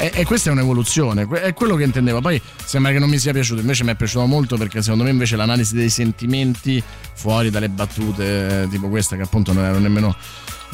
e- 0.00 0.10
e- 0.14 0.24
questa 0.24 0.48
è 0.48 0.52
un'evoluzione, 0.52 1.28
è 1.42 1.52
quello 1.52 1.76
che 1.76 1.84
intendevo. 1.84 2.20
Poi 2.20 2.40
sembra 2.64 2.90
che 2.92 2.98
non 2.98 3.08
mi 3.08 3.18
sia 3.18 3.32
piaciuto, 3.32 3.60
invece 3.60 3.84
mi 3.84 3.90
è 3.90 3.94
piaciuto 3.94 4.24
molto 4.26 4.56
perché 4.56 4.82
secondo 4.82 5.04
me 5.04 5.10
invece 5.10 5.36
l'analisi 5.36 5.74
dei 5.74 5.90
sentimenti 5.90 6.82
fuori 7.14 7.50
dalle 7.50 7.68
battute 7.68 8.66
tipo 8.70 8.88
questa 8.88 9.14
che 9.16 9.22
appunto 9.22 9.52
non 9.52 9.64
erano 9.64 9.78
nemmeno 9.80 10.16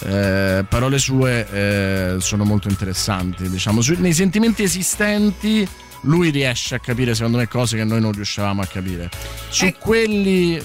eh, 0.04 0.64
parole 0.68 0.98
sue 0.98 1.46
eh, 1.50 2.16
sono 2.20 2.44
molto 2.44 2.68
interessanti. 2.68 3.48
Diciamo, 3.50 3.80
Su- 3.80 3.96
nei 3.98 4.12
sentimenti 4.12 4.62
esistenti 4.62 5.66
lui 6.02 6.30
riesce 6.30 6.74
a 6.76 6.78
capire 6.78 7.14
secondo 7.14 7.38
me 7.38 7.48
cose 7.48 7.76
che 7.76 7.84
noi 7.84 8.00
non 8.00 8.12
riuscivamo 8.12 8.62
a 8.62 8.66
capire. 8.66 9.10
Su 9.48 9.64
Ecco. 9.64 9.78
quelli 9.80 10.62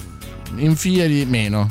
in 0.56 0.76
fieri 0.76 1.24
meno. 1.24 1.68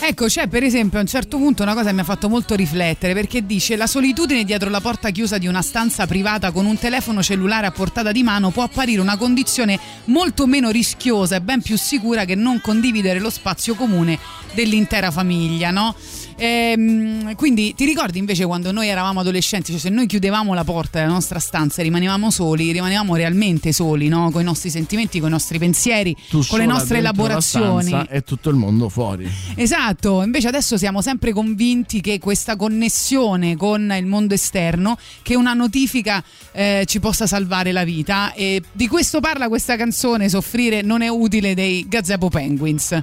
Ecco, 0.00 0.26
c'è 0.26 0.46
per 0.46 0.62
esempio 0.62 0.98
a 0.98 1.02
un 1.02 1.08
certo 1.08 1.38
punto 1.38 1.64
una 1.64 1.74
cosa 1.74 1.88
che 1.88 1.94
mi 1.94 2.00
ha 2.00 2.04
fatto 2.04 2.28
molto 2.28 2.54
riflettere 2.54 3.14
perché 3.14 3.44
dice 3.44 3.76
la 3.76 3.88
solitudine 3.88 4.44
dietro 4.44 4.70
la 4.70 4.80
porta 4.80 5.10
chiusa 5.10 5.38
di 5.38 5.48
una 5.48 5.60
stanza 5.60 6.06
privata 6.06 6.52
con 6.52 6.66
un 6.66 6.78
telefono 6.78 7.20
cellulare 7.20 7.66
a 7.66 7.72
portata 7.72 8.12
di 8.12 8.22
mano 8.22 8.50
può 8.50 8.62
apparire 8.62 9.00
una 9.00 9.16
condizione 9.16 9.78
molto 10.04 10.46
meno 10.46 10.70
rischiosa 10.70 11.36
e 11.36 11.40
ben 11.40 11.62
più 11.62 11.76
sicura 11.76 12.24
che 12.24 12.36
non 12.36 12.60
condividere 12.60 13.18
lo 13.18 13.28
spazio 13.28 13.74
comune 13.74 14.18
dell'intera 14.54 15.10
famiglia, 15.10 15.70
no? 15.70 15.94
Ehm, 16.38 17.34
quindi 17.34 17.74
ti 17.74 17.84
ricordi 17.84 18.18
invece 18.18 18.46
quando 18.46 18.70
noi 18.70 18.88
eravamo 18.88 19.20
adolescenti, 19.20 19.72
cioè 19.72 19.80
se 19.80 19.88
noi 19.88 20.06
chiudevamo 20.06 20.54
la 20.54 20.62
porta 20.62 21.00
della 21.00 21.12
nostra 21.12 21.40
stanza 21.40 21.80
e 21.80 21.84
rimanevamo 21.84 22.30
soli, 22.30 22.70
rimanevamo 22.70 23.16
realmente 23.16 23.72
soli, 23.72 24.08
no? 24.08 24.30
Con 24.30 24.42
i 24.42 24.44
nostri 24.44 24.70
sentimenti, 24.70 25.18
con 25.18 25.28
i 25.28 25.32
nostri 25.32 25.58
pensieri, 25.58 26.16
Tu 26.28 26.44
con 26.46 26.60
le 26.60 26.66
nostre 26.66 26.98
elaborazioni. 26.98 28.06
E 28.08 28.22
tutto 28.22 28.50
il 28.50 28.56
mondo 28.56 28.88
fuori. 28.88 29.28
Esatto, 29.56 30.22
invece 30.22 30.48
adesso 30.48 30.76
siamo 30.76 31.02
sempre 31.02 31.32
convinti 31.32 32.00
che 32.00 32.18
questa 32.20 32.56
connessione 32.56 33.56
con 33.56 33.92
il 33.98 34.06
mondo 34.06 34.34
esterno, 34.34 34.96
che 35.22 35.34
una 35.34 35.54
notifica 35.54 36.22
eh, 36.52 36.84
ci 36.86 37.00
possa 37.00 37.26
salvare 37.26 37.72
la 37.72 37.84
vita 37.84 38.32
e 38.32 38.62
di 38.70 38.86
questo 38.86 39.20
parla 39.20 39.48
questa 39.48 39.76
canzone 39.76 40.28
Soffrire 40.28 40.82
non 40.82 41.02
è 41.02 41.08
utile 41.08 41.54
dei 41.54 41.86
Gazebo 41.88 42.28
Penguins. 42.28 43.02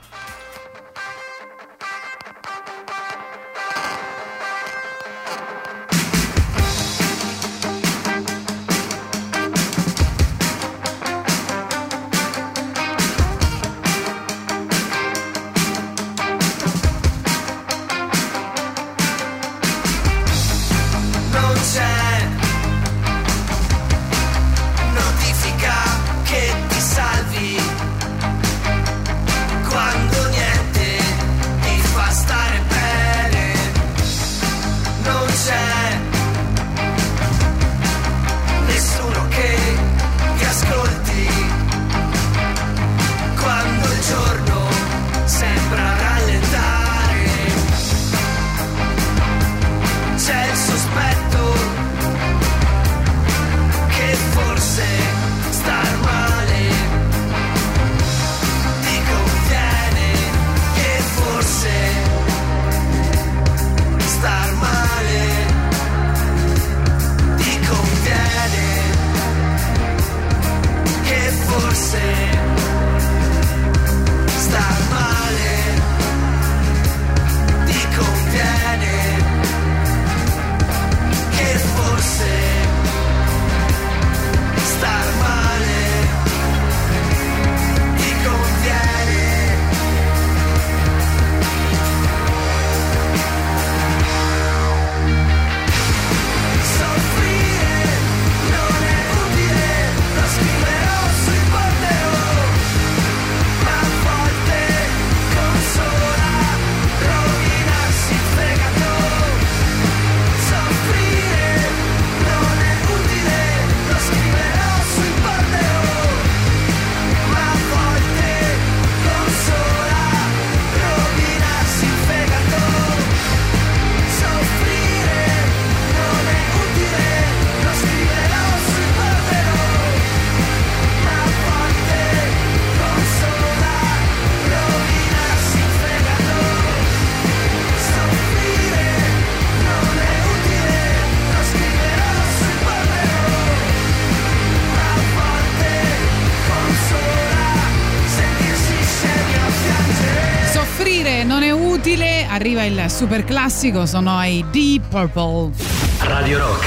Arriva 152.60 152.84
il 152.84 152.90
super 152.90 153.24
classico, 153.26 153.86
sono 153.86 154.24
i 154.24 154.44
Deep 154.52 154.88
Purple. 154.88 155.52
Radio 156.00 156.40
Rock, 156.40 156.66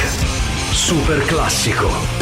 super 0.72 1.24
classico. 1.24 2.17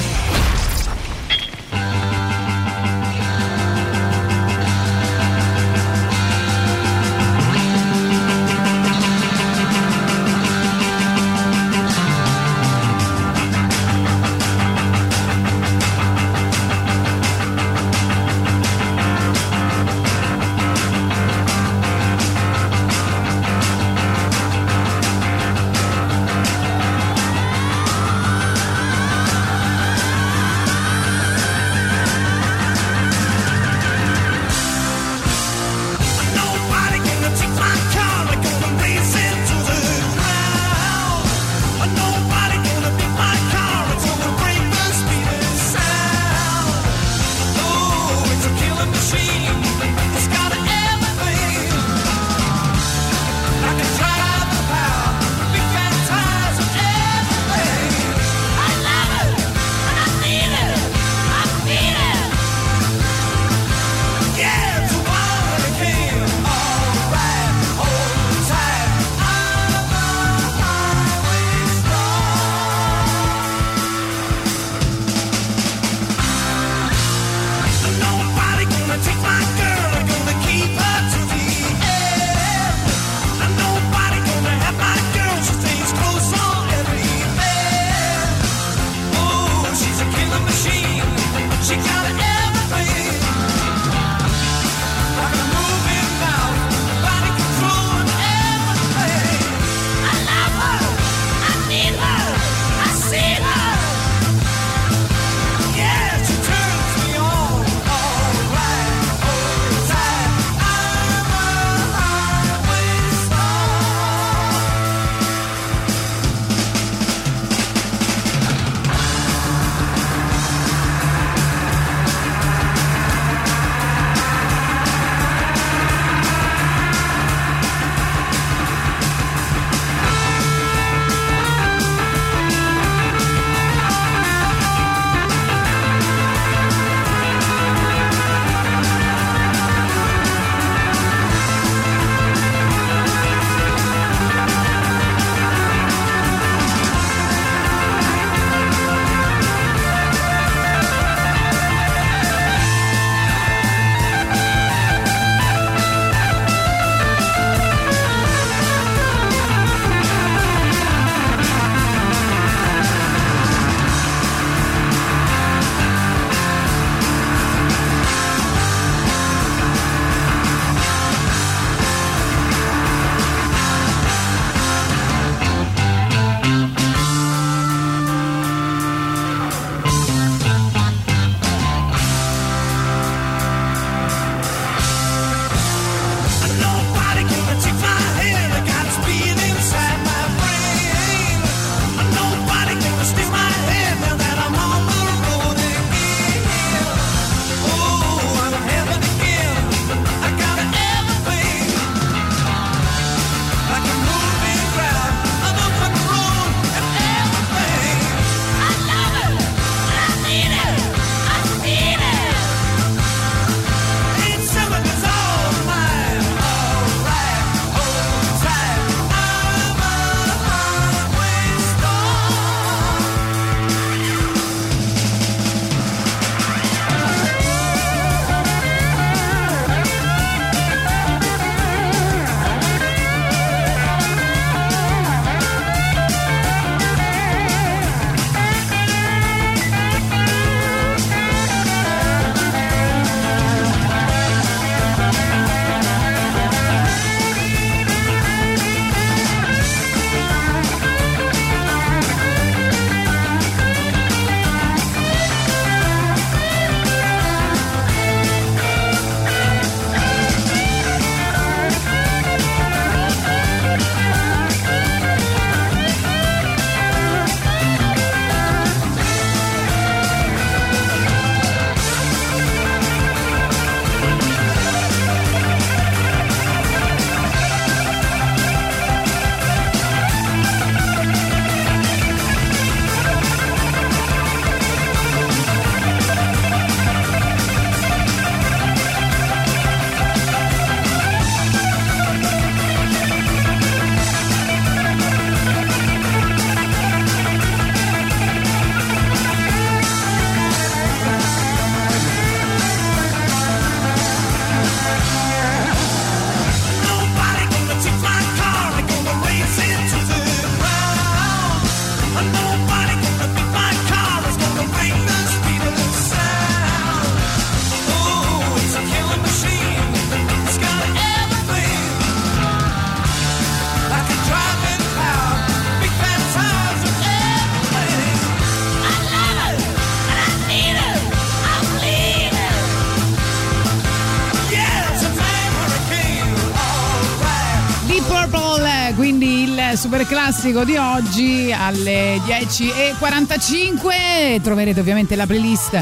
Classico 340.27 340.65
di 340.65 340.77
oggi 340.77 341.55
alle 341.57 342.17
10.45 342.17 344.43
troverete 344.43 344.81
ovviamente 344.81 345.15
la 345.15 345.25
playlist 345.25 345.81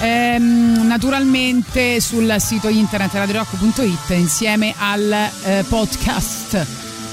ehm, 0.00 0.86
naturalmente 0.86 2.00
sul 2.00 2.34
sito 2.38 2.68
internet 2.68 3.12
radiorock.it 3.12 4.16
insieme 4.16 4.72
al 4.78 5.12
eh, 5.12 5.62
podcast. 5.68 6.66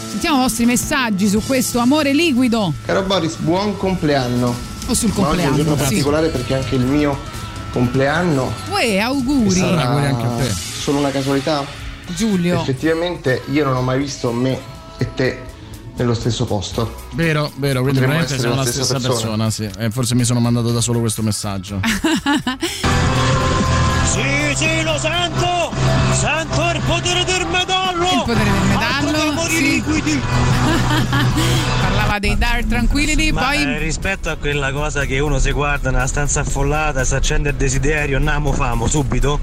Sentiamo 0.09 0.37
i 0.37 0.39
vostri 0.39 0.63
messaggi 0.63 1.27
su 1.27 1.41
questo 1.45 1.79
amore 1.79 2.13
liquido 2.13 2.71
Caro 2.85 3.01
Boris, 3.01 3.35
buon 3.35 3.75
compleanno. 3.75 4.55
o 4.87 4.93
sul 4.93 5.11
Ma 5.15 5.27
oggi 5.27 5.41
è 5.41 5.47
un 5.47 5.55
giorno 5.55 5.75
compleanno. 5.75 5.75
Sì. 5.75 5.83
particolare 5.83 6.29
perché 6.29 6.55
anche 6.55 6.75
il 6.75 6.85
mio 6.85 7.19
compleanno. 7.73 8.53
Uè, 8.69 8.99
auguri. 8.99 9.51
Sarà 9.51 10.15
Solo 10.53 10.99
una 10.99 11.11
casualità? 11.11 11.65
Giulio. 12.07 12.61
Effettivamente 12.61 13.41
io 13.51 13.65
non 13.65 13.75
ho 13.75 13.81
mai 13.81 13.99
visto 13.99 14.31
me 14.31 14.57
e 14.97 15.13
te 15.13 15.47
nello 16.03 16.13
stesso 16.15 16.45
posto. 16.45 17.07
Vero, 17.13 17.51
vero, 17.55 17.81
quindi 17.81 17.99
Potremmo 17.99 18.23
veramente 18.23 18.39
siamo 18.39 18.55
la 18.55 18.63
stessa, 18.63 18.83
stessa 18.83 19.07
persona, 19.07 19.43
persona. 19.45 19.71
sì. 19.73 19.79
E 19.79 19.89
forse 19.91 20.15
mi 20.15 20.23
sono 20.23 20.39
mandato 20.39 20.71
da 20.71 20.81
solo 20.81 20.99
questo 20.99 21.21
messaggio. 21.21 21.79
Sì, 24.09 24.55
sì, 24.55 24.81
lo 24.81 24.97
sento! 24.97 25.71
Sento 26.13 26.69
il 26.73 26.81
potere 26.87 27.23
del 27.25 27.45
metallo! 27.45 28.05
Il 28.05 28.23
potere 28.25 28.43
del 28.43 28.61
metallo. 28.67 29.47
sì. 29.47 29.83
Parlava 31.79 32.17
dei 32.17 32.35
Dark 32.35 32.67
Tranquility, 32.67 33.31
Ma 33.31 33.41
poi 33.43 33.61
eh, 33.61 33.77
rispetto 33.77 34.29
a 34.31 34.35
quella 34.35 34.71
cosa 34.71 35.05
che 35.05 35.19
uno 35.19 35.37
si 35.37 35.51
guarda 35.51 35.91
nella 35.91 36.07
stanza 36.07 36.39
affollata, 36.39 37.03
si 37.03 37.13
accende 37.13 37.49
il 37.49 37.55
desiderio, 37.55 38.17
andiamo 38.17 38.51
famo 38.51 38.87
subito. 38.87 39.39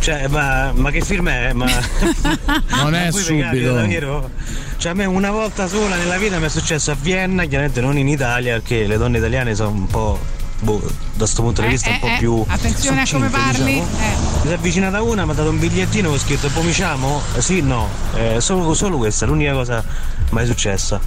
Cioè, 0.00 0.26
ma, 0.26 0.72
ma 0.74 0.90
che 0.90 1.00
film 1.00 1.28
è? 1.28 1.52
Ma... 1.52 1.66
Non 2.82 2.94
è 2.94 3.12
subito. 3.12 3.72
davvero? 3.72 4.30
Cioè, 4.78 4.92
a 4.92 4.94
me 4.94 5.04
una 5.06 5.30
volta 5.32 5.66
sola 5.66 5.96
nella 5.96 6.18
vita 6.18 6.38
mi 6.38 6.46
è 6.46 6.48
successo 6.48 6.92
a 6.92 6.96
Vienna, 7.00 7.44
chiaramente 7.46 7.80
non 7.80 7.98
in 7.98 8.06
Italia, 8.08 8.54
perché 8.54 8.86
le 8.86 8.96
donne 8.96 9.18
italiane 9.18 9.54
sono 9.56 9.70
un 9.70 9.86
po'. 9.86 10.18
boh, 10.60 10.78
da 10.80 10.90
questo 11.18 11.42
punto 11.42 11.60
di 11.62 11.66
Eh, 11.66 11.70
vista 11.70 11.88
un 11.88 11.94
eh, 11.96 11.98
po' 11.98 12.06
eh, 12.06 12.16
più. 12.18 12.44
attenzione 12.46 13.02
a 13.02 13.06
come 13.10 13.28
succinte, 13.28 13.52
parli. 13.58 13.72
diciamo. 13.74 13.88
eh. 14.00 14.46
Mi 14.46 14.50
è 14.50 14.54
avvicinata 14.54 15.02
una, 15.02 15.24
mi 15.24 15.30
ha 15.32 15.34
dato 15.34 15.50
un 15.50 15.58
bigliettino 15.58 16.08
con 16.10 16.18
scritto 16.18 16.48
pomiciamo? 16.48 17.20
Eh, 17.36 17.42
Sì, 17.42 17.60
no, 17.60 17.88
Eh, 18.14 18.40
solo, 18.40 18.72
solo 18.74 18.98
questa, 18.98 19.26
l'unica 19.26 19.52
cosa 19.52 19.84
mai 20.30 20.46
successa. 20.46 21.00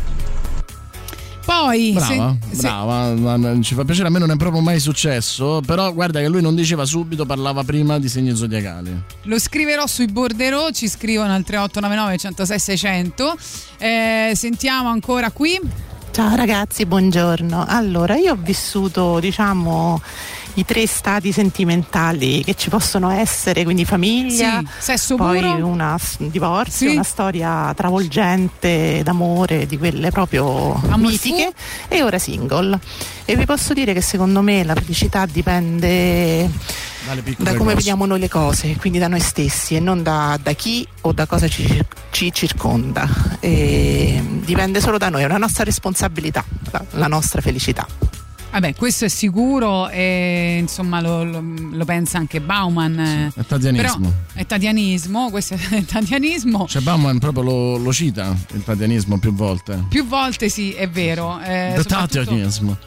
Poi 1.65 1.91
Brava, 1.93 2.35
se- 2.49 2.55
se- 2.55 2.61
brava, 2.61 3.37
ma 3.37 3.61
ci 3.61 3.75
fa 3.75 3.83
piacere, 3.85 4.07
a 4.07 4.11
me 4.11 4.19
non 4.19 4.31
è 4.31 4.35
proprio 4.35 4.61
mai 4.61 4.79
successo, 4.79 5.61
però 5.65 5.93
guarda 5.93 6.19
che 6.19 6.27
lui 6.27 6.41
non 6.41 6.55
diceva 6.55 6.85
subito, 6.85 7.25
parlava 7.25 7.63
prima 7.63 7.99
di 7.99 8.09
segni 8.09 8.35
zodiacali. 8.35 9.03
Lo 9.23 9.39
scriverò 9.39 9.85
sui 9.87 10.07
borderò, 10.07 10.71
ci 10.71 10.87
scrivono 10.87 11.33
al 11.33 11.43
3899 11.43 12.17
106 12.17 12.59
600. 12.59 13.35
Eh, 13.77 14.31
sentiamo 14.35 14.89
ancora 14.89 15.31
qui. 15.31 15.59
Ciao 16.11 16.35
ragazzi, 16.35 16.85
buongiorno. 16.85 17.63
Allora, 17.67 18.17
io 18.17 18.33
ho 18.33 18.37
vissuto, 18.37 19.19
diciamo, 19.21 20.01
i 20.55 20.65
tre 20.65 20.85
stati 20.87 21.31
sentimentali 21.31 22.43
che 22.43 22.55
ci 22.55 22.69
possono 22.69 23.09
essere, 23.09 23.63
quindi 23.63 23.85
famiglia, 23.85 24.59
Sì, 24.59 24.67
sesso 24.79 25.15
poi 25.15 25.39
puro. 25.39 25.65
una 25.67 25.97
un 26.19 26.29
divorzio, 26.29 26.87
Sì. 26.89 26.93
una 26.93 27.03
storia 27.03 27.73
travolgente 27.75 29.01
d'amore, 29.03 29.65
di 29.65 29.77
quelle 29.77 30.11
proprio 30.11 30.73
Amor 30.73 30.97
mitiche, 30.97 31.53
e 31.87 32.03
ora 32.03 32.19
single. 32.19 32.79
E 33.25 33.35
vi 33.35 33.45
posso 33.45 33.73
dire 33.73 33.93
che 33.93 34.01
secondo 34.01 34.41
me 34.41 34.63
la 34.63 34.73
felicità 34.75 35.25
dipende 35.25 36.49
da 37.37 37.51
come 37.51 37.63
cose. 37.63 37.75
vediamo 37.75 38.05
noi 38.05 38.19
le 38.19 38.29
cose, 38.29 38.75
quindi 38.77 38.99
da 38.99 39.07
noi 39.07 39.19
stessi 39.21 39.75
e 39.75 39.79
non 39.79 40.03
da, 40.03 40.37
da 40.41 40.53
chi 40.53 40.85
o 41.01 41.13
da 41.13 41.25
cosa 41.25 41.47
ci, 41.47 41.81
ci 42.11 42.31
circonda. 42.33 43.07
E 43.39 44.21
dipende 44.43 44.81
solo 44.81 44.97
da 44.97 45.09
noi, 45.09 45.21
è 45.21 45.25
una 45.25 45.37
nostra 45.37 45.63
responsabilità, 45.63 46.43
la, 46.71 46.83
la 46.91 47.07
nostra 47.07 47.41
felicità. 47.41 47.87
Vabbè, 48.51 48.75
questo 48.75 49.05
è 49.05 49.07
sicuro 49.07 49.87
e 49.89 50.57
insomma 50.59 50.99
lo, 50.99 51.23
lo- 51.23 51.41
lo 51.71 51.85
pensa 51.85 52.17
anche 52.17 52.41
Bauman. 52.41 52.99
eh. 52.99 53.31
È 53.33 53.45
tatianismo. 53.45 54.09
Però 54.09 54.11
è 54.33 54.45
tatianismo, 54.45 55.29
questo 55.29 55.55
è 55.69 55.85
tatianismo. 55.85 56.67
Cioè 56.67 56.81
Bauman 56.81 57.17
proprio 57.19 57.43
lo, 57.43 57.77
lo 57.77 57.93
cita, 57.93 58.35
il 58.53 58.63
tatianismo 58.63 59.17
più 59.19 59.33
volte. 59.33 59.85
Più 59.87 60.05
volte 60.05 60.49
sì, 60.49 60.73
è 60.73 60.89
vero. 60.89 61.39
eh, 61.39 61.73
soprattutto- 61.77 62.19
tatianismo. 62.25 62.77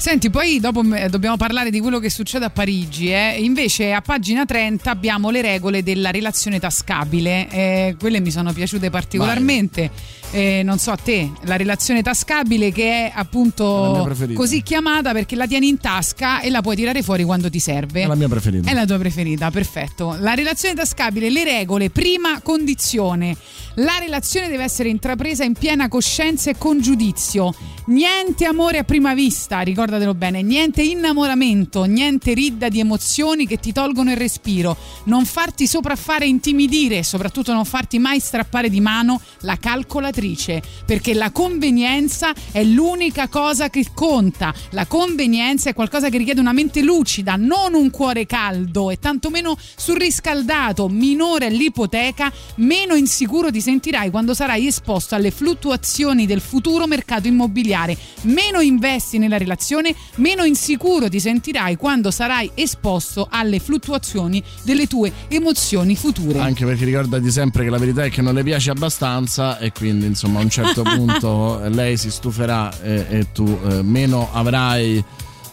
Senti, 0.00 0.30
poi 0.30 0.60
dopo 0.60 0.80
dobbiamo 1.10 1.36
parlare 1.36 1.70
di 1.70 1.80
quello 1.80 1.98
che 1.98 2.08
succede 2.08 2.44
a 2.44 2.50
Parigi. 2.50 3.12
eh. 3.12 3.36
Invece 3.40 3.92
a 3.92 4.00
pagina 4.00 4.44
30 4.44 4.88
abbiamo 4.90 5.28
le 5.30 5.42
regole 5.42 5.82
della 5.82 6.12
relazione 6.12 6.60
tascabile. 6.60 7.48
eh, 7.50 7.96
quelle 7.98 8.20
mi 8.20 8.30
sono 8.30 8.52
piaciute 8.52 8.90
particolarmente. 8.90 9.90
Eh, 10.30 10.62
non 10.62 10.78
so 10.78 10.92
a 10.92 10.96
te, 10.96 11.30
la 11.44 11.56
relazione 11.56 12.02
tascabile 12.02 12.70
che 12.70 12.84
è 12.84 13.08
È 13.08 13.12
appunto 13.16 14.02
preferita. 14.04 14.38
così 14.38 14.62
chiamata 14.62 15.12
perché 15.12 15.34
la 15.34 15.46
tieni 15.46 15.68
in 15.68 15.78
tasca 15.78 16.40
e 16.42 16.50
la 16.50 16.60
puoi 16.60 16.76
tirare 16.76 17.02
fuori 17.02 17.24
quando 17.24 17.50
ti 17.50 17.58
serve. 17.58 18.02
È 18.02 18.06
la 18.06 18.14
mia 18.14 18.28
preferita. 18.28 18.70
È 18.70 18.74
la 18.74 18.84
tua 18.84 18.98
preferita, 18.98 19.50
perfetto. 19.50 20.16
La 20.20 20.34
relazione 20.34 20.74
tascabile, 20.74 21.28
le 21.28 21.42
regole, 21.44 21.90
prima 21.90 22.40
condizione. 22.40 23.36
La 23.76 23.96
relazione 23.98 24.48
deve 24.48 24.62
essere 24.64 24.90
intrapresa 24.90 25.42
in 25.44 25.54
piena 25.54 25.88
coscienza 25.88 26.50
e 26.50 26.56
con 26.56 26.80
giudizio. 26.80 27.52
Niente 27.88 28.44
amore 28.44 28.76
a 28.76 28.84
prima 28.84 29.14
vista, 29.14 29.60
ricordatelo 29.60 30.12
bene, 30.12 30.42
niente 30.42 30.82
innamoramento, 30.82 31.84
niente 31.84 32.34
ridda 32.34 32.68
di 32.68 32.80
emozioni 32.80 33.46
che 33.46 33.56
ti 33.56 33.72
tolgono 33.72 34.10
il 34.10 34.18
respiro. 34.18 34.76
Non 35.04 35.24
farti 35.24 35.66
sopraffare 35.66 36.26
e 36.26 36.28
intimidire, 36.28 37.02
soprattutto 37.02 37.54
non 37.54 37.64
farti 37.64 37.98
mai 37.98 38.20
strappare 38.20 38.68
di 38.68 38.82
mano 38.82 39.22
la 39.40 39.56
calcolatrice, 39.56 40.62
perché 40.84 41.14
la 41.14 41.30
convenienza 41.30 42.34
è 42.52 42.62
l'unica 42.62 43.26
cosa 43.28 43.70
che 43.70 43.86
conta. 43.94 44.52
La 44.72 44.84
convenienza 44.84 45.70
è 45.70 45.74
qualcosa 45.74 46.10
che 46.10 46.18
richiede 46.18 46.40
una 46.40 46.52
mente 46.52 46.82
lucida, 46.82 47.36
non 47.36 47.72
un 47.72 47.88
cuore 47.88 48.26
caldo 48.26 48.90
e 48.90 48.98
tantomeno 48.98 49.56
surriscaldato. 49.76 50.88
Minore 50.88 51.48
l'ipoteca, 51.48 52.30
meno 52.56 52.94
insicuro 52.96 53.50
ti 53.50 53.62
sentirai 53.62 54.10
quando 54.10 54.34
sarai 54.34 54.66
esposto 54.66 55.14
alle 55.14 55.30
fluttuazioni 55.30 56.26
del 56.26 56.42
futuro 56.42 56.86
mercato 56.86 57.28
immobiliare. 57.28 57.76
Meno 58.22 58.60
investi 58.60 59.18
nella 59.18 59.38
relazione, 59.38 59.94
meno 60.16 60.44
insicuro 60.44 61.08
ti 61.08 61.20
sentirai 61.20 61.76
quando 61.76 62.10
sarai 62.10 62.50
esposto 62.54 63.28
alle 63.30 63.58
fluttuazioni 63.60 64.42
delle 64.62 64.86
tue 64.86 65.12
emozioni 65.28 65.94
future. 65.96 66.40
Anche 66.40 66.64
perché 66.64 66.84
ricordati 66.84 67.30
sempre 67.30 67.64
che 67.64 67.70
la 67.70 67.78
verità 67.78 68.04
è 68.04 68.10
che 68.10 68.22
non 68.22 68.34
le 68.34 68.42
piace 68.42 68.70
abbastanza 68.70 69.58
e 69.58 69.72
quindi 69.72 70.06
insomma 70.06 70.40
a 70.40 70.42
un 70.42 70.50
certo 70.50 70.82
punto 70.96 71.62
eh, 71.62 71.68
lei 71.68 71.96
si 71.96 72.10
stuferà 72.10 72.72
e, 72.80 73.06
e 73.08 73.32
tu 73.32 73.58
eh, 73.68 73.82
meno 73.82 74.28
avrai 74.32 75.02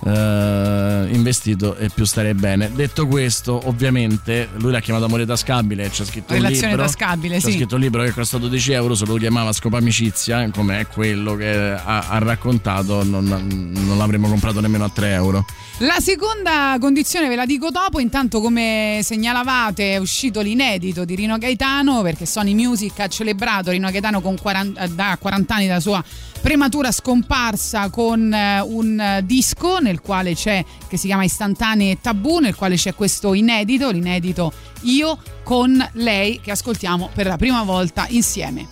eh, 0.06 1.08
investito 1.12 1.76
e 1.76 1.90
più 1.90 2.06
starei 2.06 2.34
bene. 2.34 2.72
Detto 2.74 3.08
questo, 3.08 3.60
ovviamente 3.66 4.50
lui 4.58 4.72
l'ha 4.72 4.80
chiamato 4.80 5.06
amore 5.06 5.26
tascabile, 5.26 5.90
c'è 5.90 6.06
scritto 6.06 6.34
un 6.34 6.40
Relazione 6.40 6.70
libro, 6.70 6.86
tascabile, 6.86 7.36
c'è 7.36 7.50
sì. 7.50 7.58
scritto 7.58 7.76
un 7.76 7.82
libro 7.82 8.04
che 8.04 8.12
costa 8.12 8.38
12 8.38 8.72
euro, 8.74 8.96
se 8.96 9.06
lo 9.06 9.16
chiamava 9.16 9.52
Scopa 9.52 9.78
Amicizia, 9.78 10.50
come 10.52 10.80
è 10.80 10.88
quello 10.88 11.36
che 11.36 11.72
ha, 11.72 12.08
ha 12.10 12.18
raccontato, 12.20 13.04
non, 13.04 13.26
non 13.26 13.98
l'avremmo 13.98 14.28
comprato 14.28 14.60
nemmeno 14.60 14.84
a 14.84 14.90
3 14.90 15.12
euro. 15.14 15.46
La 15.80 16.00
seconda 16.00 16.78
condizione 16.80 17.28
ve 17.28 17.36
la 17.36 17.46
dico 17.46 17.70
dopo, 17.70 18.00
intanto 18.00 18.40
come 18.40 19.02
segnalavate 19.04 19.94
è 19.94 19.98
uscito 19.98 20.40
l'inedito 20.40 21.04
di 21.04 21.16
Rino 21.16 21.38
Gaetano 21.38 22.02
perché 22.02 22.26
Sony 22.26 22.54
Music 22.54 22.98
ha 23.00 23.08
celebrato 23.08 23.72
Rino 23.72 23.90
Gaetano 23.92 24.22
con 24.22 24.38
40, 24.38 24.88
da 24.88 25.18
40 25.20 25.54
anni 25.54 25.68
dalla 25.68 25.80
sua 25.82 26.04
prematura 26.46 26.92
scomparsa 26.92 27.90
con 27.90 28.32
eh, 28.32 28.62
un 28.62 29.00
eh, 29.00 29.26
disco 29.26 29.80
nel 29.80 30.00
quale 30.00 30.36
c'è 30.36 30.64
che 30.88 30.96
si 30.96 31.08
chiama 31.08 31.24
Istantanee 31.24 32.00
Tabù, 32.00 32.38
nel 32.38 32.54
quale 32.54 32.76
c'è 32.76 32.94
questo 32.94 33.34
inedito, 33.34 33.90
l'inedito 33.90 34.54
Io 34.82 35.18
con 35.44 35.76
lei 35.94 36.40
che 36.42 36.52
ascoltiamo 36.52 37.10
per 37.16 37.26
la 37.26 37.38
prima 37.38 37.64
volta 37.64 38.06
insieme. 38.10 38.68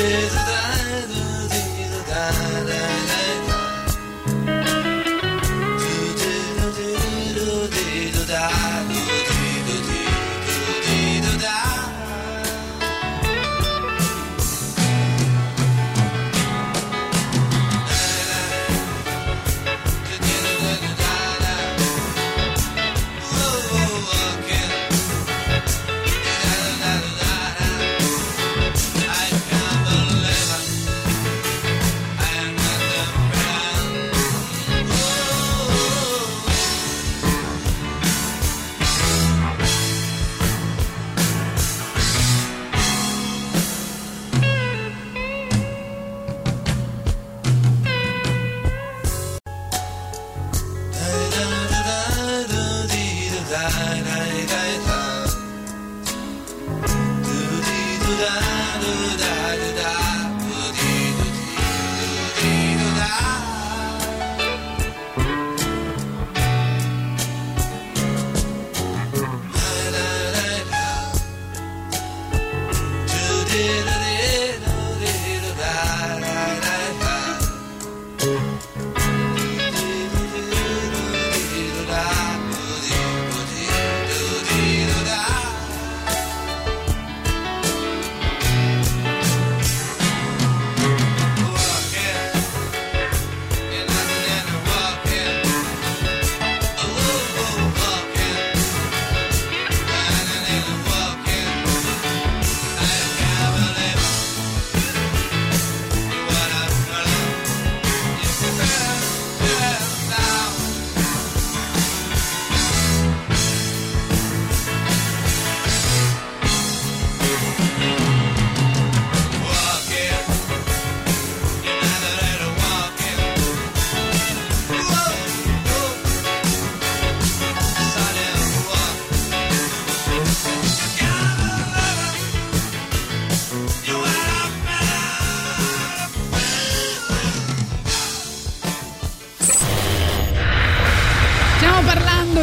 is 0.00 0.47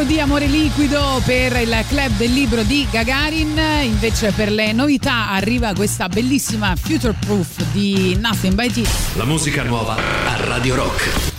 di 0.06 0.20
Amore 0.20 0.46
Liquido 0.46 1.20
per 1.24 1.60
il 1.60 1.84
Club 1.88 2.16
del 2.16 2.32
Libro 2.32 2.62
di 2.62 2.86
Gagarin, 2.90 3.58
invece 3.82 4.30
per 4.30 4.50
le 4.50 4.72
novità 4.72 5.30
arriva 5.30 5.74
questa 5.74 6.08
bellissima 6.08 6.74
Future 6.76 7.14
Proof 7.18 7.62
di 7.72 8.16
Nothing 8.18 8.54
by 8.54 8.70
T. 8.70 8.88
La 9.16 9.24
musica 9.24 9.64
nuova 9.64 9.96
a 9.96 10.36
Radio 10.44 10.76
Rock. 10.76 11.35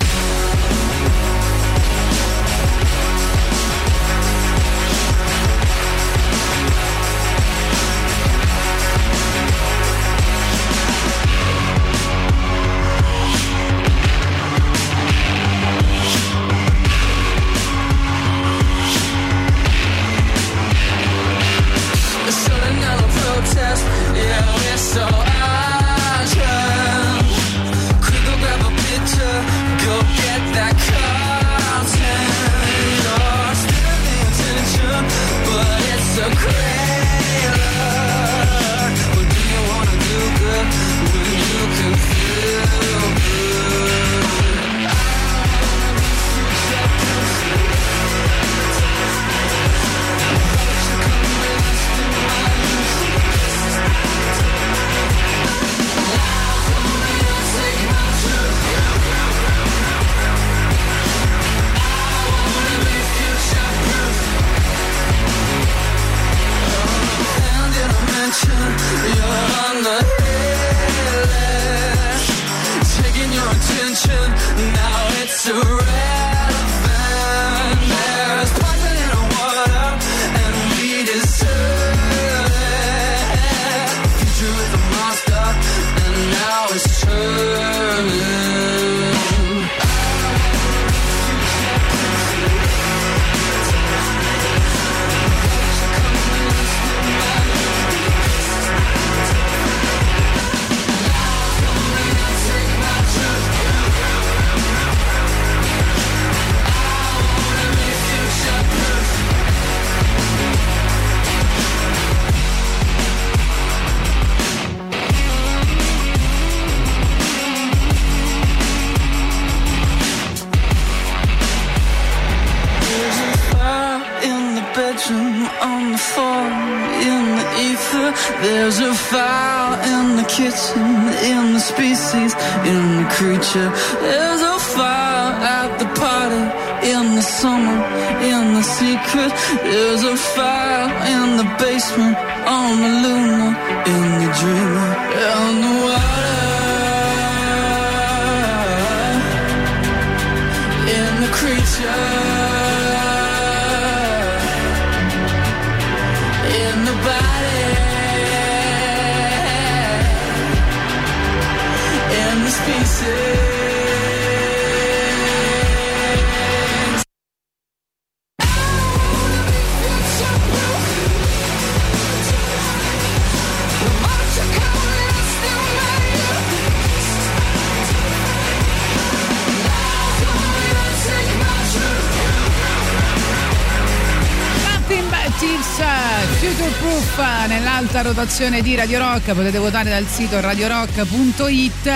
programmazione 188.28 188.61
di 188.61 188.75
Radio 188.75 188.99
Rock, 188.99 189.34
potete 189.34 189.57
votare 189.57 189.89
dal 189.89 190.05
sito 190.05 190.39
radiorock.it. 190.41 191.89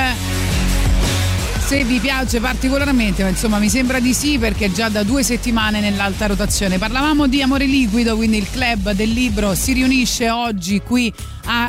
Se 1.59 1.83
vi 1.83 1.99
piace 1.99 2.39
particolarmente, 2.39 3.23
ma 3.23 3.29
insomma 3.29 3.59
mi 3.59 3.69
sembra 3.69 3.99
di 3.99 4.13
sì 4.13 4.37
perché 4.37 4.65
è 4.65 4.71
già 4.71 4.87
da 4.87 5.03
due 5.03 5.23
settimane 5.23 5.81
nell'alta 5.81 6.27
rotazione. 6.27 6.77
Parlavamo 6.77 7.27
di 7.27 7.41
Amore 7.41 7.65
Liquido, 7.65 8.15
quindi 8.15 8.37
il 8.37 8.47
club 8.49 8.91
del 8.91 9.09
libro 9.09 9.55
si 9.55 9.73
riunisce 9.73 10.29
oggi 10.29 10.79
qui 10.79 11.13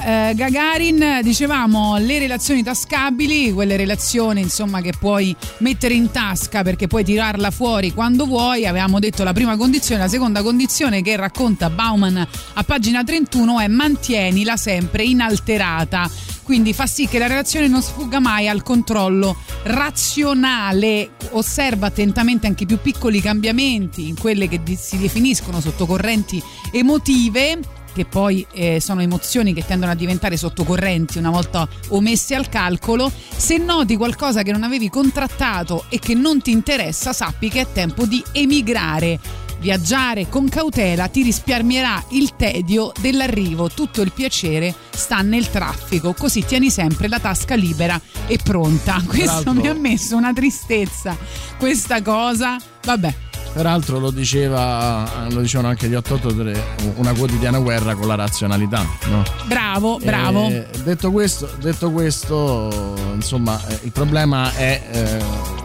eh, 0.05 0.33
Gagarin. 0.35 1.21
Dicevamo 1.23 1.97
le 1.99 2.19
relazioni 2.19 2.63
tascabili, 2.63 3.53
quelle 3.53 3.77
relazioni 3.77 4.41
insomma 4.41 4.81
che 4.81 4.93
puoi 4.99 5.35
mettere 5.59 5.95
in 5.95 6.11
tasca 6.11 6.63
perché 6.63 6.87
puoi 6.87 7.05
tirarla 7.05 7.51
fuori 7.51 7.93
quando 7.93 8.27
vuoi. 8.27 8.67
Avevamo 8.67 8.99
detto 8.99 9.25
la 9.25 9.33
prima 9.33 9.57
condizione, 9.57 10.03
la 10.03 10.09
seconda 10.09 10.43
condizione 10.43 11.03
che 11.03 11.17
racconta 11.17 11.71
Bauman 11.71 12.27
a 12.55 12.63
pagina 12.65 13.03
31 13.03 13.61
è 13.61 13.69
mantienila 13.69 14.57
sempre 14.57 15.05
inalterata 15.05 16.11
quindi 16.43 16.73
fa 16.75 16.87
sì 16.87 17.07
che 17.07 17.19
la 17.19 17.29
relazione 17.29 17.69
non 17.69 17.83
sfugga 17.83 18.19
mai 18.19 18.49
al 18.49 18.63
controllo 18.63 19.37
razionale, 19.63 21.13
osserva 21.31 21.87
attentamente 21.87 22.47
anche 22.47 22.65
i 22.65 22.67
più 22.67 22.79
piccoli 22.79 23.21
cambiamenti 23.21 24.09
in 24.09 24.19
quelle 24.19 24.49
che 24.49 24.61
si 24.77 24.99
definiscono 24.99 25.61
sottocorrenti 25.61 26.43
emotive 26.73 27.59
che 27.93 28.05
poi 28.05 28.47
eh, 28.53 28.81
sono 28.81 29.03
emozioni 29.03 29.53
che 29.53 29.65
tendono 29.65 29.93
a 29.93 29.95
diventare 29.95 30.37
sottocorrenti 30.37 31.19
una 31.19 31.31
volta 31.31 31.69
omesse 31.89 32.35
al 32.35 32.49
calcolo, 32.49 33.11
se 33.37 33.59
noti 33.59 33.97
qualcosa 33.97 34.43
che 34.43 34.53
non 34.53 34.63
avevi 34.63 34.89
contrattato 34.89 35.85
e 35.89 35.99
che 35.99 36.15
non 36.15 36.41
ti 36.41 36.51
interessa, 36.51 37.13
sappi 37.13 37.49
che 37.49 37.61
è 37.61 37.73
tempo 37.73 38.07
di 38.07 38.23
emigrare. 38.33 39.19
Viaggiare 39.63 40.29
con 40.29 40.49
cautela 40.49 41.07
ti 41.07 41.23
risparmierà 41.23 42.03
il 42.11 42.35
tedio 42.35 42.91
dell'arrivo, 42.99 43.69
tutto 43.69 44.03
il 44.03 44.11
piacere 44.11 44.75
sta 44.91 45.21
nel 45.21 45.51
traffico, 45.51 46.15
così 46.15 46.45
tieni 46.45 46.69
sempre 46.69 47.07
la 47.07 47.21
tasca 47.21 47.55
libera 47.55 48.01
e 48.27 48.39
pronta. 48.43 49.01
Questo 49.07 49.27
l'altro- 49.27 49.53
mi 49.53 49.69
ha 49.69 49.75
messo 49.75 50.17
una 50.17 50.33
tristezza, 50.33 51.17
questa 51.59 52.03
cosa, 52.03 52.57
vabbè. 52.83 53.15
Peraltro 53.53 53.99
lo 53.99 54.11
diceva, 54.11 55.27
lo 55.31 55.41
dicevano 55.41 55.69
anche 55.69 55.87
gli 55.87 55.95
883, 55.95 56.95
una 56.97 57.13
quotidiana 57.13 57.59
guerra 57.59 57.95
con 57.95 58.07
la 58.07 58.15
razionalità, 58.15 58.87
no? 59.09 59.23
Bravo, 59.45 59.99
bravo. 60.03 60.51
Detto, 60.83 61.11
questo, 61.11 61.51
detto 61.61 61.91
questo, 61.91 62.95
insomma, 63.15 63.61
eh, 63.69 63.79
il 63.83 63.93
problema 63.93 64.55
è 64.55 64.83
eh, 64.91 65.62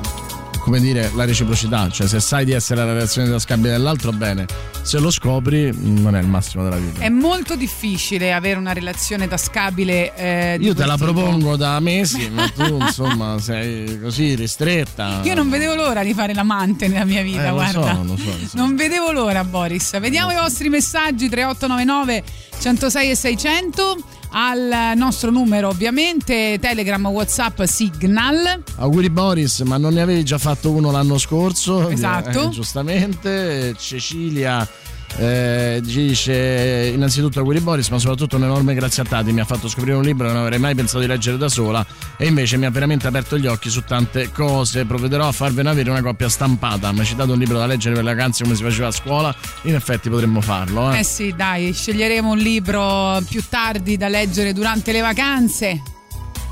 come 0.68 0.82
dire 0.82 1.10
la 1.16 1.24
reciprocità, 1.24 1.90
cioè 1.90 2.08
se 2.10 2.20
sai 2.20 2.44
di 2.44 2.52
essere 2.52 2.82
la 2.84 2.92
relazione 2.92 3.30
tascabile 3.30 3.70
dell'altro, 3.72 4.12
bene, 4.12 4.46
se 4.82 5.00
lo 5.00 5.10
scopri 5.10 5.72
mm, 5.72 6.00
non 6.00 6.14
è 6.14 6.20
il 6.20 6.28
massimo 6.28 6.62
della 6.64 6.76
vita. 6.76 7.00
È 7.00 7.08
molto 7.08 7.56
difficile 7.56 8.34
avere 8.34 8.60
una 8.60 8.74
relazione 8.74 9.30
tascabile. 9.30 10.14
eh, 10.14 10.58
Io 10.60 10.76
te 10.76 10.86
la 10.86 10.96
tipo. 10.98 11.14
propongo 11.14 11.56
da 11.56 11.80
mesi, 11.80 12.28
ma 12.36 12.50
tu 12.50 12.80
insomma 12.82 13.40
sei 13.40 13.98
così 14.02 14.36
ristretta. 14.36 15.22
Io 15.24 15.36
non 15.36 15.50
vedevo 15.50 15.74
l'ora 15.74 16.04
di 16.04 16.14
fare 16.14 16.34
l'amante 16.34 16.90
nella 16.90 17.06
mia 17.06 17.22
vita, 17.22 17.46
Eh, 17.46 17.48
lo 17.48 17.54
guarda. 17.54 17.72
so, 17.96 18.04
lo 18.04 18.18
so, 18.18 18.26
lo 18.26 18.48
so. 18.50 18.58
Non 18.58 18.76
vedevo 18.76 19.14
l'ora, 19.14 19.46
Boris. 19.46 19.98
Vediamo 20.02 20.32
i 20.34 20.36
vostri 20.36 20.68
messaggi 20.68 21.30
3899 21.30 22.24
106 22.60 23.10
e 23.10 23.16
600 23.16 23.98
al 24.30 24.94
nostro 24.96 25.32
numero, 25.32 25.70
ovviamente, 25.70 26.58
Telegram, 26.60 27.06
WhatsApp, 27.08 27.64
Signal. 27.64 28.64
Auguri 28.78 29.10
Boris, 29.10 29.60
ma 29.62 29.78
non 29.78 29.94
ne 29.94 30.02
avevi 30.02 30.24
già 30.24 30.38
fatto 30.38 30.72
uno 30.72 30.92
l'anno 30.92 31.18
scorso? 31.18 31.90
Esatto. 31.90 32.46
Eh, 32.46 32.50
giustamente. 32.50 33.76
Cecilia 33.78 34.68
eh, 35.16 35.80
dice 35.84 36.92
innanzitutto 36.94 37.40
auguri 37.40 37.60
Boris, 37.60 37.90
ma 37.90 37.98
soprattutto 37.98 38.36
un 38.36 38.44
enorme 38.44 38.74
grazie 38.74 39.04
a 39.04 39.06
Tati, 39.06 39.32
mi 39.32 39.40
ha 39.40 39.46
fatto 39.46 39.68
scoprire 39.68 39.96
un 39.96 40.04
libro 40.04 40.28
che 40.28 40.34
non 40.34 40.44
avrei 40.44 40.60
mai 40.60 40.76
pensato 40.76 41.00
di 41.00 41.08
leggere 41.08 41.38
da 41.38 41.50
sola 41.50 41.86
e 42.18 42.28
invece 42.28 42.58
mi 42.58 42.66
ha 42.66 42.70
veramente 42.70 43.08
aperto 43.08 43.38
gli 43.38 43.48
occhi 43.48 43.70
su 43.70 43.84
tante 43.84 44.32
cose. 44.32 44.86
Provvederò 44.86 45.28
a 45.28 45.32
farvene 45.32 45.70
avere 45.70 45.90
una 45.90 46.02
coppia 46.02 46.30
stampata. 46.30 46.92
Mi 46.92 47.00
ha 47.00 47.04
citato 47.04 47.34
un 47.34 47.40
libro 47.40 47.58
da 47.58 47.66
leggere 47.66 47.96
per 47.96 48.04
le 48.04 48.14
vacanze 48.14 48.44
come 48.44 48.56
si 48.56 48.64
faceva 48.64 48.88
a 48.88 48.92
scuola. 48.92 49.36
In 49.64 49.76
effetti 49.76 50.10
potremmo 50.10 50.42
farlo. 50.42 50.92
Eh. 50.92 51.00
Eh 51.00 51.04
sì, 51.04 51.34
dai, 51.36 51.74
sceglieremo 51.74 52.32
un 52.32 52.38
libro 52.38 53.20
più 53.28 53.44
tardi 53.48 53.98
da 53.98 54.08
leggere 54.08 54.54
durante 54.54 54.92
le 54.92 55.02
vacanze. 55.02 55.82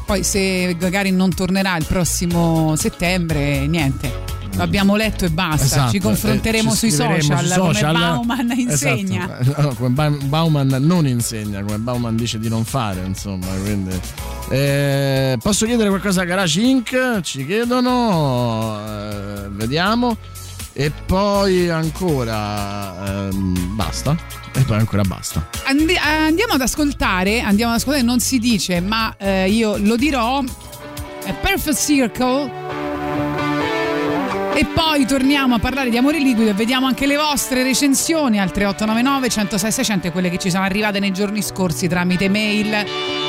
Poi 0.06 0.24
se 0.24 0.76
Gagarin 0.78 1.16
non 1.16 1.34
tornerà 1.34 1.76
il 1.78 1.86
prossimo 1.86 2.76
settembre, 2.76 3.66
niente. 3.66 4.35
Abbiamo 4.58 4.96
letto 4.96 5.26
e 5.26 5.30
basta. 5.30 5.64
Esatto, 5.66 5.92
Ci 5.92 6.00
confronteremo 6.00 6.70
eh, 6.70 6.74
ci 6.74 6.78
sui 6.78 6.92
social, 6.92 7.46
social. 7.46 7.94
come 7.94 8.00
Bauman 8.06 8.54
insegna. 8.58 9.40
Esatto. 9.40 9.62
No, 9.62 9.68
come 9.74 9.90
Ba- 9.90 10.10
Bauman 10.10 10.78
non 10.80 11.06
insegna, 11.08 11.62
come 11.62 11.78
Bauman 11.78 12.16
dice 12.16 12.40
di 12.40 12.50
non 12.50 12.64
fare, 12.64 13.02
insomma. 13.06 13.48
Quindi. 13.64 14.00
Eh, 14.50 15.38
posso 15.42 15.66
chiedere 15.66 15.90
qualcosa 15.90 16.22
a 16.22 16.26
Garage 16.26 16.62
Inc? 16.62 17.22
Ci 17.22 17.46
chiedono, 17.46 18.80
eh, 18.86 19.48
vediamo. 19.50 20.16
E 20.78 20.92
poi 21.06 21.70
ancora 21.70 23.28
ehm, 23.30 23.76
basta. 23.76 24.16
E 24.54 24.62
poi 24.62 24.78
ancora 24.78 25.04
basta. 25.04 25.48
Andi- 25.66 25.96
andiamo 25.98 26.54
ad 26.54 26.62
ascoltare, 26.62 27.40
andiamo 27.42 27.72
ad 27.74 27.80
ascoltare, 27.80 28.04
non 28.06 28.20
si 28.20 28.40
dice, 28.40 28.80
ma 28.82 29.16
eh, 29.18 29.50
io 29.50 29.78
lo 29.78 29.96
dirò. 29.96 30.42
Perfect 31.42 31.78
Circle. 31.78 32.85
E 34.58 34.64
poi 34.64 35.06
torniamo 35.06 35.56
a 35.56 35.60
parlare 35.60 35.90
di 35.90 35.98
amore 35.98 36.18
liquido 36.18 36.50
e 36.50 36.54
vediamo 36.54 36.86
anche 36.86 37.06
le 37.06 37.18
vostre 37.18 37.62
recensioni 37.62 38.40
al 38.40 38.54
3899 38.54 39.28
106 39.28 39.72
600 39.72 40.12
quelle 40.12 40.30
che 40.30 40.38
ci 40.38 40.50
sono 40.50 40.64
arrivate 40.64 41.00
nei 41.00 41.12
giorni 41.12 41.42
scorsi 41.42 41.90
tramite 41.90 42.30
mail. 42.30 43.25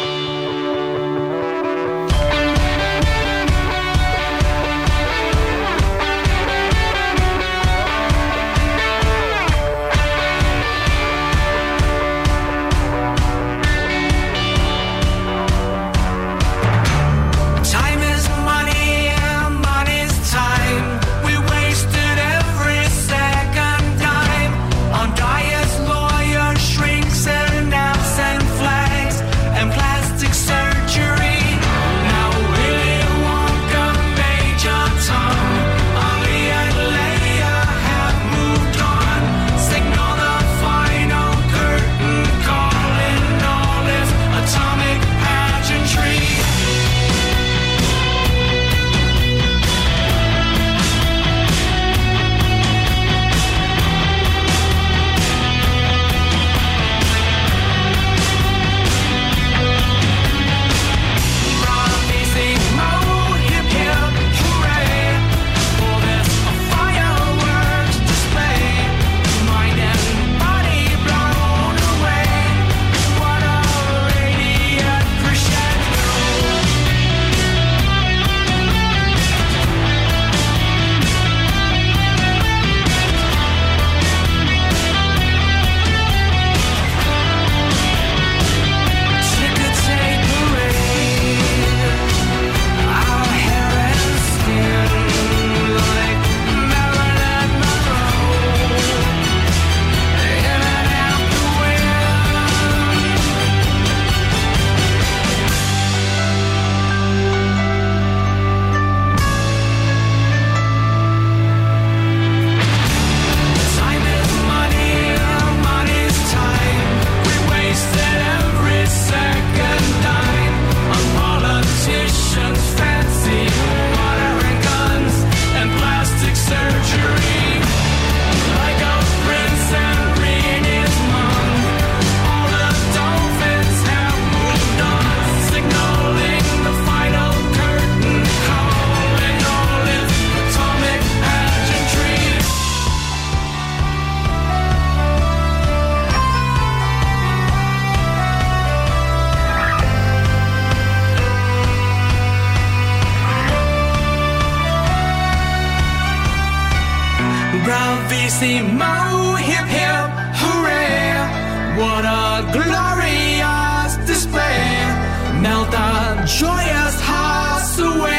Melt 165.46 165.72
our 165.78 166.26
joyous 166.26 166.96
hearts 167.08 167.78
away 167.78 168.15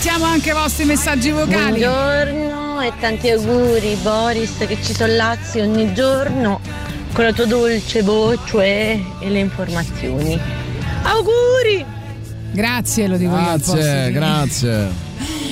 Sentiamo 0.00 0.26
anche 0.26 0.50
i 0.50 0.52
vostri 0.52 0.84
messaggi 0.84 1.32
vocali. 1.32 1.80
Buongiorno 1.80 2.80
e 2.82 2.92
tanti 3.00 3.30
auguri 3.30 3.96
Boris 4.00 4.56
che 4.58 4.78
ci 4.80 4.94
sollazzi 4.94 5.58
ogni 5.58 5.92
giorno 5.92 6.60
con 7.12 7.24
la 7.24 7.32
tua 7.32 7.46
dolce 7.46 8.02
voce 8.02 8.62
e 9.18 9.28
le 9.28 9.40
informazioni. 9.40 10.38
Auguri! 11.02 11.84
Grazie, 12.52 13.08
lo 13.08 13.16
dico 13.16 13.32
io. 13.32 13.38
al 13.38 13.58
posto 13.58 13.74
Grazie, 13.74 14.12
grazie. 14.12 14.88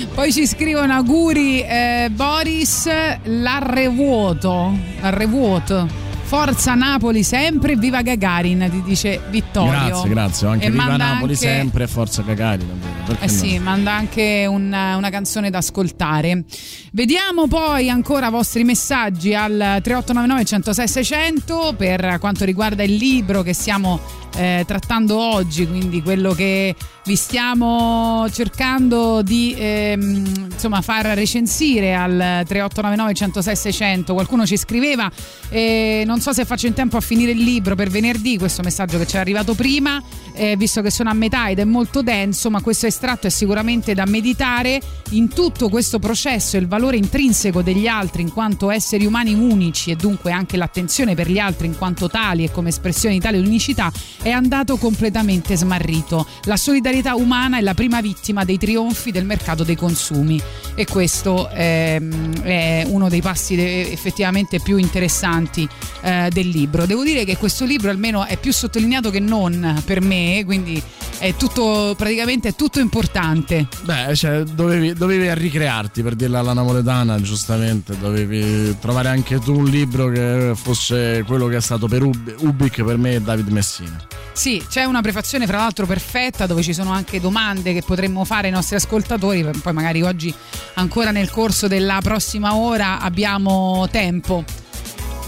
Poi 0.14 0.32
ci 0.32 0.46
scrivono 0.46 0.92
auguri 0.92 1.62
eh, 1.62 2.08
Boris 2.12 2.88
l'arrevuoto. 3.24 4.78
L'arrevuoto. 5.00 6.05
Forza 6.26 6.74
Napoli 6.74 7.22
sempre, 7.22 7.76
viva 7.76 8.02
Gagarin, 8.02 8.66
ti 8.68 8.82
dice 8.82 9.20
Vittorio. 9.30 9.70
Grazie, 9.70 10.08
grazie. 10.08 10.46
Anche 10.48 10.66
E 10.66 10.70
viva 10.72 10.96
Napoli 10.96 11.32
anche- 11.32 11.34
sempre 11.36 11.84
e 11.84 11.86
forza. 11.86 12.22
Perché 12.22 13.24
Eh 13.24 13.28
sì, 13.28 13.56
no? 13.58 13.62
manda 13.64 13.92
anche 13.92 14.44
una, 14.48 14.96
una 14.96 15.10
canzone 15.10 15.50
da 15.50 15.58
ascoltare. 15.58 16.42
Vediamo 16.90 17.46
poi 17.46 17.88
ancora 17.88 18.26
i 18.26 18.30
vostri 18.30 18.64
messaggi 18.64 19.34
al 19.34 19.52
3899 19.82 20.44
106 20.44 20.88
600 20.88 21.74
per 21.76 22.16
quanto 22.18 22.44
riguarda 22.44 22.82
il 22.82 22.94
libro 22.96 23.42
che 23.42 23.52
stiamo 23.52 24.00
eh, 24.34 24.64
trattando 24.66 25.18
oggi, 25.18 25.66
quindi 25.68 26.02
quello 26.02 26.32
che 26.32 26.74
vi 27.04 27.16
stiamo 27.16 28.26
cercando 28.32 29.22
di 29.22 29.54
ehm, 29.56 30.48
insomma 30.52 30.80
far 30.82 31.06
recensire 31.06 31.94
al 31.94 32.42
3899 32.44 33.14
106 33.14 33.56
600. 33.56 34.12
Qualcuno 34.14 34.44
ci 34.44 34.56
scriveva, 34.56 35.08
eh, 35.48 36.02
non 36.06 36.15
so 36.20 36.32
se 36.32 36.44
faccio 36.44 36.66
in 36.66 36.74
tempo 36.74 36.96
a 36.96 37.00
finire 37.00 37.32
il 37.32 37.42
libro 37.42 37.74
per 37.74 37.90
venerdì, 37.90 38.38
questo 38.38 38.62
messaggio 38.62 38.98
che 38.98 39.06
ci 39.06 39.16
è 39.16 39.18
arrivato 39.18 39.54
prima, 39.54 40.02
eh, 40.34 40.56
visto 40.56 40.82
che 40.82 40.90
sono 40.90 41.10
a 41.10 41.14
metà 41.14 41.48
ed 41.48 41.58
è 41.58 41.64
molto 41.64 42.02
denso, 42.02 42.50
ma 42.50 42.60
questo 42.60 42.86
estratto 42.86 43.26
è 43.26 43.30
sicuramente 43.30 43.94
da 43.94 44.04
meditare 44.06 44.80
in 45.10 45.28
tutto 45.28 45.68
questo 45.68 45.98
processo, 45.98 46.56
il 46.56 46.66
valore 46.66 46.96
intrinseco 46.96 47.62
degli 47.62 47.86
altri 47.86 48.22
in 48.22 48.32
quanto 48.32 48.70
esseri 48.70 49.06
umani 49.06 49.34
unici 49.34 49.90
e 49.90 49.96
dunque 49.96 50.32
anche 50.32 50.56
l'attenzione 50.56 51.14
per 51.14 51.30
gli 51.30 51.38
altri 51.38 51.66
in 51.66 51.76
quanto 51.76 52.08
tali 52.08 52.44
e 52.44 52.50
come 52.50 52.68
espressione 52.68 53.14
di 53.14 53.20
tale 53.20 53.38
unicità 53.38 53.92
è 54.22 54.30
andato 54.30 54.76
completamente 54.76 55.56
smarrito. 55.56 56.26
La 56.44 56.56
solidarietà 56.56 57.14
umana 57.14 57.58
è 57.58 57.60
la 57.60 57.74
prima 57.74 58.00
vittima 58.00 58.44
dei 58.44 58.58
trionfi 58.58 59.10
del 59.10 59.24
mercato 59.24 59.64
dei 59.64 59.76
consumi 59.76 60.40
e 60.74 60.84
questo 60.86 61.48
ehm, 61.50 62.42
è 62.42 62.84
uno 62.88 63.08
dei 63.08 63.22
passi 63.22 63.54
effettivamente 63.58 64.60
più 64.60 64.76
interessanti 64.76 65.68
eh, 66.06 66.28
del 66.32 66.48
libro. 66.48 66.86
Devo 66.86 67.02
dire 67.02 67.24
che 67.24 67.36
questo 67.36 67.64
libro 67.64 67.90
almeno 67.90 68.24
è 68.24 68.36
più 68.36 68.52
sottolineato 68.52 69.10
che 69.10 69.18
non 69.18 69.82
per 69.84 70.00
me, 70.00 70.44
quindi 70.44 70.80
è 71.18 71.34
tutto 71.34 71.94
praticamente 71.96 72.48
è 72.48 72.54
tutto 72.54 72.78
importante. 72.78 73.66
Beh, 73.82 74.14
cioè, 74.14 74.42
dovevi, 74.44 74.92
dovevi 74.92 75.34
ricrearti 75.34 76.02
per 76.02 76.14
dirla 76.14 76.38
alla 76.38 76.52
napoletana, 76.52 77.20
giustamente. 77.20 77.98
Dovevi 77.98 78.78
trovare 78.78 79.08
anche 79.08 79.40
tu 79.40 79.58
un 79.58 79.64
libro 79.64 80.08
che 80.08 80.52
fosse 80.54 81.24
quello 81.26 81.48
che 81.48 81.56
è 81.56 81.60
stato 81.60 81.88
per 81.88 82.04
Ub- 82.04 82.36
Ubik, 82.38 82.84
per 82.84 82.98
me 82.98 83.14
e 83.14 83.20
David 83.20 83.48
Messina. 83.48 84.06
Sì, 84.32 84.62
c'è 84.68 84.84
una 84.84 85.00
prefazione 85.00 85.46
fra 85.46 85.56
l'altro 85.56 85.86
perfetta 85.86 86.46
dove 86.46 86.62
ci 86.62 86.74
sono 86.74 86.92
anche 86.92 87.20
domande 87.20 87.72
che 87.72 87.82
potremmo 87.82 88.24
fare 88.24 88.46
ai 88.46 88.52
nostri 88.52 88.76
ascoltatori, 88.76 89.44
poi 89.62 89.72
magari 89.72 90.02
oggi 90.02 90.32
ancora 90.74 91.10
nel 91.10 91.30
corso 91.30 91.66
della 91.66 91.98
prossima 92.02 92.54
ora 92.54 93.00
abbiamo 93.00 93.88
tempo. 93.90 94.44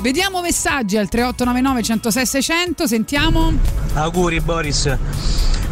Vediamo 0.01 0.41
messaggi 0.41 0.97
al 0.97 1.09
3899 1.09 1.83
106 1.83 2.27
600, 2.27 2.87
sentiamo. 2.87 3.53
Auguri 3.95 4.41
Boris, 4.41 4.97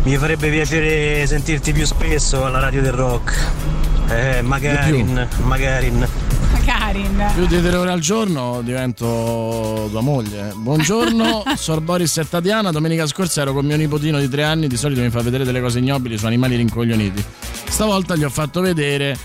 mi 0.02 0.16
farebbe 0.16 0.50
piacere 0.50 1.24
sentirti 1.26 1.72
più 1.72 1.86
spesso 1.86 2.44
alla 2.44 2.58
radio 2.58 2.82
del 2.82 2.92
rock. 2.92 3.36
Eh, 4.08 4.42
magari, 4.42 5.04
magari. 5.44 5.92
Karin. 6.64 7.24
Più 7.34 7.46
di 7.46 7.62
tre 7.62 7.76
ore 7.76 7.92
al 7.92 8.00
giorno 8.00 8.60
divento 8.62 9.86
tua 9.88 10.00
moglie. 10.00 10.52
Buongiorno, 10.56 11.44
Sor 11.54 11.80
Boris 11.80 12.16
e 12.16 12.28
Tatiana. 12.28 12.72
Domenica 12.72 13.06
scorsa 13.06 13.42
ero 13.42 13.52
con 13.52 13.64
mio 13.64 13.76
nipotino 13.76 14.18
di 14.18 14.28
tre 14.28 14.42
anni. 14.42 14.66
Di 14.66 14.76
solito 14.76 15.00
mi 15.00 15.10
fa 15.10 15.22
vedere 15.22 15.44
delle 15.44 15.60
cose 15.60 15.78
ignobili 15.78 16.18
su 16.18 16.26
animali 16.26 16.56
rincoglioniti. 16.56 17.24
Stavolta 17.68 18.16
gli 18.16 18.24
ho 18.24 18.30
fatto 18.30 18.60
vedere 18.60 19.16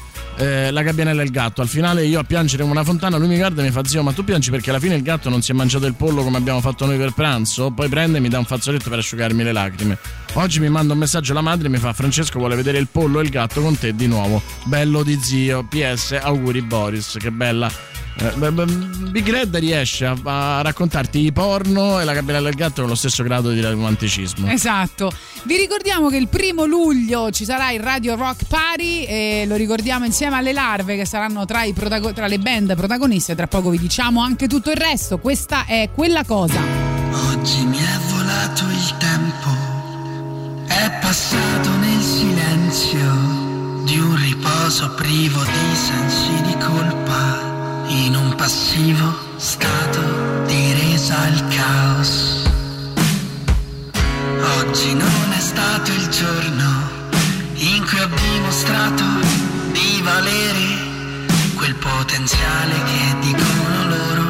eh, 0.41 0.71
la 0.71 0.81
gabbianella 0.81 1.21
e 1.21 1.25
il 1.25 1.31
gatto. 1.31 1.61
Al 1.61 1.67
finale 1.67 2.03
io 2.03 2.19
a 2.19 2.23
piangere 2.23 2.63
come 2.63 2.73
una 2.73 2.83
fontana. 2.83 3.17
Lui 3.17 3.27
mi 3.27 3.37
guarda 3.37 3.61
e 3.61 3.65
mi 3.65 3.71
fa: 3.71 3.85
Zio, 3.85 4.01
ma 4.01 4.11
tu 4.11 4.23
piangi 4.23 4.49
perché 4.49 4.71
alla 4.71 4.79
fine 4.79 4.95
il 4.95 5.03
gatto 5.03 5.29
non 5.29 5.41
si 5.43 5.51
è 5.51 5.53
mangiato 5.53 5.85
il 5.85 5.93
pollo 5.93 6.23
come 6.23 6.37
abbiamo 6.37 6.61
fatto 6.61 6.85
noi 6.85 6.97
per 6.97 7.11
pranzo? 7.11 7.69
Poi 7.69 7.87
prende 7.87 8.17
e 8.17 8.21
mi 8.21 8.29
dà 8.29 8.39
un 8.39 8.45
fazzoletto 8.45 8.89
per 8.89 8.99
asciugarmi 8.99 9.43
le 9.43 9.51
lacrime. 9.51 9.97
Oggi 10.33 10.61
mi 10.61 10.69
manda 10.69 10.93
un 10.93 10.99
messaggio 10.99 11.33
alla 11.33 11.41
madre 11.41 11.67
e 11.67 11.69
mi 11.69 11.77
fa: 11.77 11.91
Francesco 11.91 12.39
vuole 12.39 12.55
vedere 12.55 12.77
il 12.77 12.87
pollo 12.89 13.19
e 13.19 13.23
il 13.23 13.29
gatto 13.29 13.61
con 13.61 13.77
te 13.77 13.93
di 13.93 14.07
nuovo. 14.07 14.41
Bello 14.63 15.03
di 15.03 15.19
zio. 15.21 15.63
PS, 15.63 16.17
auguri 16.21 16.61
Boris, 16.61 17.17
che 17.19 17.31
bella. 17.31 17.69
Eh, 18.17 18.51
Big 19.09 19.29
Red 19.29 19.55
riesce 19.57 20.05
a, 20.05 20.15
a 20.23 20.61
raccontarti 20.61 21.19
i 21.19 21.31
porno 21.31 21.99
e 21.99 22.03
la 22.03 22.13
gabbianella 22.13 22.47
del 22.49 22.57
gatto 22.57 22.81
con 22.81 22.89
lo 22.89 22.95
stesso 22.95 23.23
grado 23.23 23.51
di 23.51 23.61
romanticismo. 23.61 24.49
Esatto. 24.49 25.11
Vi 25.43 25.57
ricordiamo 25.57 26.09
che 26.09 26.17
il 26.17 26.27
primo 26.27 26.65
luglio 26.65 27.29
ci 27.31 27.43
sarà 27.45 27.71
il 27.71 27.79
Radio 27.79 28.15
Rock 28.15 28.45
Party 28.47 29.03
e 29.03 29.45
lo 29.47 29.55
ricordiamo 29.55 30.05
insieme 30.05 30.37
alle 30.37 30.53
larve 30.53 30.95
che 30.95 31.05
saranno 31.05 31.45
tra, 31.45 31.63
i 31.63 31.73
protago- 31.73 32.13
tra 32.13 32.27
le 32.27 32.37
band 32.37 32.75
protagoniste. 32.75 33.35
Tra 33.35 33.47
poco 33.47 33.69
vi 33.69 33.79
diciamo 33.79 34.21
anche 34.21 34.47
tutto 34.47 34.71
il 34.71 34.77
resto. 34.77 35.17
Questa 35.17 35.65
è 35.65 35.89
quella 35.93 36.23
cosa. 36.23 36.61
Oggi 37.29 37.65
mi 37.65 37.77
tempo, 37.77 38.10
è 40.83 40.91
passato 40.99 41.69
nel 41.77 42.01
silenzio 42.01 43.83
di 43.85 43.99
un 43.99 44.15
riposo 44.15 44.89
privo 44.95 45.43
di 45.43 45.75
sensi 45.75 46.41
di 46.41 46.57
colpa, 46.57 47.85
in 47.87 48.15
un 48.15 48.33
passivo 48.35 49.13
stato 49.35 50.01
di 50.47 50.73
resa 50.73 51.19
al 51.19 51.47
caos. 51.49 52.49
Oggi 54.59 54.93
non 54.95 55.33
è 55.37 55.39
stato 55.39 55.91
il 55.91 56.07
giorno 56.07 56.89
in 57.53 57.85
cui 57.87 57.99
ho 57.99 58.07
dimostrato 58.07 59.03
di 59.73 60.01
valere 60.01 60.65
quel 61.57 61.75
potenziale 61.75 62.73
che 62.89 63.19
dicono 63.19 63.87
loro. 63.87 64.25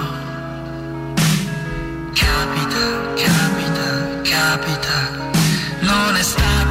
Capita, 2.12 3.14
capita, 3.16 4.22
capita. 4.22 5.21
Non 5.92 6.16
è 6.16 6.24
stato 6.24 6.71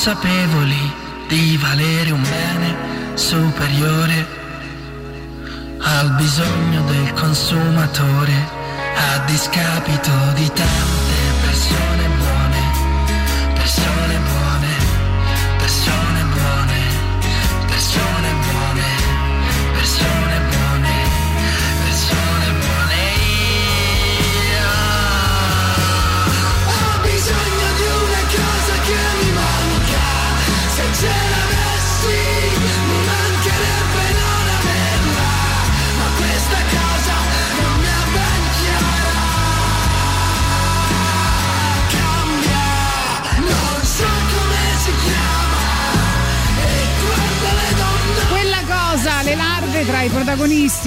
sapere 0.00 0.39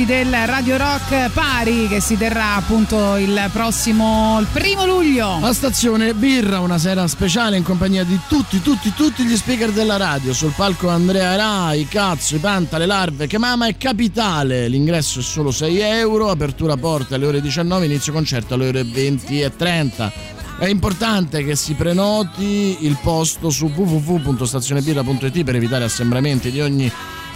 protagonisti 0.04 0.06
del 0.06 0.48
Radio 0.48 0.78
Rock 0.78 1.30
Pari 1.32 1.88
che 1.88 2.00
si 2.00 2.18
terrà 2.18 2.56
appunto 2.56 3.16
il 3.16 3.50
prossimo 3.52 4.38
il 4.40 4.48
primo 4.52 4.86
luglio. 4.86 5.40
La 5.40 5.54
stazione 5.54 6.14
Birra, 6.14 6.60
una 6.60 6.78
sera 6.78 7.08
speciale 7.08 7.58
in 7.58 7.64
compagnia 7.64 8.04
di 8.04 8.20
tutti, 8.28 8.62
tutti, 8.62 8.94
tutti 8.94 9.24
gli 9.24 9.36
speaker 9.36 9.72
della 9.72 9.98
radio. 9.98 10.34
Sul 10.34 10.54
palco 10.56 10.90
Andrea 10.90 11.36
Rai, 11.36 11.88
Cazzo, 11.88 12.36
i 12.36 12.40
Panta, 12.40 12.78
le 12.78 12.86
larve, 12.86 13.28
che 13.28 13.38
mamma 13.38 13.68
è 13.68 13.78
capitale. 13.78 14.68
L'ingresso 14.68 15.20
è 15.20 15.24
solo 15.24 15.52
6 15.52 15.80
euro, 15.80 16.30
apertura 16.30 16.78
porta 16.78 17.16
alle 17.16 17.26
ore 17.26 17.42
19, 17.42 17.86
inizio 17.86 18.14
concerto 18.14 18.54
alle 18.54 18.68
ore 18.68 18.84
20 18.84 19.42
e 19.42 19.56
30. 19.56 20.12
È 20.60 20.68
importante 20.68 21.44
che 21.44 21.56
si 21.56 21.74
prenoti 21.74 22.78
il 22.82 22.98
posto 23.02 23.50
su 23.50 23.72
www.stazionebirra.it 23.74 25.44
per 25.44 25.56
evitare 25.56 25.86
assembramenti 25.86 26.52
di 26.52 26.62
ogni 26.62 26.92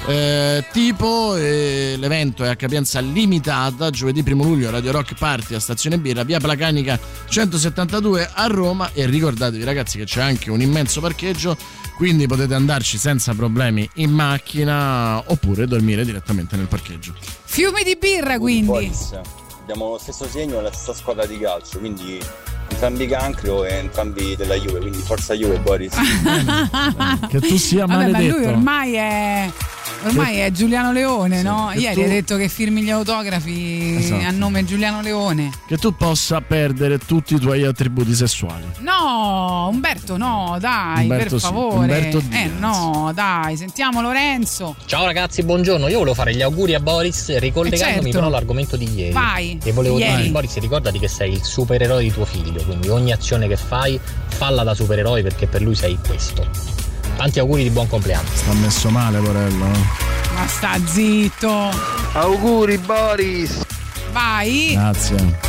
eh, 0.08 0.66
tipo. 0.72 1.36
e 1.36 1.96
l'evento 1.98 2.44
è 2.44 2.50
a 2.50 2.56
capienza 2.56 3.00
limitata. 3.00 3.90
Giovedì 3.90 4.24
1 4.26 4.44
luglio, 4.44 4.70
Radio 4.70 4.92
Rock 4.92 5.16
Party 5.18 5.54
a 5.54 5.60
Stazione 5.60 5.98
Birra, 6.00 6.24
via 6.24 6.40
Placanica 6.40 7.00
172 7.28 8.30
a 8.34 8.48
Roma. 8.48 8.92
E 8.94 9.06
ricordatevi, 9.06 9.64
ragazzi, 9.64 9.98
che 9.98 10.06
c'è 10.06 10.22
anche 10.22 10.50
un 10.50 10.62
immenso 10.62 11.02
parcheggio. 11.02 11.58
Quindi 11.96 12.28
potete 12.28 12.54
andarci 12.54 12.98
senza 12.98 13.34
problemi 13.34 13.90
in 13.96 14.12
macchina 14.12 15.22
oppure 15.26 15.66
dormire 15.66 16.06
direttamente 16.06 16.56
nel 16.56 16.68
parcheggio. 16.68 17.14
Fiumi 17.44 17.84
di 17.84 17.98
birra 18.00 18.38
quindi. 18.38 18.68
Boris, 18.68 19.20
abbiamo 19.62 19.90
lo 19.90 19.98
stesso 19.98 20.28
segno 20.28 20.60
e 20.60 20.62
la 20.62 20.72
stessa 20.72 20.94
squadra 20.94 21.26
di 21.26 21.40
calcio, 21.40 21.80
quindi 21.80 22.20
entrambi 22.70 23.08
cancro 23.08 23.66
e 23.66 23.74
entrambi 23.74 24.36
della 24.36 24.56
Juve, 24.56 24.80
quindi 24.80 25.00
forza 25.00 25.34
Juve 25.34 25.58
Boris. 25.60 25.96
Che 27.28 27.40
tu 27.42 27.58
sia 27.58 27.86
Vabbè, 27.86 28.06
ma 28.06 28.12
maledetto. 28.12 28.38
lui 28.38 28.46
ormai 28.46 28.94
è 28.94 29.52
ormai 30.04 30.38
è 30.38 30.52
Giuliano 30.52 30.92
Leone, 30.92 31.42
no? 31.42 31.70
che 31.74 31.80
Ieri 31.80 31.96
tu- 31.96 32.02
ha 32.02 32.08
detto 32.08 32.38
che 32.38 32.48
firmi 32.50 32.82
gli 32.82 32.90
autografi 32.90 33.96
Esatto. 33.98 34.26
a 34.26 34.32
nome 34.32 34.64
Giuliano 34.66 35.02
Leone. 35.02 35.52
Che 35.68 35.78
tu 35.78 35.96
possa 35.96 36.42
perdere 36.42 36.98
tutti 37.00 37.34
i 37.36 37.40
tuoi 37.40 37.64
attributi 37.64 38.14
sessuali. 38.14 38.64
No, 38.80 39.68
Umberto, 39.72 40.18
no, 40.18 40.58
dai, 40.60 41.04
Umberto 41.04 41.30
per 41.32 41.40
sì, 41.40 41.46
favore. 41.46 41.76
Umberto 41.78 42.24
eh 42.32 42.50
no, 42.60 43.12
dai, 43.14 43.58
sentiamo 43.58 44.02
Lorenzo. 44.02 44.76
Ciao 44.86 45.06
ragazzi, 45.06 45.44
buongiorno. 45.44 45.88
Io 45.88 45.98
volevo 46.00 46.16
fare 46.16 46.34
gli 46.36 46.42
auguri 46.42 46.74
a 46.74 46.80
Boris 46.80 47.38
ricollegandomi 47.38 47.98
Eh, 48.00 48.02
certo. 48.04 48.10
però 48.18 48.28
all'argomento 48.28 48.76
di 48.78 48.90
ieri. 48.94 49.12
Vai, 49.14 49.60
E 49.64 49.72
volevo 49.72 49.98
ieri. 50.00 50.16
dire, 50.18 50.30
Boris, 50.30 50.58
ricordati 50.60 51.00
che 51.00 51.08
sei 51.08 51.34
il 51.34 51.44
supereroe 51.44 52.04
di 52.04 52.12
tuo 52.12 52.26
figlio, 52.26 52.64
quindi 52.64 52.88
ogni 52.90 53.12
azione 53.12 53.48
che 53.48 53.58
fai, 53.58 54.00
falla 54.28 54.64
da 54.64 54.74
supereroe 54.74 55.22
perché 55.24 55.48
per 55.48 55.62
lui 55.62 55.76
sei 55.76 55.98
questo. 56.06 56.77
Tanti 57.18 57.40
auguri 57.40 57.64
di 57.64 57.72
buon 57.72 57.88
compleanno. 57.88 58.30
Sta 58.32 58.54
messo 58.54 58.90
male, 58.92 59.20
Porello. 59.20 59.66
Ma 60.36 60.48
sta 60.48 60.78
zitto. 60.86 61.72
Auguri 62.14 62.78
Boris! 62.78 63.66
Vai. 64.12 64.74
Grazie. 64.74 65.40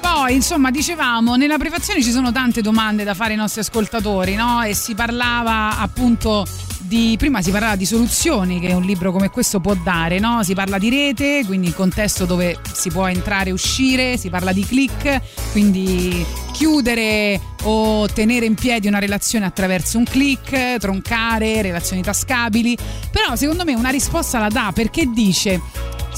Poi, 0.00 0.34
insomma, 0.34 0.70
dicevamo, 0.70 1.36
nella 1.36 1.58
prefazione 1.58 2.02
ci 2.02 2.10
sono 2.10 2.32
tante 2.32 2.62
domande 2.62 3.04
da 3.04 3.12
fare 3.12 3.32
ai 3.32 3.36
nostri 3.36 3.60
ascoltatori, 3.60 4.36
no? 4.36 4.62
E 4.62 4.72
si 4.74 4.94
parlava 4.94 5.78
appunto 5.78 6.46
di 6.88 7.16
prima 7.18 7.42
si 7.42 7.50
parlava 7.50 7.76
di 7.76 7.84
soluzioni 7.84 8.58
che 8.58 8.72
un 8.72 8.82
libro 8.82 9.12
come 9.12 9.28
questo 9.28 9.60
può 9.60 9.74
dare, 9.74 10.18
no? 10.18 10.42
Si 10.42 10.54
parla 10.54 10.78
di 10.78 10.88
rete, 10.88 11.42
quindi 11.44 11.68
il 11.68 11.74
contesto 11.74 12.24
dove 12.24 12.58
si 12.72 12.90
può 12.90 13.06
entrare 13.06 13.50
e 13.50 13.52
uscire, 13.52 14.16
si 14.16 14.30
parla 14.30 14.52
di 14.52 14.64
click, 14.64 15.20
quindi 15.52 16.24
chiudere 16.52 17.38
o 17.64 18.08
tenere 18.08 18.46
in 18.46 18.54
piedi 18.54 18.88
una 18.88 18.98
relazione 18.98 19.44
attraverso 19.44 19.98
un 19.98 20.04
click, 20.04 20.78
troncare 20.78 21.60
relazioni 21.60 22.02
tascabili. 22.02 22.76
Però 23.12 23.36
secondo 23.36 23.64
me 23.64 23.74
una 23.74 23.90
risposta 23.90 24.38
la 24.38 24.48
dà 24.48 24.72
perché 24.74 25.10
dice 25.12 25.60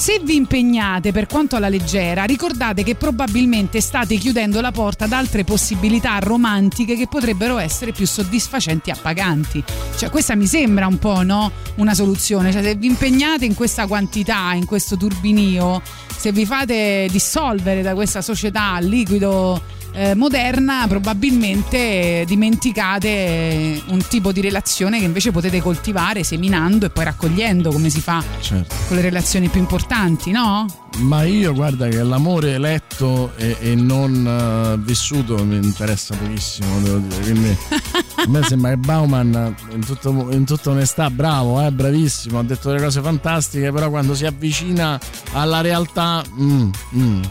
se 0.01 0.19
vi 0.23 0.35
impegnate 0.35 1.11
per 1.11 1.27
quanto 1.27 1.55
alla 1.55 1.69
leggera, 1.69 2.23
ricordate 2.23 2.81
che 2.81 2.95
probabilmente 2.95 3.79
state 3.81 4.15
chiudendo 4.15 4.59
la 4.59 4.71
porta 4.71 5.05
ad 5.05 5.11
altre 5.11 5.43
possibilità 5.43 6.17
romantiche 6.17 6.95
che 6.95 7.05
potrebbero 7.07 7.59
essere 7.59 7.91
più 7.91 8.07
soddisfacenti 8.07 8.89
e 8.89 8.93
appaganti. 8.93 9.63
Cioè, 9.95 10.09
questa 10.09 10.35
mi 10.35 10.47
sembra 10.47 10.87
un 10.87 10.97
po', 10.97 11.21
no? 11.21 11.51
Una 11.75 11.93
soluzione. 11.93 12.51
Cioè, 12.51 12.63
se 12.63 12.73
vi 12.73 12.87
impegnate 12.87 13.45
in 13.45 13.53
questa 13.53 13.85
quantità, 13.85 14.53
in 14.53 14.65
questo 14.65 14.97
turbinio, 14.97 15.83
se 16.17 16.31
vi 16.31 16.47
fate 16.47 17.05
dissolvere 17.11 17.83
da 17.83 17.93
questa 17.93 18.23
società 18.23 18.79
liquido 18.79 19.61
eh, 19.93 20.15
moderna, 20.15 20.85
probabilmente 20.87 22.23
dimenticate 22.27 23.07
eh, 23.07 23.81
un 23.87 24.05
tipo 24.07 24.31
di 24.31 24.41
relazione 24.41 24.99
che 24.99 25.05
invece 25.05 25.31
potete 25.31 25.61
coltivare 25.61 26.23
seminando 26.23 26.85
e 26.85 26.89
poi 26.89 27.03
raccogliendo, 27.05 27.71
come 27.71 27.89
si 27.89 28.01
fa 28.01 28.23
Certo. 28.39 28.75
con 28.87 28.95
le 28.97 29.01
relazioni 29.03 29.47
più 29.49 29.59
importanti, 29.59 30.31
no? 30.31 30.65
Ma 30.99 31.23
io 31.23 31.53
guarda 31.53 31.87
che 31.87 32.03
l'amore 32.03 32.57
letto 32.57 33.31
e, 33.37 33.55
e 33.61 33.75
non 33.75 34.25
eh, 34.27 34.77
vissuto 34.83 35.43
mi 35.45 35.55
interessa 35.55 36.15
pochissimo, 36.15 36.79
devo 36.81 36.97
dire. 36.97 37.21
Quindi 37.21 37.57
a 38.15 38.27
me 38.27 38.43
sembra 38.43 38.71
che 38.71 38.77
Bauman 38.77 39.55
in, 39.73 39.85
tutto- 39.85 40.27
in 40.31 40.45
tutta 40.45 40.69
onestà, 40.71 41.09
bravo, 41.09 41.65
eh, 41.65 41.71
bravissimo, 41.71 42.39
ha 42.39 42.43
detto 42.43 42.69
delle 42.69 42.83
cose 42.83 43.01
fantastiche, 43.01 43.71
però 43.71 43.89
quando 43.89 44.15
si 44.15 44.25
avvicina 44.25 44.99
alla 45.31 45.61
realtà... 45.61 46.23
mm, 46.39 46.69
mm. 46.95 47.21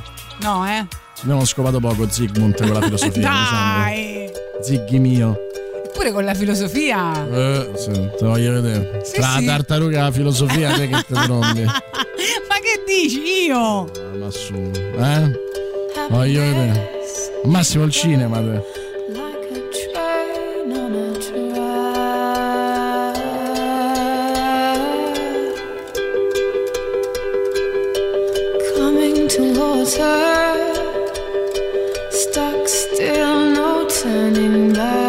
No, 0.41 0.67
eh? 0.67 0.87
abbiamo 1.23 1.45
scopato 1.45 1.81
poco 1.81 2.09
Zigmund 2.09 2.57
con 2.57 2.73
la 2.73 2.81
filosofia. 2.83 3.11
Diciamo. 3.31 3.83
Dai! 3.83 4.31
Diciamo. 4.31 4.63
Zighi 4.63 4.99
mio. 4.99 5.39
Eppure 5.85 6.13
con 6.13 6.25
la 6.25 6.35
filosofia. 6.35 7.29
Eh, 7.31 7.71
sì, 7.77 7.91
te 7.91 8.25
voglio 8.27 8.53
vedere. 8.53 9.01
Sì, 9.05 9.15
Tra 9.15 9.37
sì. 9.37 9.45
la 9.45 9.53
tartaruga 9.53 9.99
e 9.99 10.03
la 10.03 10.13
filosofia, 10.13 10.73
te 10.73 10.89
che 10.89 11.05
te 11.07 11.15
trovi. 11.15 11.65
ma 11.65 12.57
che 12.63 12.83
dici 12.87 13.21
io? 13.47 13.59
Ah, 13.59 14.17
ma 14.19 14.31
su, 14.31 14.55
eh? 14.55 15.33
Voglio 16.09 16.41
vedere. 16.41 16.91
Massimo 17.45 17.85
il 17.85 17.91
cinema, 17.93 18.39
te. 18.41 18.89
time 29.91 30.30
coming 34.41 34.73
back 34.73 35.00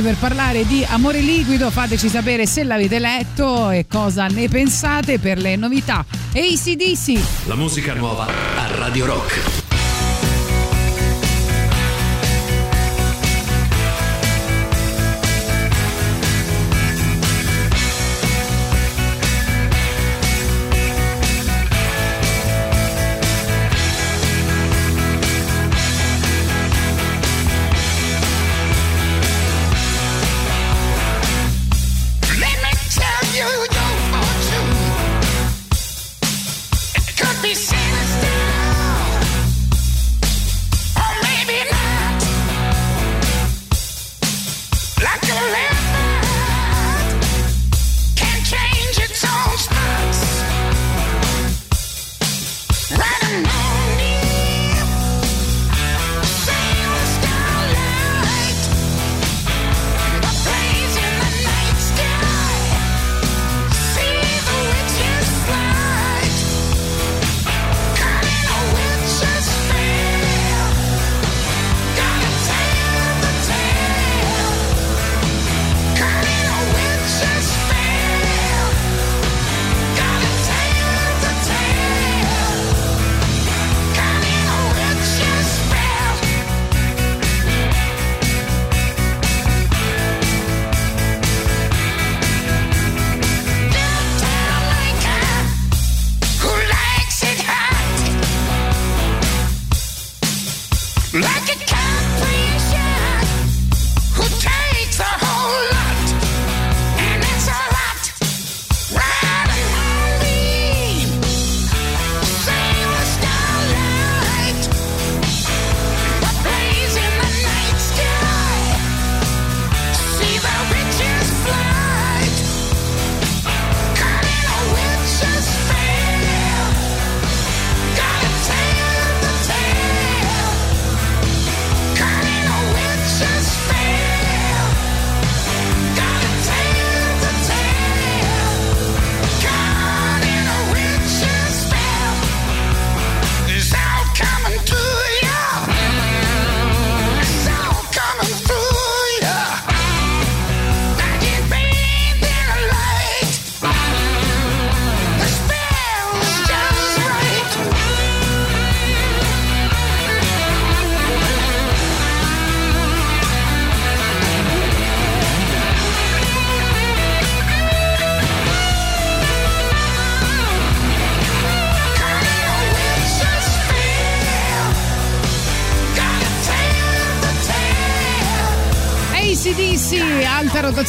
oggi 0.00 0.02
per 0.02 0.16
parlare 0.16 0.66
di 0.66 0.84
Amore 0.88 1.20
Liquido. 1.20 1.70
Fateci 1.70 2.08
sapere 2.08 2.46
se 2.46 2.64
l'avete 2.64 2.98
letto 2.98 3.70
e 3.70 3.86
cosa 3.88 4.26
ne 4.26 4.48
pensate 4.48 5.18
per 5.18 5.38
le 5.38 5.56
novità. 5.56 6.04
ACDC. 6.32 7.46
La 7.46 7.54
musica 7.54 7.94
nuova 7.94 8.26
a 8.26 8.76
Radio 8.76 9.06
Rock. 9.06 9.49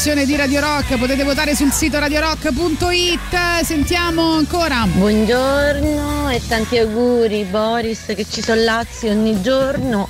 Alta 0.01 0.13
rotazione 0.13 0.25
di 0.25 0.35
Radio 0.35 0.59
Rock. 0.61 0.97
Potete 0.97 1.23
votare 1.23 1.55
sul 1.55 1.71
sito 1.71 1.99
radiorock.it. 1.99 3.63
Sentiamo 3.63 4.33
ancora. 4.33 4.85
Buongiorno 4.87 6.29
e 6.29 6.41
tanti 6.47 6.77
auguri 6.79 7.43
Boris 7.43 8.05
che 8.07 8.25
ci 8.29 8.41
sollazzi 8.41 9.07
ogni 9.07 9.41
giorno 9.41 10.09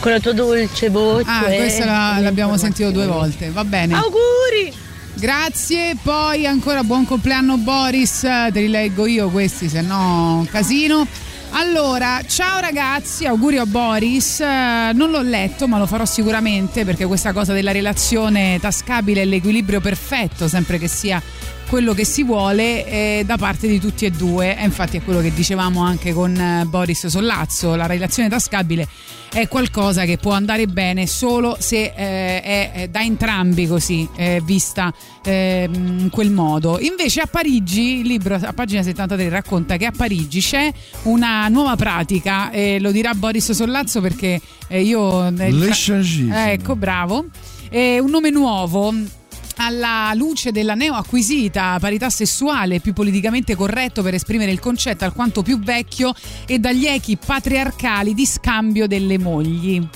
con 0.00 0.12
la 0.12 0.20
tua 0.20 0.32
dolce 0.32 0.90
voce. 0.90 1.24
Ah, 1.28 1.42
questa 1.44 1.84
la- 1.84 2.18
l'abbiamo 2.20 2.56
sentito 2.58 2.90
due 2.90 3.06
volte. 3.06 3.50
Va 3.50 3.64
bene. 3.64 3.94
Auguri! 3.94 4.72
Grazie, 5.14 5.96
poi 6.02 6.46
ancora 6.46 6.82
buon 6.84 7.04
compleanno 7.04 7.56
Boris, 7.58 8.20
te 8.20 8.50
li 8.60 8.68
leggo 8.68 9.06
io 9.06 9.28
questi, 9.28 9.68
se 9.68 9.80
no 9.80 10.46
casino. 10.50 11.06
Allora, 11.60 12.22
ciao 12.26 12.58
ragazzi, 12.58 13.26
auguri 13.26 13.58
a 13.58 13.66
Boris. 13.66 14.40
Eh, 14.40 14.92
non 14.94 15.10
l'ho 15.10 15.20
letto, 15.20 15.68
ma 15.68 15.76
lo 15.76 15.86
farò 15.86 16.06
sicuramente 16.06 16.86
perché 16.86 17.04
questa 17.04 17.34
cosa 17.34 17.52
della 17.52 17.70
relazione 17.70 18.56
tascabile 18.58 19.20
e 19.20 19.24
l'equilibrio 19.26 19.78
perfetto, 19.78 20.48
sempre 20.48 20.78
che 20.78 20.88
sia 20.88 21.22
quello 21.70 21.94
che 21.94 22.04
si 22.04 22.24
vuole 22.24 22.84
eh, 22.84 23.22
da 23.24 23.36
parte 23.38 23.68
di 23.68 23.78
tutti 23.78 24.04
e 24.04 24.10
due. 24.10 24.58
E 24.58 24.64
infatti 24.64 24.96
è 24.96 25.02
quello 25.02 25.20
che 25.20 25.32
dicevamo 25.32 25.80
anche 25.80 26.12
con 26.12 26.34
eh, 26.34 26.64
Boris 26.66 27.06
Sollazzo, 27.06 27.76
la 27.76 27.86
relazione 27.86 28.28
tascabile 28.28 28.88
è 29.32 29.46
qualcosa 29.46 30.04
che 30.04 30.16
può 30.16 30.32
andare 30.32 30.66
bene 30.66 31.06
solo 31.06 31.56
se 31.60 31.92
eh, 31.94 32.42
è, 32.42 32.72
è 32.72 32.88
da 32.88 33.00
entrambi 33.00 33.68
così 33.68 34.08
eh, 34.16 34.42
vista 34.44 34.92
eh, 35.22 35.68
in 35.72 36.08
quel 36.10 36.32
modo. 36.32 36.80
Invece 36.80 37.20
a 37.20 37.26
Parigi, 37.26 38.00
il 38.00 38.06
libro 38.08 38.34
a 38.34 38.52
pagina 38.52 38.82
73 38.82 39.28
racconta 39.28 39.76
che 39.76 39.86
a 39.86 39.92
Parigi 39.96 40.40
c'è 40.40 40.72
una 41.04 41.46
nuova 41.46 41.76
pratica, 41.76 42.50
lo 42.80 42.90
dirà 42.90 43.14
Boris 43.14 43.52
Sollazzo 43.52 44.00
perché 44.00 44.40
eh, 44.66 44.82
io... 44.82 45.28
eh, 45.28 45.52
eh, 46.32 46.52
ecco, 46.54 46.74
bravo. 46.74 47.26
Eh, 47.68 48.00
un 48.00 48.10
nome 48.10 48.30
nuovo 48.30 48.92
alla 49.60 50.12
luce 50.14 50.52
della 50.52 50.74
neoacquisita 50.74 51.76
parità 51.78 52.08
sessuale 52.08 52.80
più 52.80 52.94
politicamente 52.94 53.54
corretto 53.54 54.02
per 54.02 54.14
esprimere 54.14 54.52
il 54.52 54.58
concetto 54.58 55.04
alquanto 55.04 55.42
più 55.42 55.58
vecchio 55.58 56.14
e 56.46 56.58
dagli 56.58 56.86
echi 56.86 57.18
patriarcali 57.18 58.14
di 58.14 58.24
scambio 58.24 58.86
delle 58.86 59.18
mogli. 59.18 59.86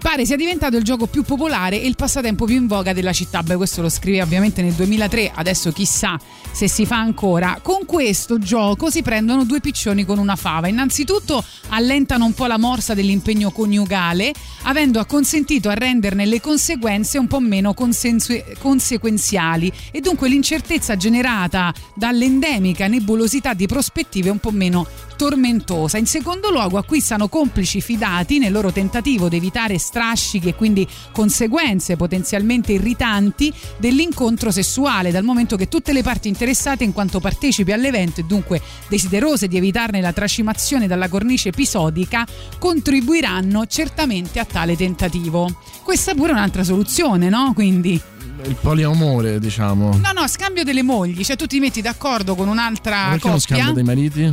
Pare 0.00 0.24
sia 0.24 0.36
diventato 0.36 0.76
il 0.76 0.84
gioco 0.84 1.06
più 1.06 1.22
popolare 1.22 1.82
e 1.82 1.86
il 1.86 1.96
passatempo 1.96 2.44
più 2.44 2.54
in 2.54 2.68
voga 2.68 2.92
della 2.92 3.12
città. 3.12 3.42
Beh, 3.42 3.56
questo 3.56 3.82
lo 3.82 3.88
scrive 3.88 4.22
ovviamente 4.22 4.62
nel 4.62 4.72
2003, 4.72 5.32
adesso 5.34 5.72
chissà 5.72 6.18
se 6.52 6.68
si 6.68 6.86
fa 6.86 6.98
ancora. 6.98 7.58
Con 7.62 7.84
questo 7.84 8.38
gioco 8.38 8.90
si 8.90 9.02
prendono 9.02 9.44
due 9.44 9.60
piccioni 9.60 10.04
con 10.04 10.18
una 10.18 10.36
fava. 10.36 10.68
Innanzitutto 10.68 11.44
allentano 11.70 12.24
un 12.24 12.32
po' 12.32 12.46
la 12.46 12.58
morsa 12.58 12.94
dell'impegno 12.94 13.50
coniugale, 13.50 14.32
avendo 14.62 15.00
acconsentito 15.00 15.68
a 15.68 15.74
renderne 15.74 16.26
le 16.26 16.40
conseguenze 16.40 17.18
un 17.18 17.26
po' 17.26 17.40
meno 17.40 17.74
consensu- 17.74 18.58
conseguenziali 18.58 19.70
e 19.90 20.00
dunque 20.00 20.28
l'incertezza 20.28 20.96
generata 20.96 21.74
dall'endemica 21.94 22.86
nebulosità 22.86 23.52
di 23.52 23.66
prospettive 23.66 24.30
un 24.30 24.38
po' 24.38 24.52
meno 24.52 24.86
tormentosa. 25.18 25.98
In 25.98 26.06
secondo 26.06 26.48
luogo 26.50 26.78
acquistano 26.78 27.26
complici 27.28 27.80
fidati 27.80 28.38
nel 28.38 28.52
loro 28.52 28.70
tentativo 28.70 29.28
di 29.28 29.36
evitare 29.36 29.76
strascichi 29.76 30.48
e 30.48 30.54
quindi 30.54 30.86
conseguenze 31.12 31.96
potenzialmente 31.96 32.72
irritanti 32.72 33.52
dell'incontro 33.78 34.52
sessuale, 34.52 35.10
dal 35.10 35.24
momento 35.24 35.56
che 35.56 35.66
tutte 35.66 35.92
le 35.92 36.02
parti 36.02 36.28
interessate 36.28 36.84
in 36.84 36.92
quanto 36.92 37.18
partecipi 37.18 37.72
all'evento 37.72 38.20
e 38.20 38.24
dunque 38.24 38.62
desiderose 38.88 39.48
di 39.48 39.56
evitarne 39.56 40.00
la 40.00 40.12
trascimazione 40.12 40.86
dalla 40.86 41.08
cornice 41.08 41.48
episodica, 41.48 42.24
contribuiranno 42.58 43.66
certamente 43.66 44.38
a 44.38 44.44
tale 44.44 44.76
tentativo. 44.76 45.52
Questa 45.82 46.14
pure 46.14 46.30
è 46.30 46.34
un'altra 46.34 46.62
soluzione, 46.62 47.28
no? 47.28 47.52
Quindi 47.54 48.00
Il 48.44 48.54
poliamore, 48.60 49.40
diciamo. 49.40 49.98
No, 50.00 50.12
no, 50.14 50.28
scambio 50.28 50.62
delle 50.62 50.84
mogli, 50.84 51.24
cioè 51.24 51.34
tu 51.34 51.46
ti 51.46 51.58
metti 51.58 51.80
d'accordo 51.82 52.36
con 52.36 52.46
un'altra 52.46 53.08
Perché 53.10 53.28
non 53.28 53.38
coppia. 53.38 53.56
scambio 53.56 53.72
dei 53.74 53.82
mariti? 53.82 54.32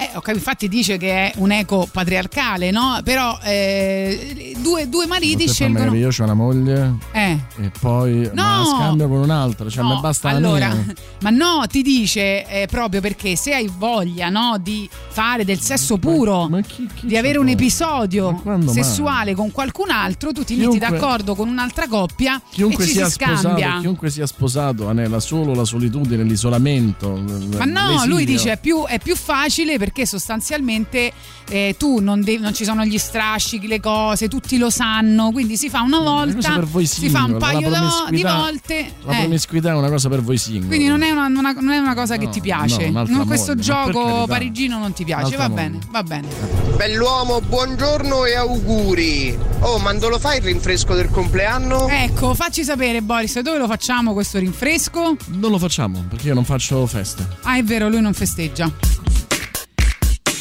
Eh, 0.00 0.10
capito, 0.12 0.30
infatti 0.30 0.68
dice 0.68 0.96
che 0.96 1.10
è 1.10 1.32
un 1.36 1.50
eco 1.50 1.88
patriarcale, 1.90 2.70
no? 2.70 3.00
Però 3.02 3.36
eh, 3.42 4.54
due, 4.58 4.88
due 4.88 5.06
mariti 5.06 5.48
farmi 5.48 5.52
scelgono. 5.52 5.94
Io 5.96 6.08
ho 6.08 6.22
una 6.22 6.34
moglie 6.34 6.94
Eh. 7.12 7.38
e 7.60 7.70
poi 7.80 8.30
ma 8.32 8.58
No! 8.58 8.64
scambio 8.76 9.08
con 9.08 9.18
un'altra, 9.18 9.68
cioè 9.68 9.82
No, 9.82 9.98
basta 10.00 10.28
allora, 10.28 10.72
ma 11.22 11.30
no, 11.30 11.64
ti 11.68 11.82
dice 11.82 12.46
eh, 12.46 12.66
proprio 12.70 13.00
perché 13.00 13.34
se 13.34 13.54
hai 13.54 13.68
voglia 13.76 14.28
no, 14.28 14.56
di 14.60 14.88
fare 15.08 15.44
del 15.44 15.58
sesso 15.60 15.98
puro, 15.98 16.48
di 17.00 17.16
avere 17.16 17.38
un 17.38 17.48
episodio 17.48 18.34
quando 18.42 18.66
mai? 18.72 18.74
sessuale 18.82 19.34
con 19.34 19.50
qualcun 19.50 19.90
altro, 19.90 20.30
tu 20.32 20.44
ti 20.44 20.54
metti 20.54 20.68
Chiunque- 20.78 20.88
d'accordo 20.98 21.34
con 21.34 21.48
un'altra 21.48 21.88
coppia 21.88 22.40
Chiunque 22.50 22.84
e 22.84 22.86
ci 22.86 22.92
sia 22.94 23.06
si 23.06 23.12
scambia. 23.12 23.38
sposato, 23.50 23.80
chiunque 23.80 24.10
sia 24.10 24.26
sposato 24.26 24.88
anela 24.88 25.18
solo 25.18 25.54
la 25.54 25.64
solitudine, 25.64 26.22
l'isolamento. 26.22 27.16
Ma 27.56 27.64
no, 27.64 28.04
lui 28.06 28.24
dice 28.24 28.52
è 28.52 28.58
più, 28.60 28.84
è 28.86 28.98
più 29.00 29.16
facile 29.16 29.72
perché 29.76 29.86
sostanzialmente 30.06 31.12
eh, 31.48 31.74
tu 31.78 32.00
non, 32.00 32.22
devi- 32.22 32.42
non 32.42 32.54
ci 32.54 32.64
sono 32.64 32.84
gli 32.84 32.98
strascichi, 32.98 33.66
le 33.66 33.80
cose, 33.80 34.28
tutti 34.28 34.58
lo 34.58 34.70
sanno, 34.70 35.30
quindi 35.32 35.56
si 35.56 35.68
fa 35.70 35.80
una 35.82 35.98
cosa 35.98 36.10
volta, 36.10 36.52
per 36.54 36.64
voi 36.66 36.86
si 36.86 37.08
fa 37.08 37.24
un 37.24 37.38
singoli, 37.38 37.40
paio 37.40 37.70
di 38.10 38.22
volte. 38.22 38.92
La 39.04 39.12
eh. 39.12 39.18
promiscuità 39.20 39.70
è 39.70 39.74
una 39.74 39.88
cosa 39.88 40.08
per 40.08 40.22
voi 40.22 40.36
singoli. 40.38 40.66
Quindi 40.68 40.86
non 40.86 41.02
è 41.02 41.10
una, 41.10 41.26
una- 41.26 41.52
non 41.52 41.70
è 41.70 41.78
una 41.78 41.94
cosa 41.94 42.16
che 42.16 42.24
No, 42.26 42.30
ti 42.30 42.38
no, 42.38 42.44
piace. 42.44 42.90
Non- 42.90 43.26
questo 43.26 43.54
per 43.54 43.64
gioco 43.64 44.24
parigino 44.26 44.78
non 44.78 44.92
ti 44.92 45.04
piace. 45.04 45.36
Va 45.36 45.48
moglie. 45.48 45.62
bene, 45.62 45.78
va 45.90 46.02
bene. 46.02 46.28
Bell'uomo, 46.76 47.40
buongiorno 47.40 48.24
e 48.24 48.34
auguri. 48.36 49.36
Oh, 49.60 49.78
ma 49.78 49.92
non 49.92 50.10
lo 50.10 50.18
fai 50.18 50.38
il 50.38 50.44
rinfresco 50.44 50.94
del 50.94 51.10
compleanno? 51.10 51.88
Ecco, 51.88 52.34
facci 52.34 52.62
sapere, 52.62 53.02
Boris, 53.02 53.38
dove 53.40 53.58
lo 53.58 53.66
facciamo 53.66 54.12
questo 54.12 54.38
rinfresco? 54.38 55.16
Non 55.26 55.50
lo 55.50 55.58
facciamo 55.58 56.04
perché 56.08 56.28
io 56.28 56.34
non 56.34 56.44
faccio 56.44 56.86
feste. 56.86 57.26
Ah, 57.42 57.56
è 57.56 57.64
vero, 57.64 57.88
lui 57.88 58.00
non 58.00 58.12
festeggia. 58.14 58.70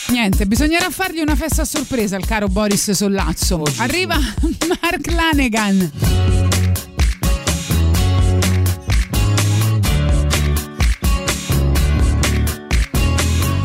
Niente, 0.09 0.45
bisognerà 0.45 0.89
fargli 0.89 1.19
una 1.19 1.35
festa 1.35 1.63
a 1.63 1.65
sorpresa 1.65 2.15
al 2.15 2.25
caro 2.25 2.47
Boris 2.47 2.91
Sollazzo. 2.91 3.63
Arriva 3.77 4.15
Mark 4.81 5.11
Lanegan. 5.11 5.91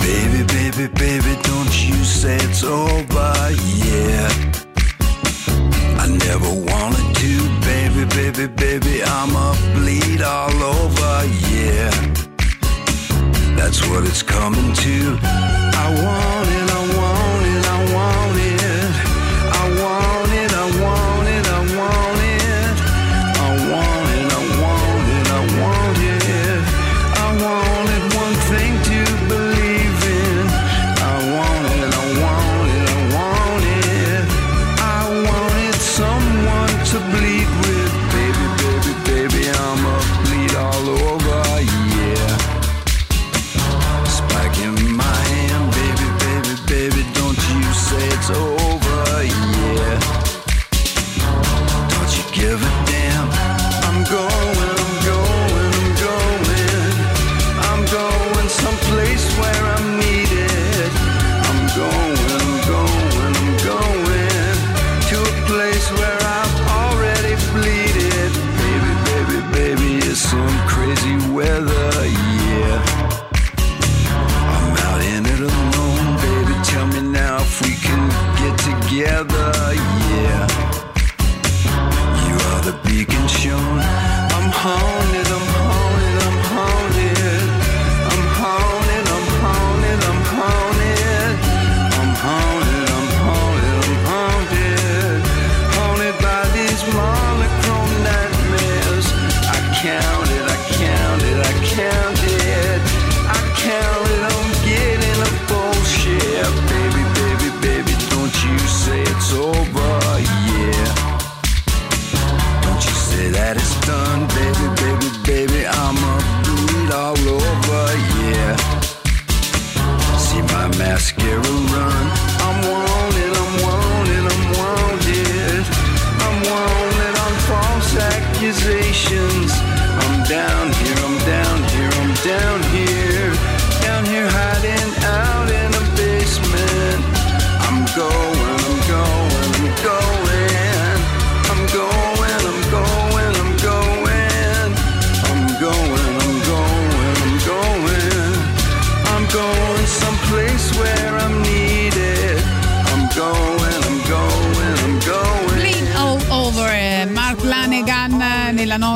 Baby, 0.00 0.42
baby, 0.44 0.88
baby, 0.88 1.36
don't 1.42 1.72
you 1.86 2.02
say 2.04 2.36
it's 2.36 2.62
over, 2.64 3.32
yeah. 3.76 4.28
I 5.98 6.06
never 6.08 6.48
wanted 6.48 7.14
to, 7.20 7.38
baby, 7.60 8.04
baby, 8.16 8.46
baby, 8.48 9.02
I'ma 9.04 9.54
bleed 9.74 10.22
all 10.22 10.62
over, 10.62 11.24
yeah. 11.50 11.90
That's 13.56 13.86
what 13.88 14.04
it's 14.04 14.22
coming 14.22 14.72
to. 14.74 15.61
I 15.84 15.88
want 16.00 16.48
it, 16.48 16.70
I 16.70 16.81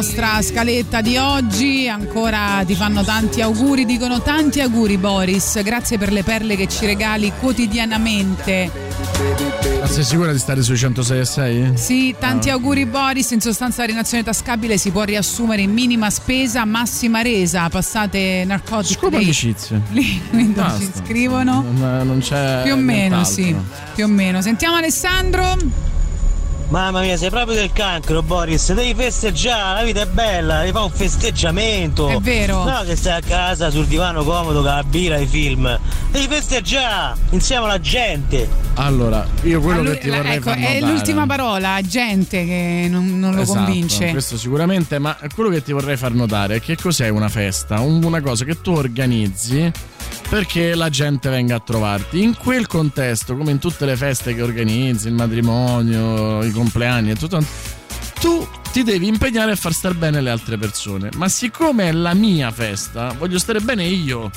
nostra 0.00 0.42
scaletta 0.42 1.00
di 1.00 1.16
oggi 1.16 1.88
ancora 1.88 2.62
ti 2.66 2.74
fanno 2.74 3.02
tanti 3.02 3.40
auguri 3.40 3.86
dicono 3.86 4.20
tanti 4.20 4.60
auguri 4.60 4.98
Boris 4.98 5.62
grazie 5.62 5.96
per 5.96 6.12
le 6.12 6.22
perle 6.22 6.54
che 6.54 6.68
ci 6.68 6.84
regali 6.84 7.32
quotidianamente 7.40 8.70
Ma 9.80 9.86
sei 9.86 10.04
sicura 10.04 10.32
di 10.32 10.38
stare 10.38 10.60
sui 10.62 10.76
106 10.76 11.18
e 11.18 11.24
6? 11.24 11.70
sì 11.76 12.14
tanti 12.18 12.50
Ah. 12.50 12.52
auguri 12.52 12.84
Boris 12.84 13.30
in 13.30 13.40
sostanza 13.40 13.80
la 13.80 13.86
rinazione 13.88 14.22
tascabile 14.22 14.76
si 14.76 14.90
può 14.90 15.02
riassumere 15.02 15.62
in 15.62 15.72
minima 15.72 16.10
spesa 16.10 16.66
massima 16.66 17.22
resa 17.22 17.66
passate 17.70 18.44
narcotic 18.46 18.98
Scopo 18.98 19.08
day. 19.16 19.22
amicizie. 19.24 19.80
lì 19.92 20.20
mentre 20.32 20.64
ci 20.78 20.90
scrivono 21.02 21.64
Non, 21.72 22.06
non 22.06 22.18
c'è. 22.18 22.60
più 22.64 22.74
o 22.74 22.76
meno 22.76 23.24
sì 23.24 23.56
più 23.94 24.04
o 24.04 24.08
meno 24.08 24.42
sentiamo 24.42 24.76
Alessandro 24.76 25.56
Mamma 26.68 27.00
mia, 27.00 27.16
sei 27.16 27.30
proprio 27.30 27.54
del 27.54 27.72
cancro, 27.72 28.22
Boris. 28.22 28.72
Devi 28.72 28.92
festeggiare, 28.94 29.78
la 29.80 29.86
vita 29.86 30.00
è 30.02 30.06
bella, 30.06 30.58
devi 30.60 30.72
fare 30.72 30.84
un 30.84 30.90
festeggiamento. 30.90 32.08
È 32.08 32.18
vero. 32.18 32.64
No, 32.64 32.82
che 32.84 32.96
stai 32.96 33.18
a 33.18 33.20
casa 33.24 33.70
sul 33.70 33.86
divano 33.86 34.24
comodo 34.24 34.62
con 34.62 34.70
la 34.70 34.82
birra 34.82 35.16
e 35.16 35.22
i 35.22 35.26
film. 35.26 35.78
Devi 36.10 36.26
festeggiare 36.26 37.16
insieme 37.30 37.64
alla 37.66 37.78
gente. 37.80 38.48
Allora, 38.74 39.24
io 39.42 39.60
quello 39.60 39.80
Allora, 39.80 39.94
che 39.94 40.00
ti 40.02 40.10
vorrei 40.10 40.32
ecco, 40.34 40.50
far 40.50 40.58
è 40.58 40.74
notare. 40.74 40.92
l'ultima 40.92 41.26
parola 41.26 41.80
gente 41.82 42.44
che 42.44 42.86
non, 42.90 43.18
non 43.18 43.34
lo 43.34 43.40
Esatto, 43.42 43.58
convince 43.64 44.10
Questo 44.10 44.36
sicuramente, 44.36 44.98
ma 44.98 45.16
quello 45.34 45.50
che 45.50 45.62
ti 45.62 45.72
vorrei 45.72 45.96
far 45.96 46.12
notare 46.12 46.56
è 46.56 46.60
che 46.60 46.76
cos'è 46.76 47.08
una 47.08 47.28
festa? 47.28 47.78
Un- 47.80 48.02
una 48.02 48.20
cosa 48.20 48.44
che 48.44 48.60
tu 48.60 48.72
organizzi 48.72 49.70
perché 50.28 50.74
la 50.74 50.88
gente 50.88 51.28
venga 51.28 51.56
a 51.56 51.60
trovarti. 51.60 52.22
In 52.22 52.36
quel 52.36 52.66
contesto, 52.66 53.36
come 53.36 53.50
in 53.52 53.58
tutte 53.58 53.86
le 53.86 53.96
feste 53.96 54.34
che 54.34 54.42
organizzi, 54.42 55.08
il 55.08 55.14
matrimonio, 55.14 56.42
i 56.42 56.50
compleanni 56.50 57.10
e 57.10 57.16
tutto, 57.16 57.44
tu 58.20 58.46
ti 58.72 58.82
devi 58.82 59.06
impegnare 59.06 59.52
a 59.52 59.56
far 59.56 59.72
star 59.72 59.94
bene 59.94 60.20
le 60.20 60.30
altre 60.30 60.58
persone. 60.58 61.10
Ma 61.16 61.28
siccome 61.28 61.88
è 61.88 61.92
la 61.92 62.14
mia 62.14 62.50
festa, 62.50 63.14
voglio 63.16 63.38
stare 63.38 63.60
bene 63.60 63.84
io. 63.84 64.30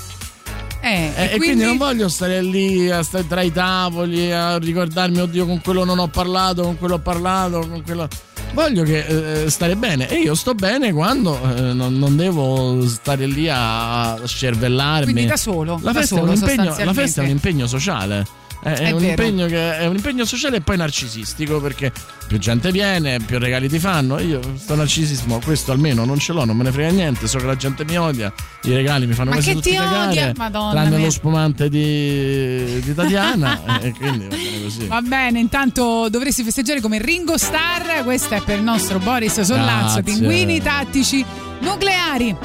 Eh, 0.82 1.11
Eh, 1.16 1.34
e, 1.34 1.38
quindi... 1.38 1.64
non 1.64 1.78
voglio 1.78 2.07
stare 2.07 2.41
lì 2.41 2.90
a 2.90 3.03
stare 3.03 3.28
tra 3.28 3.41
i 3.41 3.52
tavoli 3.52 4.32
a 4.32 4.57
ricordarmi, 4.57 5.20
oddio, 5.20 5.45
con 5.45 5.61
quello 5.61 5.84
non 5.84 5.99
ho 5.99 6.07
parlato, 6.07 6.61
con 6.61 6.78
quello 6.78 6.95
ho 6.95 6.99
parlato, 6.99 7.60
con 7.68 7.84
quello. 7.84 8.07
Voglio 8.54 8.84
che 8.84 9.44
eh, 9.44 9.50
stare 9.50 9.76
bene 9.76 10.08
e 10.10 10.16
io 10.16 10.36
sto 10.36 10.54
bene 10.54 10.92
quando 10.92 11.40
eh, 11.56 11.74
non, 11.74 11.98
non 11.98 12.16
devo 12.16 12.86
stare 12.88 13.26
lì 13.26 13.48
a, 13.50 14.20
scervellarmi. 14.26 15.12
Quindi 15.12 15.30
da 15.30 15.38
solo, 15.38 15.80
La 15.82 15.92
da 15.92 16.00
festa, 16.00 16.16
solo, 16.16 16.32
è, 16.32 16.36
un 16.36 16.40
impegno, 16.40 16.76
la 16.84 16.94
festa 16.94 17.22
è 17.22 17.26
un 17.26 17.32
impegno 17.32 17.68
sociale. 17.68 18.39
È, 18.61 18.69
è 18.69 18.91
un 18.91 18.99
che, 19.48 19.77
è 19.77 19.86
un 19.88 19.95
impegno 19.95 20.26
sociale 20.26 20.57
e 20.57 20.61
poi 20.61 20.76
narcisistico 20.76 21.61
perché 21.61 21.94
più 22.27 22.38
gente 22.38 22.72
viene, 22.72 23.19
più 23.19 23.40
regali 23.40 23.69
ti 23.69 23.80
fanno. 23.80 24.19
Io 24.19 24.41
sto 24.57 24.76
narcisismo, 24.76 25.40
questo 25.44 25.72
almeno 25.72 26.03
non 26.03 26.19
ce 26.19 26.34
l'ho, 26.34 26.44
non 26.44 26.57
me 26.57 26.64
ne 26.64 26.72
frega 26.72 26.90
niente. 26.90 27.27
So 27.27 27.38
che 27.38 27.45
la 27.45 27.56
gente 27.56 27.86
mi 27.86 27.98
odia, 27.98 28.31
i 28.64 28.73
regali 28.73 29.07
mi 29.07 29.14
fanno 29.14 29.30
Ma 29.30 29.36
quasi 29.36 29.49
che 29.49 29.56
tutti 29.56 29.69
ti 29.69 29.76
cagare. 29.76 30.07
odia? 30.10 30.34
Madonna 30.36 30.72
tranne 30.72 30.95
mia. 30.98 31.06
lo 31.06 31.11
spumante 31.11 31.69
di, 31.69 32.81
di 32.81 32.94
Tatiana. 32.94 33.80
e 33.80 33.94
quindi 33.94 34.27
va 34.27 34.36
bene 34.36 34.61
così. 34.64 34.88
Va 34.88 35.02
bene, 35.02 35.40
intanto 35.40 36.07
dovresti 36.10 36.44
festeggiare 36.44 36.81
come 36.81 37.02
Ringo 37.02 37.38
Starr. 37.38 38.03
Questo 38.03 38.36
è 38.36 38.41
per 38.41 38.57
il 38.57 38.64
nostro 38.64 38.99
Boris 38.99 39.40
Sollazzo. 39.41 40.02
Pinguini 40.03 40.61
tattici 40.61 41.23
nucleari. 41.61 42.36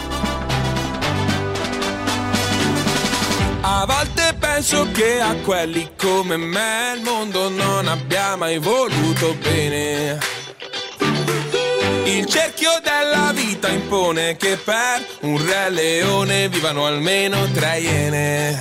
A 3.66 3.86
volte 3.86 4.36
penso 4.38 4.90
che 4.92 5.20
a 5.22 5.34
quelli 5.36 5.92
come 5.96 6.36
me 6.36 6.92
il 6.96 7.02
mondo 7.02 7.48
non 7.48 7.88
abbia 7.88 8.36
mai 8.36 8.58
voluto 8.58 9.34
bene. 9.40 10.18
Il 12.04 12.26
cerchio 12.26 12.72
della 12.82 13.32
vita 13.32 13.68
impone 13.68 14.36
che 14.36 14.58
per 14.58 15.06
un 15.20 15.42
re 15.42 15.70
leone 15.70 16.50
vivano 16.50 16.84
almeno 16.84 17.50
tre 17.52 17.80
iene. 17.80 18.60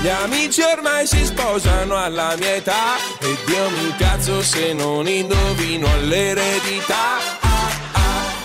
Gli 0.00 0.08
amici 0.08 0.62
ormai 0.62 1.06
si 1.06 1.24
sposano 1.24 1.96
alla 1.96 2.34
mia 2.36 2.56
età 2.56 2.96
e 3.20 3.36
Dio 3.46 3.70
mi 3.70 3.84
incazzo 3.84 4.42
se 4.42 4.72
non 4.72 5.06
indovino 5.06 5.86
all'eredità. 5.92 7.51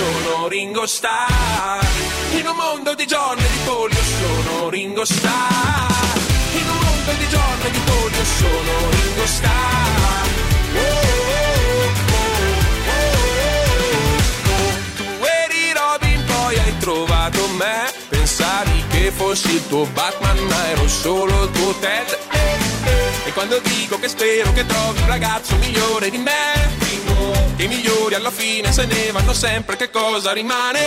sono 0.00 0.48
Ringo 0.48 0.86
Starr. 0.86 1.84
In 2.32 2.46
un 2.46 2.56
mondo 2.56 2.94
di 2.94 3.02
e 3.02 3.06
di 3.06 3.58
polio 3.66 4.02
sono 4.02 4.70
Ringo 4.70 5.04
Starr. 5.04 6.16
In 6.54 6.68
un 6.68 6.78
mondo 6.78 7.12
di 7.18 7.24
e 7.66 7.70
di 7.70 7.80
polio 7.84 8.24
sono 8.24 8.90
Ringo 8.90 9.26
Starr. 9.26 10.28
Tu 14.96 15.04
eri 15.44 15.72
Robin, 15.74 16.24
poi 16.24 16.58
hai 16.58 16.78
trovato 16.78 17.46
me. 17.58 17.92
Pensavi 18.08 18.84
che 18.88 19.12
fossi 19.14 19.52
il 19.52 19.66
tuo 19.68 19.84
Batman, 19.84 20.38
ma 20.38 20.68
ero 20.68 20.88
solo 20.88 21.44
il 21.44 21.50
tuo 21.50 21.74
Ted. 21.74 22.18
E 23.26 23.32
quando 23.32 23.58
dico 23.58 23.98
che 23.98 24.08
spero 24.08 24.50
che 24.54 24.64
trovi 24.64 25.00
un 25.02 25.08
ragazzo 25.08 25.56
migliore 25.56 26.08
di 26.08 26.18
me, 26.18 26.78
che 26.78 27.09
i 27.62 27.68
migliori 27.68 28.14
alla 28.14 28.30
fine 28.30 28.72
se 28.72 28.86
ne 28.86 29.10
vanno 29.12 29.34
sempre, 29.34 29.76
che 29.76 29.90
cosa 29.90 30.32
rimane? 30.32 30.80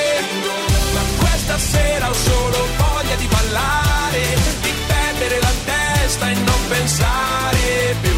Ma 0.93 1.01
questa 1.19 1.57
sera 1.57 2.09
ho 2.09 2.13
solo 2.13 2.67
voglia 2.77 3.15
di 3.15 3.27
ballare, 3.27 4.21
di 4.61 4.73
perdere 4.87 5.39
la 5.39 5.51
testa 5.65 6.31
e 6.31 6.33
non 6.33 6.67
pensare 6.67 7.95
più. 8.01 8.17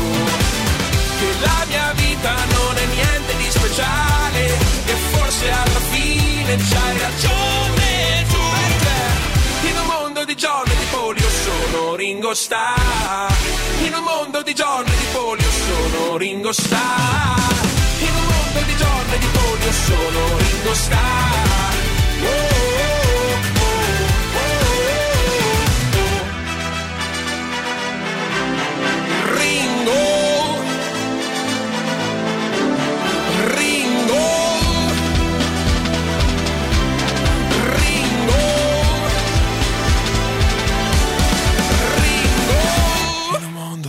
Che 1.19 1.27
la 1.41 1.65
mia 1.67 1.91
vita 1.95 2.33
non 2.33 2.77
è 2.77 2.85
niente 2.85 3.37
di 3.37 3.49
speciale 3.49 4.45
e 4.85 4.93
forse 5.11 5.51
alla 5.51 5.79
fine 5.91 6.55
c'hai 6.55 6.97
ragione 6.97 8.25
tu. 8.29 9.67
In 9.67 9.77
un 9.79 9.85
mondo 9.85 10.23
di 10.23 10.33
e 10.33 10.77
di 10.77 10.85
polio 10.91 11.29
sono 11.29 11.95
Ringo 11.95 12.33
Starr. 12.33 13.33
In 13.83 13.93
un 13.95 14.03
mondo 14.03 14.41
di 14.43 14.51
e 14.51 14.97
di 14.97 15.05
polio 15.11 15.49
sono 15.51 16.17
Ringo 16.17 16.53
Starr 16.53 17.64
di 18.75 18.83
John 18.83 19.13
e 19.13 19.17
di 19.17 19.27
polio 19.27 19.71
sono 19.71 20.37
Ringo 20.37 20.73
Starr 20.73 21.73
Oh, 22.21 22.27
oh, 22.27 23.39
oh, 23.55 23.75
oh, 24.37 24.79
oh. 25.99 26.23
Ringo 29.37 30.14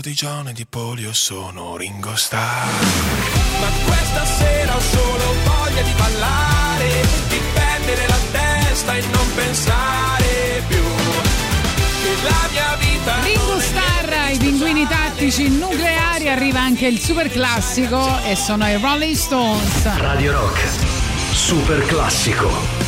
di 0.07 0.15
John 0.15 0.47
e 0.47 0.53
di 0.53 0.65
polio 0.67 1.13
sono 1.13 1.77
Ringo 1.77 2.15
Starr 2.15 2.69
Ma 3.59 3.67
questa 3.87 4.25
sera 4.25 4.77
ho 4.77 4.81
solo 4.81 5.35
voglia 5.45 5.83
di 5.83 5.91
ballare 5.97 6.89
Di 7.29 7.41
perdere 7.53 8.07
la 8.07 8.19
testa 8.31 8.95
e 8.95 9.01
non 9.01 9.35
pensare 9.35 10.63
più 10.69 10.85
Che 12.03 12.23
la 12.23 12.49
mia 12.53 12.77
vita 12.77 13.21
Ringo 13.25 13.59
Starr, 13.59 14.31
i 14.33 14.39
pinguini 14.39 14.87
tattici 14.87 15.49
nucleari. 15.49 16.29
Arriva 16.29 16.61
anche 16.61 16.87
il 16.87 17.01
super 17.01 17.29
classico 17.29 18.23
e 18.23 18.37
sono 18.37 18.65
i 18.69 18.79
Rolling 18.81 19.17
Stones. 19.17 19.97
Radio 19.99 20.33
Rock. 20.33 20.69
Super 21.33 21.85
classico. 21.87 22.86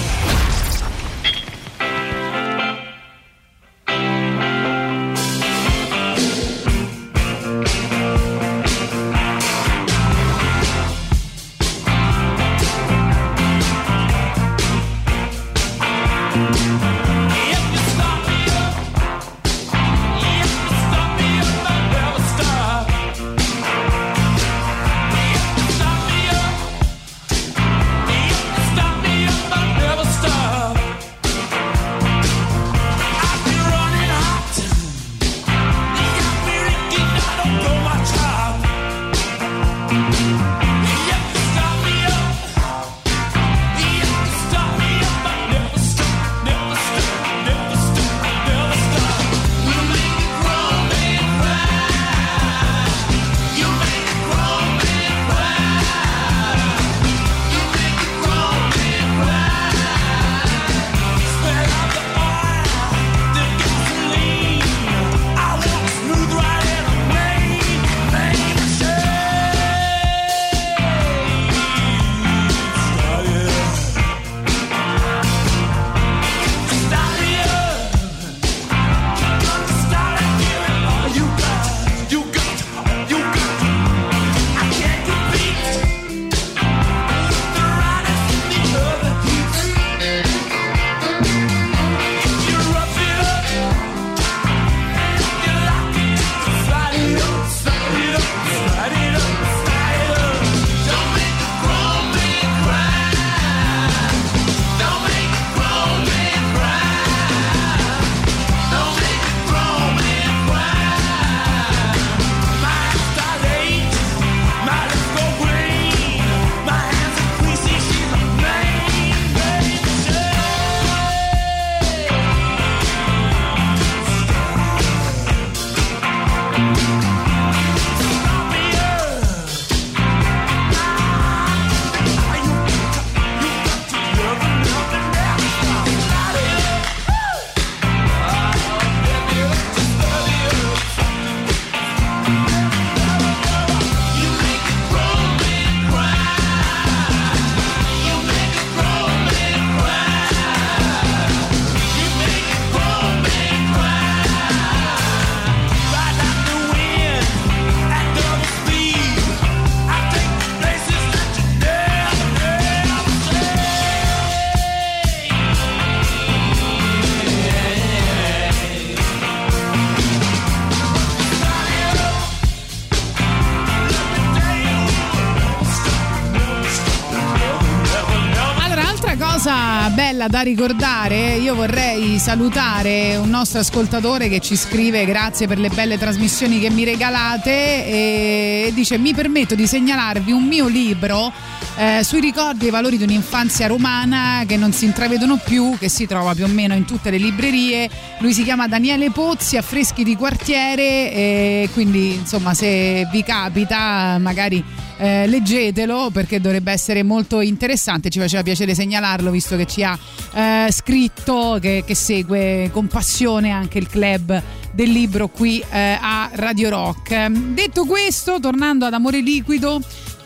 Da 180.28 180.40
ricordare, 180.40 181.36
io 181.36 181.54
vorrei 181.54 182.18
salutare 182.18 183.16
un 183.16 183.30
nostro 183.30 183.60
ascoltatore 183.60 184.28
che 184.28 184.40
ci 184.40 184.56
scrive 184.56 185.06
grazie 185.06 185.46
per 185.46 185.58
le 185.58 185.70
belle 185.70 185.96
trasmissioni 185.96 186.60
che 186.60 186.68
mi 186.70 186.84
regalate 186.84 187.50
e 187.86 188.70
dice 188.74 188.98
mi 188.98 189.14
permetto 189.14 189.54
di 189.54 189.66
segnalarvi 189.66 190.30
un 190.30 190.44
mio 190.44 190.66
libro 190.66 191.32
eh, 191.76 192.02
sui 192.04 192.20
ricordi 192.20 192.66
e 192.66 192.68
i 192.68 192.70
valori 192.70 192.98
di 192.98 193.04
un'infanzia 193.04 193.68
romana 193.68 194.42
che 194.46 194.56
non 194.56 194.72
si 194.72 194.84
intravedono 194.84 195.40
più, 195.42 195.76
che 195.78 195.88
si 195.88 196.06
trova 196.06 196.34
più 196.34 196.44
o 196.44 196.48
meno 196.48 196.74
in 196.74 196.84
tutte 196.84 197.10
le 197.10 197.18
librerie. 197.18 197.88
Lui 198.18 198.32
si 198.32 198.42
chiama 198.42 198.68
Daniele 198.68 199.10
Pozzi, 199.10 199.56
Affreschi 199.56 200.04
di 200.04 200.16
quartiere 200.16 201.68
quindi 201.72 202.14
insomma 202.14 202.54
se 202.54 203.08
vi 203.10 203.22
capita 203.22 204.18
magari 204.18 204.62
eh, 204.98 205.26
leggetelo 205.26 206.10
perché 206.12 206.40
dovrebbe 206.40 206.72
essere 206.72 207.02
molto 207.02 207.40
interessante. 207.40 208.10
Ci 208.10 208.18
faceva 208.18 208.42
piacere 208.42 208.74
segnalarlo 208.74 209.30
visto 209.30 209.56
che 209.56 209.66
ci 209.66 209.82
ha 209.82 209.98
eh, 210.34 210.68
scritto 210.70 211.58
che, 211.60 211.84
che 211.86 211.94
segue 211.94 212.70
con 212.72 212.86
passione 212.86 213.50
anche 213.50 213.78
il 213.78 213.88
club 213.88 214.42
del 214.72 214.90
libro 214.90 215.28
qui 215.28 215.62
eh, 215.70 215.98
a 216.00 216.30
Radio 216.32 216.68
Rock. 216.68 217.28
Detto 217.28 217.84
questo, 217.84 218.38
tornando 218.40 218.86
ad 218.86 218.92
Amore 218.92 219.20
Liquido. 219.20 219.80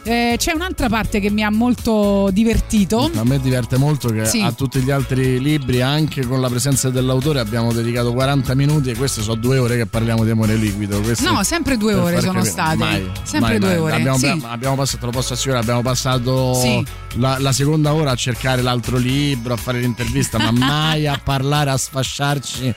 Eh, 0.04 0.34
c'è 0.36 0.52
un'altra 0.52 0.88
parte 0.88 1.20
che 1.20 1.30
mi 1.30 1.42
ha 1.44 1.50
molto 1.50 2.28
divertito. 2.32 3.10
A 3.14 3.24
me 3.24 3.38
diverte 3.40 3.76
molto 3.76 4.08
che 4.08 4.24
Sì. 4.26 4.40
a 4.40 4.50
tutti 4.52 4.80
gli 4.80 4.90
altri 4.90 5.40
libri, 5.40 5.80
anche 5.80 6.26
con 6.26 6.40
la 6.40 6.48
presenza 6.48 6.90
dell'autore, 6.90 7.38
abbiamo 7.40 7.72
dedicato 7.72 8.12
40 8.12 8.54
minuti 8.54 8.90
e 8.90 8.96
queste 8.96 9.22
sono 9.22 9.36
due 9.36 9.58
ore 9.58 9.76
che 9.76 9.86
parliamo 9.86 10.24
di 10.24 10.30
amore 10.30 10.56
liquido. 10.56 11.00
Questo 11.00 11.30
No, 11.30 11.42
sempre 11.44 11.76
due 11.76 11.94
ore 11.94 12.20
sono 12.20 12.32
capire- 12.32 12.50
state. 12.50 12.76
Mai, 12.76 13.10
Sempre 13.22 13.50
mai, 13.50 13.58
due 13.58 13.68
mai. 13.68 13.78
ore. 13.78 13.92
Abbiamo, 13.94 14.18
sì. 14.18 14.42
abbiamo 14.44 14.74
passato, 14.76 14.98
te 14.98 15.04
lo 15.06 15.12
posso 15.12 15.32
assicurare, 15.34 15.60
abbiamo 15.62 15.82
passato 15.82 16.54
Sì. 16.54 16.84
la, 17.14 17.38
la 17.38 17.52
seconda 17.52 17.94
ora 17.94 18.10
a 18.10 18.16
cercare 18.16 18.60
l'altro 18.62 18.96
libro, 18.96 19.52
a 19.54 19.56
fare 19.56 19.78
l'intervista, 19.80 20.38
ma 20.38 20.50
mai 20.52 21.06
a 21.06 21.20
parlare, 21.22 21.70
a 21.70 21.76
sfasciarci 21.76 22.74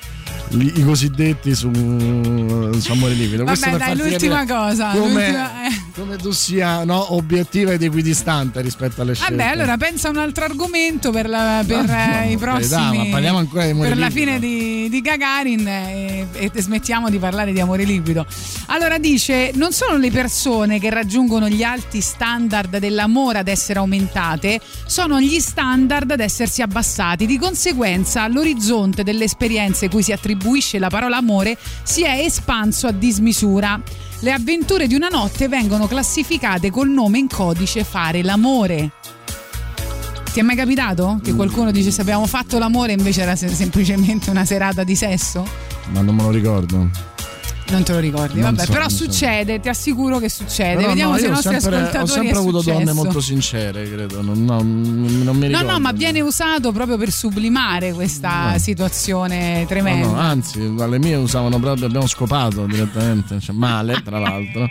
i, 0.52 0.84
cosiddetti 0.84 1.56
su, 1.56 1.72
su 1.74 2.92
amore 2.92 3.14
liquido. 3.14 3.44
Vabbè, 3.46 3.78
dai, 3.78 3.96
l'ultima 3.98 4.46
capire 4.46 4.58
cosa. 4.58 4.90
Come, 4.92 5.04
l'ultima- 5.08 5.66
eh. 5.68 5.85
Come 5.96 6.18
tu 6.18 6.32
sia 6.32 6.84
no, 6.84 7.14
obiettiva 7.14 7.72
ed 7.72 7.82
equidistante 7.82 8.62
rispetto 8.62 9.02
alle 9.02 9.16
scelte. 9.16 9.36
Vabbè, 9.36 9.50
allora 9.50 9.78
pensa 9.78 10.08
a 10.10 10.12
un 10.12 10.18
altro 10.18 10.44
argomento 10.44 11.10
per, 11.12 11.30
la- 11.30 11.64
per, 11.66 11.86
No, 11.86 11.94
eh, 11.94 12.32
i 12.32 12.38
per 12.38 12.50
carità, 12.50 12.78
prossimi. 12.78 12.98
ma 12.98 13.12
parliamo 13.12 13.38
ancora 13.38 13.64
di 13.66 13.72
amore 13.72 13.90
Per 13.90 13.98
la 13.98 14.08
liquido. 14.08 14.32
fine 14.32 14.40
di, 14.40 14.90
di 14.90 15.02
Gagarin 15.02 15.68
eh, 15.68 16.28
e, 16.34 16.52
e 16.54 16.62
smettiamo 16.62 17.10
di 17.10 17.18
parlare 17.18 17.54
di 17.54 17.60
amore 17.60 17.84
liquido. 17.86 18.26
Allora 18.68 18.98
dice: 18.98 19.52
non 19.56 19.72
sono 19.72 19.98
le 19.98 20.12
persone 20.12 20.80
che 20.80 20.90
raggiungono 20.90 21.48
gli 21.48 21.64
alti 21.64 22.02
standard 22.02 22.78
dell'amore 22.78 23.40
ad 23.40 23.48
essere 23.48 23.80
aumentate, 23.80 24.60
sono 24.86 25.20
gli 25.22 25.40
standard 25.40 26.12
ad 26.12 26.20
essersi 26.20 26.62
abbassati. 26.62 27.26
Di 27.26 27.38
conseguenza, 27.38 28.28
l'orizzonte 28.28 29.04
delle 29.04 29.24
esperienze 29.24 29.88
cui 29.90 30.04
si 30.04 30.12
attribuisce 30.12 30.78
la 30.80 30.90
parola 30.90 31.18
amore 31.18 31.58
si 31.84 32.04
è 32.04 32.20
espanso 32.20 32.88
a 32.88 32.92
dismisura. 32.92 33.82
Le 34.22 34.32
avventure 34.32 34.88
di 34.88 34.96
una 34.96 35.10
notte 35.10 35.48
vengono 35.48 35.88
classificate 35.88 36.72
col 36.72 36.90
nome 36.90 37.20
in 37.20 37.28
codice 37.28 37.84
fare 37.84 38.24
l'amore. 38.24 38.92
Ti 40.32 40.40
è 40.40 40.44
mai 40.44 40.56
capitato 40.56 41.20
che 41.24 41.34
qualcuno 41.34 41.72
dice 41.72 41.92
se 41.92 42.02
abbiamo 42.02 42.26
fatto 42.26 42.58
l'amore 42.58 42.94
invece 42.94 43.22
era 43.22 43.36
se- 43.36 43.50
semplicemente 43.50 44.30
una 44.30 44.46
serata 44.46 44.84
di 44.84 44.96
sesso? 44.96 45.46
Ma 45.92 46.02
non 46.02 46.16
me 46.16 46.24
lo 46.24 46.32
ricordo. 46.32 46.90
Non 47.68 47.84
te 47.84 47.94
lo 47.94 48.00
ricordi, 48.00 48.40
Non 48.40 48.52
vabbè, 48.52 48.66
so, 48.66 48.72
però 48.72 48.82
non 48.84 48.90
so. 48.92 49.04
succede, 49.06 49.60
ti 49.60 49.70
assicuro 49.70 50.20
che 50.20 50.30
succede. 50.30 50.76
Però 50.76 50.88
Vediamo 50.90 51.12
no, 51.14 51.18
se 51.18 51.26
i 51.26 51.30
nostri 51.30 51.60
sempre, 51.60 51.76
ascoltatori 51.78 52.04
ho 52.04 52.06
sempre 52.14 52.38
avuto 52.38 52.62
donne 52.62 52.80
successo. 52.80 52.94
molto 53.04 53.20
sincere, 53.22 53.90
credo. 53.90 54.22
Non, 54.22 54.44
no, 54.46 54.62
non 54.62 55.36
mi 55.36 55.48
No, 55.48 55.48
ricordo. 55.48 55.72
no, 55.72 55.80
ma 55.80 55.92
viene 55.92 56.22
usato 56.22 56.72
proprio 56.72 56.98
per 56.98 57.12
sublimare 57.12 57.92
questa 57.94 58.52
No. 58.52 58.58
situazione 58.60 59.62
No, 59.62 59.66
tremenda. 59.66 60.06
no, 60.08 60.16
anzi, 60.18 60.76
dalle 60.76 61.00
mie 61.00 61.16
usavano 61.16 61.58
proprio, 61.60 61.88
abbiamo 61.88 62.08
scopato 62.08 62.66
direttamente, 62.68 63.40
cioè 63.40 63.56
male 63.56 64.00
tra 64.04 64.20
l'altro. 64.20 64.70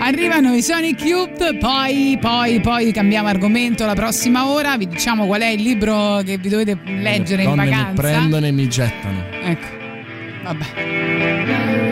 Arrivano 0.00 0.52
i 0.54 0.60
Sonic 0.62 1.00
Youth, 1.02 1.56
poi, 1.58 2.18
poi, 2.20 2.60
poi 2.60 2.92
cambiamo 2.92 3.28
argomento 3.28 3.86
la 3.86 3.94
prossima 3.94 4.46
ora. 4.48 4.76
Vi 4.76 4.86
diciamo 4.86 5.24
qual 5.26 5.40
è 5.40 5.46
il 5.48 5.62
libro 5.62 6.20
che 6.24 6.36
vi 6.36 6.48
dovete 6.50 6.78
leggere 6.84 7.44
in 7.44 7.48
Donne 7.50 7.64
mi 7.64 7.70
vacanza. 7.70 8.02
prendono 8.02 8.44
e 8.46 8.52
mi 8.52 8.68
gettano. 8.68 9.22
Ecco, 9.42 9.66
vabbè. 10.44 10.64
Everybody's 10.76 11.83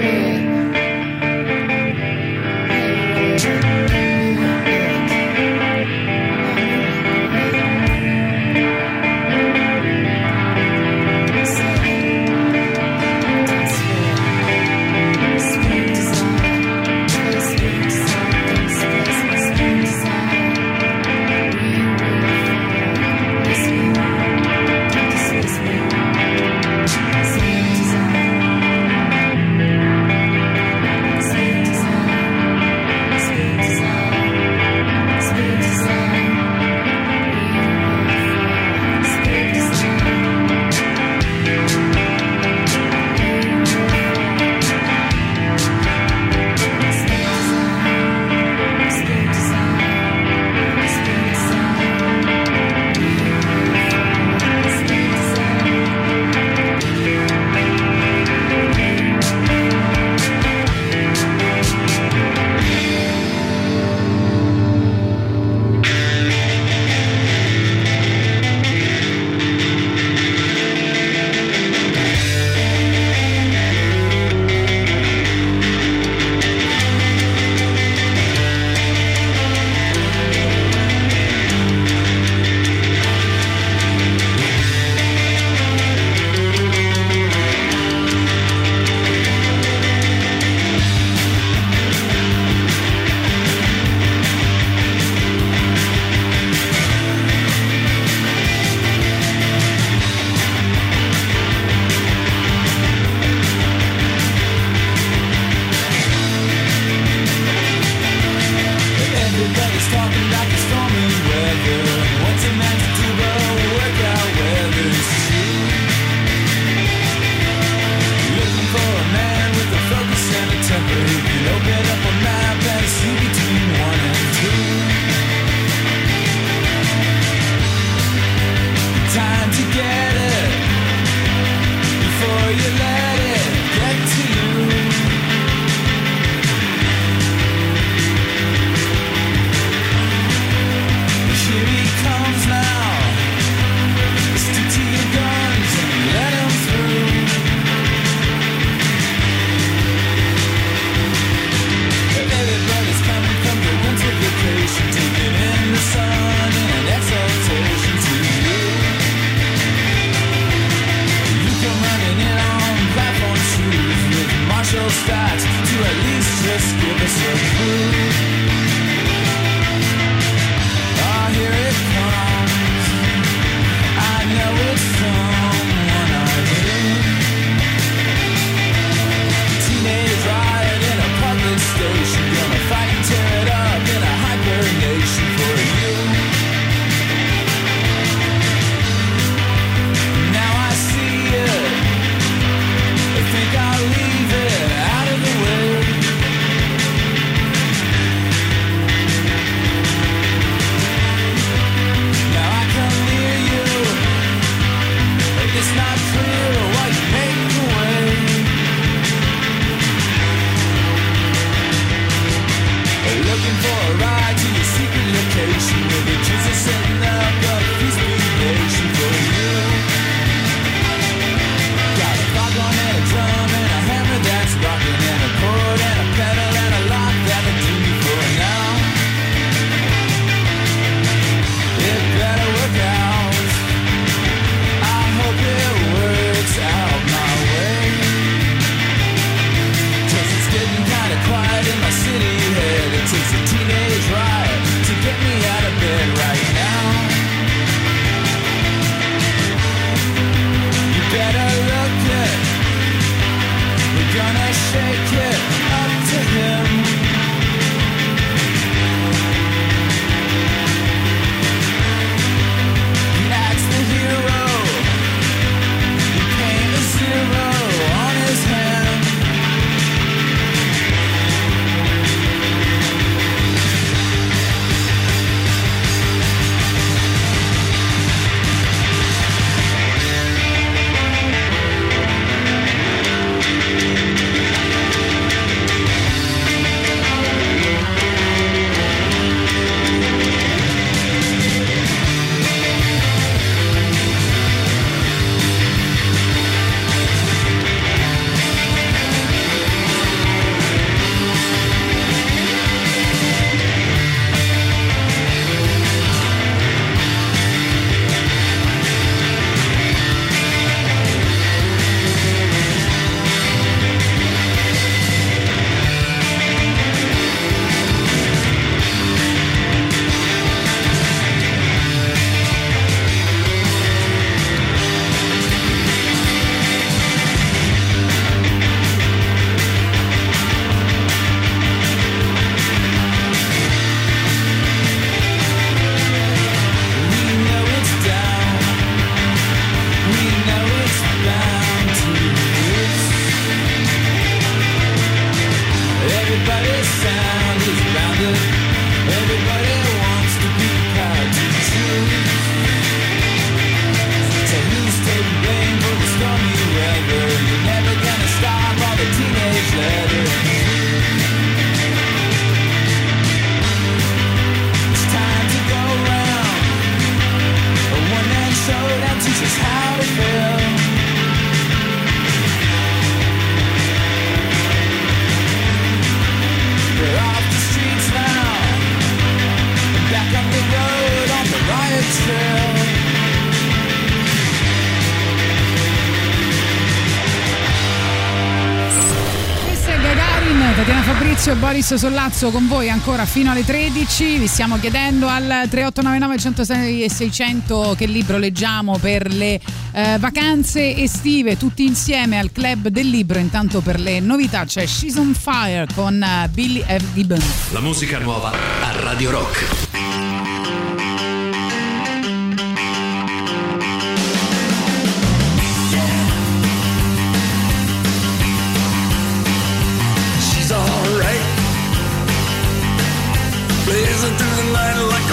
Fabrizio 391.82 392.08
Sollazzo 392.08 392.50
con 392.50 392.68
voi 392.68 392.88
ancora 392.88 393.26
fino 393.26 393.50
alle 393.50 393.64
13. 393.64 394.38
Vi 394.38 394.46
stiamo 394.46 394.78
chiedendo 394.78 395.26
al 395.26 395.66
3899 395.68 396.38
106 396.38 397.02
e 397.02 397.10
600 397.10 397.94
che 397.98 398.06
libro 398.06 398.38
leggiamo 398.38 398.98
per 398.98 399.26
le 399.26 399.60
eh, 399.90 400.16
vacanze 400.20 400.96
estive 400.96 401.56
tutti 401.56 401.84
insieme 401.84 402.38
al 402.38 402.52
club 402.52 402.86
del 402.86 403.10
libro. 403.10 403.40
Intanto 403.40 403.80
per 403.80 403.98
le 403.98 404.20
novità 404.20 404.64
c'è 404.64 404.86
She's 404.86 405.16
on 405.16 405.34
Fire 405.34 405.88
con 405.92 406.22
eh, 406.22 406.48
Billy 406.52 406.84
F. 406.86 407.02
Gibbon. 407.14 407.42
La 407.72 407.80
musica 407.80 408.20
nuova 408.20 408.52
a 408.52 409.00
Radio 409.00 409.30
Rock. 409.32 409.91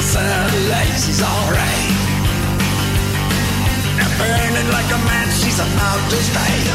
She's 0.10 1.22
alright. 1.22 1.90
Now 3.98 4.10
burning 4.18 4.72
like 4.72 4.90
a 4.90 4.98
match. 5.06 5.34
She's 5.34 5.60
about 5.60 6.10
to 6.10 6.16
strike. 6.18 6.68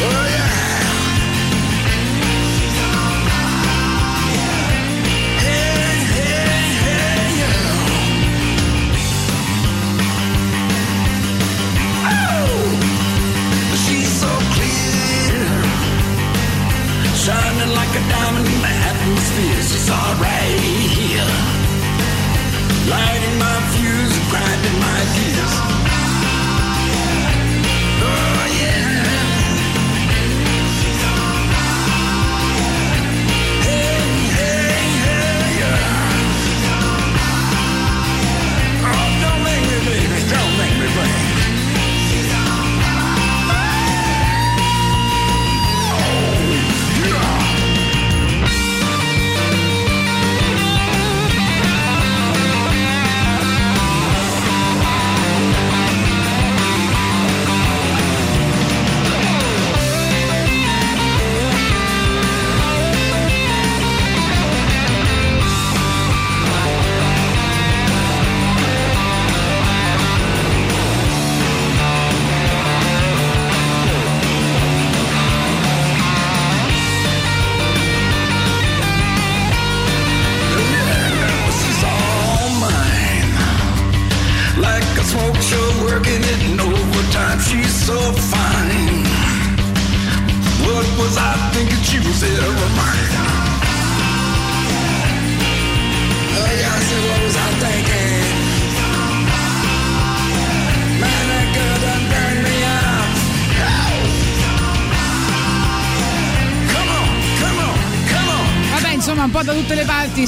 Oh 0.00 0.26
yeah. 0.30 0.63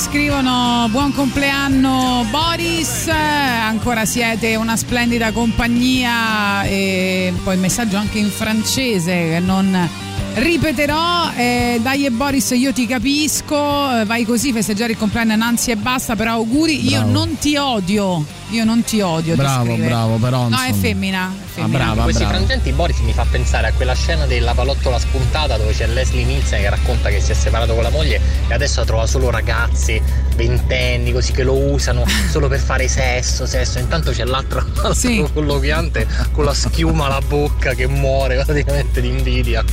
Scrivono 0.07 0.87
buon 0.91 1.13
compleanno 1.13 2.25
Boris, 2.31 3.09
ancora 3.09 4.05
siete 4.05 4.55
una 4.55 4.77
splendida 4.77 5.33
compagnia. 5.33 6.63
E 6.63 7.33
poi 7.43 7.55
il 7.55 7.61
messaggio 7.61 7.97
anche 7.97 8.19
in 8.19 8.31
francese 8.31 9.31
che 9.31 9.41
non 9.41 10.06
ripeterò. 10.37 11.33
Eh, 11.37 11.79
dai 11.83 12.05
e 12.07 12.11
Boris, 12.11 12.51
io 12.51 12.73
ti 12.73 12.87
capisco, 12.87 14.01
eh, 14.01 14.05
vai 14.05 14.25
così, 14.25 14.53
festeggiare 14.53 14.93
il 14.93 14.99
compleanno 14.99 15.33
a 15.33 15.37
Nancy 15.37 15.71
e 15.73 15.77
basta, 15.77 16.15
però 16.17 16.33
auguri, 16.33 16.85
io 16.89 16.99
Bravo. 17.01 17.11
non 17.13 17.39
ti 17.39 17.57
odio, 17.57 18.25
io 18.51 18.65
non 18.65 18.83
ti 18.85 19.01
odio. 19.01 19.33
ti 19.35 19.41
Bravo, 19.41 19.73
scrive. 19.73 19.87
bravo, 19.87 20.17
però, 20.17 20.49
No, 20.49 20.57
è 20.61 20.67
insomma. 20.69 20.75
femmina. 20.87 21.33
è 21.35 21.49
femmina. 21.49 21.79
brava, 21.79 22.03
Questi 22.05 22.23
brava. 22.23 22.37
frangenti 22.39 22.73
Boris 22.73 22.99
mi 23.01 23.13
fa 23.13 23.27
pensare 23.31 23.69
a 23.69 23.73
quella 23.73 23.95
scena 23.95 24.27
della 24.27 24.53
palottola 24.55 24.99
spuntata 24.99 25.57
dove 25.57 25.73
c'è 25.73 25.87
Leslie 25.87 26.25
Nielsen 26.25 26.61
che 26.61 26.69
racconta 26.71 27.09
che 27.09 27.21
si 27.21 27.33
è 27.33 27.35
separato 27.35 27.75
con 27.75 27.83
la 27.83 27.91
moglie 27.91 28.21
e 28.49 28.53
adesso 28.55 28.85
trova 28.85 29.07
solo 29.07 29.31
ragazzi 29.31 30.01
ventenni 30.37 31.13
così 31.13 31.33
che 31.33 31.43
lo 31.45 31.55
usano 31.55 32.05
solo 32.31 32.49
per 32.49 32.61
fare 32.61 32.89
sesso, 32.89 33.47
sesso. 33.47 33.79
Intanto 33.79 34.11
c'è 34.13 34.25
l'altro, 34.25 34.65
l'altro 34.83 35.31
colloquiante 35.33 36.07
con 36.33 36.45
la 36.45 36.55
schiuma 36.55 37.07
alla 37.07 37.21
bocca 37.27 37.73
che 37.75 37.87
muore 37.87 38.43
praticamente 38.45 39.01
di 39.01 39.09
invidia. 39.09 39.65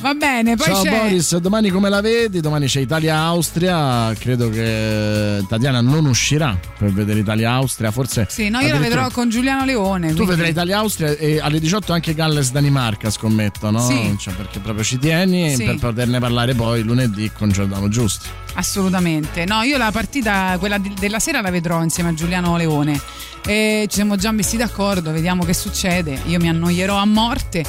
Va 0.00 0.14
bene, 0.14 0.56
poi 0.56 0.66
Ciao 0.66 0.82
c'è... 0.82 0.90
Boris, 0.98 1.36
domani 1.36 1.68
come 1.68 1.90
la 1.90 2.00
vedi? 2.00 2.40
Domani 2.40 2.66
c'è 2.66 2.80
Italia-Austria, 2.80 4.14
credo 4.18 4.48
che 4.48 5.44
Tatiana 5.46 5.82
non 5.82 6.06
uscirà 6.06 6.58
per 6.78 6.90
vedere 6.90 7.18
Italia-Austria, 7.20 7.90
forse... 7.90 8.26
Sì, 8.30 8.48
no, 8.48 8.60
io 8.60 8.72
la 8.72 8.78
vedrò 8.78 9.10
con 9.10 9.28
Giuliano 9.28 9.66
Leone. 9.66 10.08
Tu 10.08 10.14
quindi- 10.14 10.30
vedrai 10.30 10.50
Italia-Austria 10.52 11.10
e 11.16 11.38
alle 11.40 11.60
18 11.60 11.92
anche 11.92 12.14
Galles-Danimarca, 12.14 13.10
scommetto, 13.10 13.70
no? 13.70 13.80
Sì. 13.86 14.16
Cioè, 14.18 14.32
perché 14.32 14.58
proprio 14.60 14.82
ci 14.84 14.98
tieni 14.98 15.54
Sì. 15.54 15.64
per 15.64 15.76
poterne 15.76 16.18
parlare 16.18 16.54
poi 16.54 16.82
lunedì 16.82 17.30
con 17.36 17.50
Giordano 17.50 17.88
Giusti. 17.88 18.26
Assolutamente. 18.54 19.44
No, 19.44 19.60
io 19.62 19.76
la 19.76 19.90
partita, 19.92 20.56
quella 20.58 20.78
di- 20.78 20.94
della 20.98 21.18
sera, 21.18 21.42
la 21.42 21.50
vedrò 21.50 21.82
insieme 21.82 22.08
a 22.08 22.14
Giuliano 22.14 22.56
Leone. 22.56 22.98
E 23.46 23.84
ci 23.88 23.96
siamo 23.96 24.16
già 24.16 24.32
messi 24.32 24.56
d'accordo, 24.56 25.12
vediamo 25.12 25.44
che 25.44 25.52
succede. 25.52 26.18
Io 26.26 26.38
mi 26.38 26.48
annoierò 26.48 26.96
a 26.96 27.04
morte. 27.04 27.64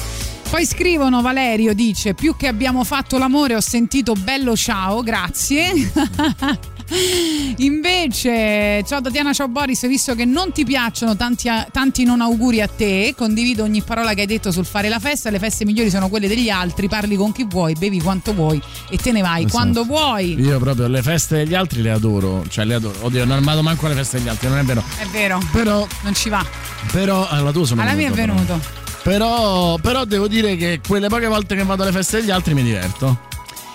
Poi 0.52 0.66
scrivono 0.66 1.22
Valerio 1.22 1.72
dice 1.72 2.12
più 2.12 2.36
che 2.36 2.46
abbiamo 2.46 2.84
fatto 2.84 3.16
l'amore 3.16 3.56
ho 3.56 3.60
sentito 3.62 4.12
bello 4.12 4.54
ciao, 4.54 5.02
grazie. 5.02 5.72
Invece, 7.56 8.84
ciao 8.86 9.00
Tatiana, 9.00 9.32
ciao 9.32 9.48
Boris, 9.48 9.86
visto 9.88 10.14
che 10.14 10.26
non 10.26 10.52
ti 10.52 10.66
piacciono 10.66 11.16
tanti, 11.16 11.48
tanti 11.70 12.04
non 12.04 12.20
auguri 12.20 12.60
a 12.60 12.68
te, 12.68 13.14
condivido 13.16 13.62
ogni 13.62 13.80
parola 13.80 14.12
che 14.12 14.20
hai 14.20 14.26
detto 14.26 14.52
sul 14.52 14.66
fare 14.66 14.90
la 14.90 14.98
festa, 14.98 15.30
le 15.30 15.38
feste 15.38 15.64
migliori 15.64 15.88
sono 15.88 16.10
quelle 16.10 16.28
degli 16.28 16.50
altri, 16.50 16.86
parli 16.86 17.16
con 17.16 17.32
chi 17.32 17.46
vuoi, 17.48 17.72
bevi 17.78 17.98
quanto 18.02 18.34
vuoi 18.34 18.60
e 18.90 18.98
te 18.98 19.10
ne 19.10 19.22
vai 19.22 19.44
Esatto. 19.44 19.52
quando 19.54 19.84
vuoi. 19.84 20.38
Io 20.38 20.58
proprio 20.58 20.86
le 20.86 21.00
feste 21.00 21.36
degli 21.36 21.54
altri 21.54 21.80
le 21.80 21.92
adoro, 21.92 22.44
cioè 22.50 22.66
le 22.66 22.74
adoro. 22.74 22.98
Oddio, 23.06 23.24
non 23.24 23.42
vado 23.42 23.62
manco 23.62 23.86
alle 23.86 23.94
feste 23.94 24.18
degli 24.18 24.28
altri, 24.28 24.48
non 24.50 24.58
è 24.58 24.64
vero. 24.64 24.84
È 24.98 25.06
vero, 25.06 25.40
Però, 25.50 25.86
non 26.02 26.14
ci 26.14 26.28
va. 26.28 26.44
però 26.92 27.26
alla 27.26 27.52
tua 27.52 27.64
sono 27.64 27.80
Alla 27.80 27.94
mia 27.94 28.08
è 28.08 28.12
venuto. 28.12 28.44
Però, 28.44 28.81
però 29.82 30.04
devo 30.04 30.28
dire 30.28 30.56
che 30.56 30.80
quelle 30.86 31.08
poche 31.08 31.26
volte 31.26 31.56
che 31.56 31.64
vado 31.64 31.82
alle 31.82 31.92
feste 31.92 32.20
degli 32.20 32.30
altri 32.30 32.54
mi 32.54 32.62
diverto. 32.62 33.30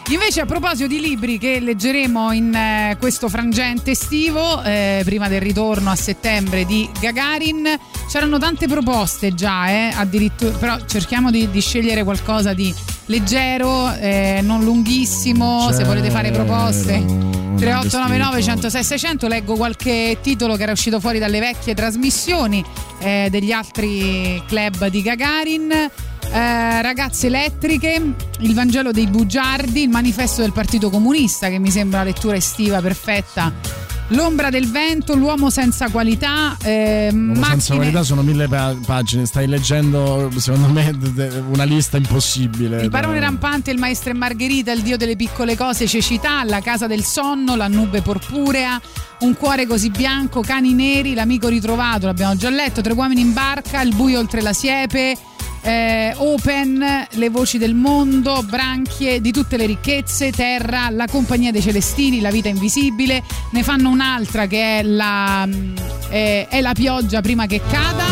Invece 0.09 0.39
a 0.39 0.45
proposito 0.45 0.87
di 0.87 1.01
libri 1.01 1.37
che 1.37 1.59
leggeremo 1.59 2.31
in 2.31 2.55
eh, 2.55 2.95
questo 2.97 3.27
frangente 3.27 3.91
estivo, 3.91 4.63
eh, 4.63 5.01
prima 5.03 5.27
del 5.27 5.41
ritorno 5.41 5.89
a 5.89 5.97
settembre 5.97 6.63
di 6.63 6.89
Gagarin, 6.97 7.67
c'erano 8.09 8.37
tante 8.37 8.67
proposte 8.67 9.33
già, 9.33 9.67
eh, 9.67 9.91
addirittura, 9.93 10.57
però 10.57 10.77
cerchiamo 10.85 11.29
di, 11.29 11.49
di 11.49 11.59
scegliere 11.59 12.05
qualcosa 12.05 12.53
di 12.53 12.73
leggero, 13.07 13.93
eh, 13.95 14.39
non 14.41 14.63
lunghissimo, 14.63 15.73
se 15.73 15.83
volete 15.83 16.09
fare 16.09 16.31
proposte. 16.31 17.03
3899 17.57 18.41
106 18.41 18.83
600 18.83 19.27
leggo 19.27 19.55
qualche 19.55 20.19
titolo 20.21 20.55
che 20.55 20.63
era 20.63 20.71
uscito 20.71 21.01
fuori 21.01 21.19
dalle 21.19 21.39
vecchie 21.39 21.73
trasmissioni 21.73 22.63
eh, 22.99 23.27
degli 23.29 23.51
altri 23.51 24.41
club 24.47 24.87
di 24.87 25.01
Gagarin 25.01 25.89
eh, 26.31 26.81
ragazze 26.81 27.27
elettriche 27.27 28.13
il 28.39 28.53
Vangelo 28.53 28.91
dei 28.91 29.07
bugiardi 29.07 29.83
il 29.83 29.89
manifesto 29.89 30.41
del 30.41 30.51
Partito 30.51 30.89
Comunista 30.89 31.49
che 31.49 31.59
mi 31.59 31.71
sembra 31.71 31.99
la 31.99 32.05
lettura 32.05 32.35
estiva 32.35 32.81
perfetta 32.81 33.51
L'ombra 34.11 34.49
del 34.49 34.71
vento, 34.71 35.15
l'uomo 35.15 35.49
senza 35.49 35.89
qualità, 35.89 36.55
eh, 36.63 37.09
Uomo 37.11 37.43
senza 37.43 37.75
qualità 37.75 38.03
sono 38.03 38.21
mille 38.21 38.47
pa- 38.47 38.73
pagine, 38.85 39.25
stai 39.25 39.47
leggendo 39.47 40.31
secondo 40.37 40.69
me 40.69 40.97
una 41.51 41.65
lista 41.65 41.97
impossibile. 41.97 42.81
Il 42.83 42.89
barone 42.89 43.19
rampante, 43.19 43.69
il 43.69 43.77
maestro 43.77 44.11
e 44.11 44.13
Margherita, 44.13 44.71
il 44.71 44.81
dio 44.81 44.95
delle 44.95 45.17
piccole 45.17 45.57
cose, 45.57 45.87
cecità, 45.87 46.41
la 46.45 46.61
casa 46.61 46.87
del 46.87 47.03
sonno, 47.03 47.57
la 47.57 47.67
nube 47.67 48.01
purpurea, 48.01 48.79
un 49.19 49.35
cuore 49.35 49.67
così 49.67 49.89
bianco, 49.89 50.39
cani 50.39 50.73
neri, 50.73 51.13
l'amico 51.13 51.49
ritrovato, 51.49 52.05
l'abbiamo 52.05 52.37
già 52.37 52.49
letto, 52.49 52.79
tre 52.79 52.93
uomini 52.93 53.19
in 53.19 53.33
barca, 53.33 53.81
il 53.81 53.93
buio 53.93 54.19
oltre 54.19 54.41
la 54.41 54.53
siepe. 54.53 55.17
Eh, 55.67 56.13
open, 56.15 57.07
le 57.09 57.29
voci 57.29 57.57
del 57.57 57.73
mondo, 57.75 58.41
branchie 58.41 59.19
di 59.19 59.33
tutte 59.33 59.57
le 59.57 59.65
ricchezze, 59.65 60.31
terra, 60.31 60.89
la 60.89 61.07
compagnia 61.11 61.51
dei 61.51 61.61
celestini, 61.61 62.21
la 62.21 62.31
vita 62.31 62.47
invisibile, 62.47 63.21
ne 63.51 63.63
fanno 63.63 63.89
un'altra 63.89 64.47
che 64.47 64.79
è 64.79 64.83
la, 64.83 65.45
mm, 65.45 65.75
è- 66.07 66.47
è 66.49 66.61
la 66.61 66.71
pioggia 66.71 67.19
prima 67.19 67.47
che 67.47 67.59
cada. 67.69 68.05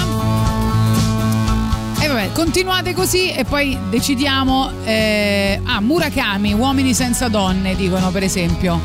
E 2.02 2.08
vabbè, 2.08 2.34
continuate 2.34 2.94
così 2.94 3.32
e 3.32 3.46
poi 3.46 3.78
decidiamo. 3.90 4.72
Eh, 4.84 5.62
ah, 5.64 5.80
Murakami, 5.80 6.52
uomini 6.54 6.94
senza 6.94 7.30
donne, 7.30 7.74
dicono 7.76 8.12
per 8.12 8.24
esempio. 8.24 8.80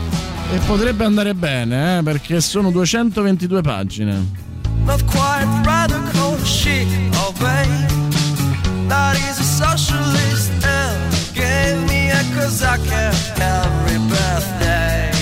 E 0.53 0.59
potrebbe 0.59 1.05
andare 1.05 1.35
bene, 1.35 1.99
eh, 1.99 2.03
perché 2.05 2.41
sono 2.41 2.71
222 2.71 3.63
pagine. 3.63 4.27
Not 4.85 5.05
quite 5.07 5.47
radical 5.65 6.39
shit, 6.45 6.87
oh 7.17 7.33
babe. 7.39 8.10
That 8.91 9.15
is 9.31 9.39
a 9.39 9.45
socialist 9.45 10.51
and 10.67 10.99
gave 11.33 11.79
me 11.89 12.11
a 12.11 12.23
Cossack 12.35 12.81
every 13.39 13.99
birthday. 14.11 15.15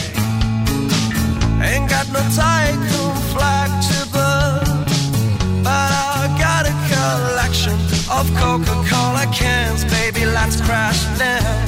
Ain't 1.61 1.91
got 1.91 2.09
no 2.09 2.21
tycoon 2.33 3.15
flag 3.35 3.69
to 3.89 3.99
burn, 4.09 5.63
but 5.63 5.91
I 5.93 6.35
got 6.41 6.65
a 6.65 6.75
collection 6.89 7.77
of 8.09 8.25
Coca-Cola 8.41 9.27
cans, 9.35 9.85
baby. 9.85 10.25
Let's 10.25 10.63
crash 10.63 11.05
now. 11.19 11.68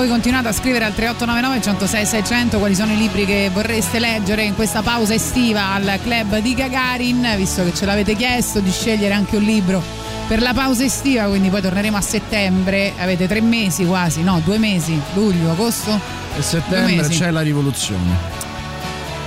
Voi 0.00 0.08
continuate 0.08 0.48
a 0.48 0.52
scrivere 0.52 0.86
al 0.86 0.94
3899 0.94 1.60
106 1.60 2.06
600 2.06 2.58
quali 2.58 2.74
sono 2.74 2.90
i 2.90 2.96
libri 2.96 3.26
che 3.26 3.50
vorreste 3.52 3.98
leggere 3.98 4.44
in 4.44 4.54
questa 4.54 4.80
pausa 4.80 5.12
estiva 5.12 5.74
al 5.74 5.98
club 6.02 6.38
di 6.38 6.54
Gagarin, 6.54 7.34
visto 7.36 7.62
che 7.64 7.74
ce 7.74 7.84
l'avete 7.84 8.14
chiesto 8.14 8.60
di 8.60 8.70
scegliere 8.70 9.12
anche 9.12 9.36
un 9.36 9.42
libro 9.42 9.82
per 10.26 10.40
la 10.40 10.54
pausa 10.54 10.84
estiva, 10.84 11.24
quindi 11.24 11.50
poi 11.50 11.60
torneremo 11.60 11.98
a 11.98 12.00
settembre. 12.00 12.94
Avete 12.96 13.28
tre 13.28 13.42
mesi 13.42 13.84
quasi, 13.84 14.22
no, 14.22 14.40
due 14.42 14.56
mesi, 14.56 14.98
luglio, 15.12 15.50
agosto. 15.50 16.00
E 16.34 16.40
settembre 16.40 17.06
c'è 17.06 17.30
la 17.30 17.42
rivoluzione. 17.42 18.49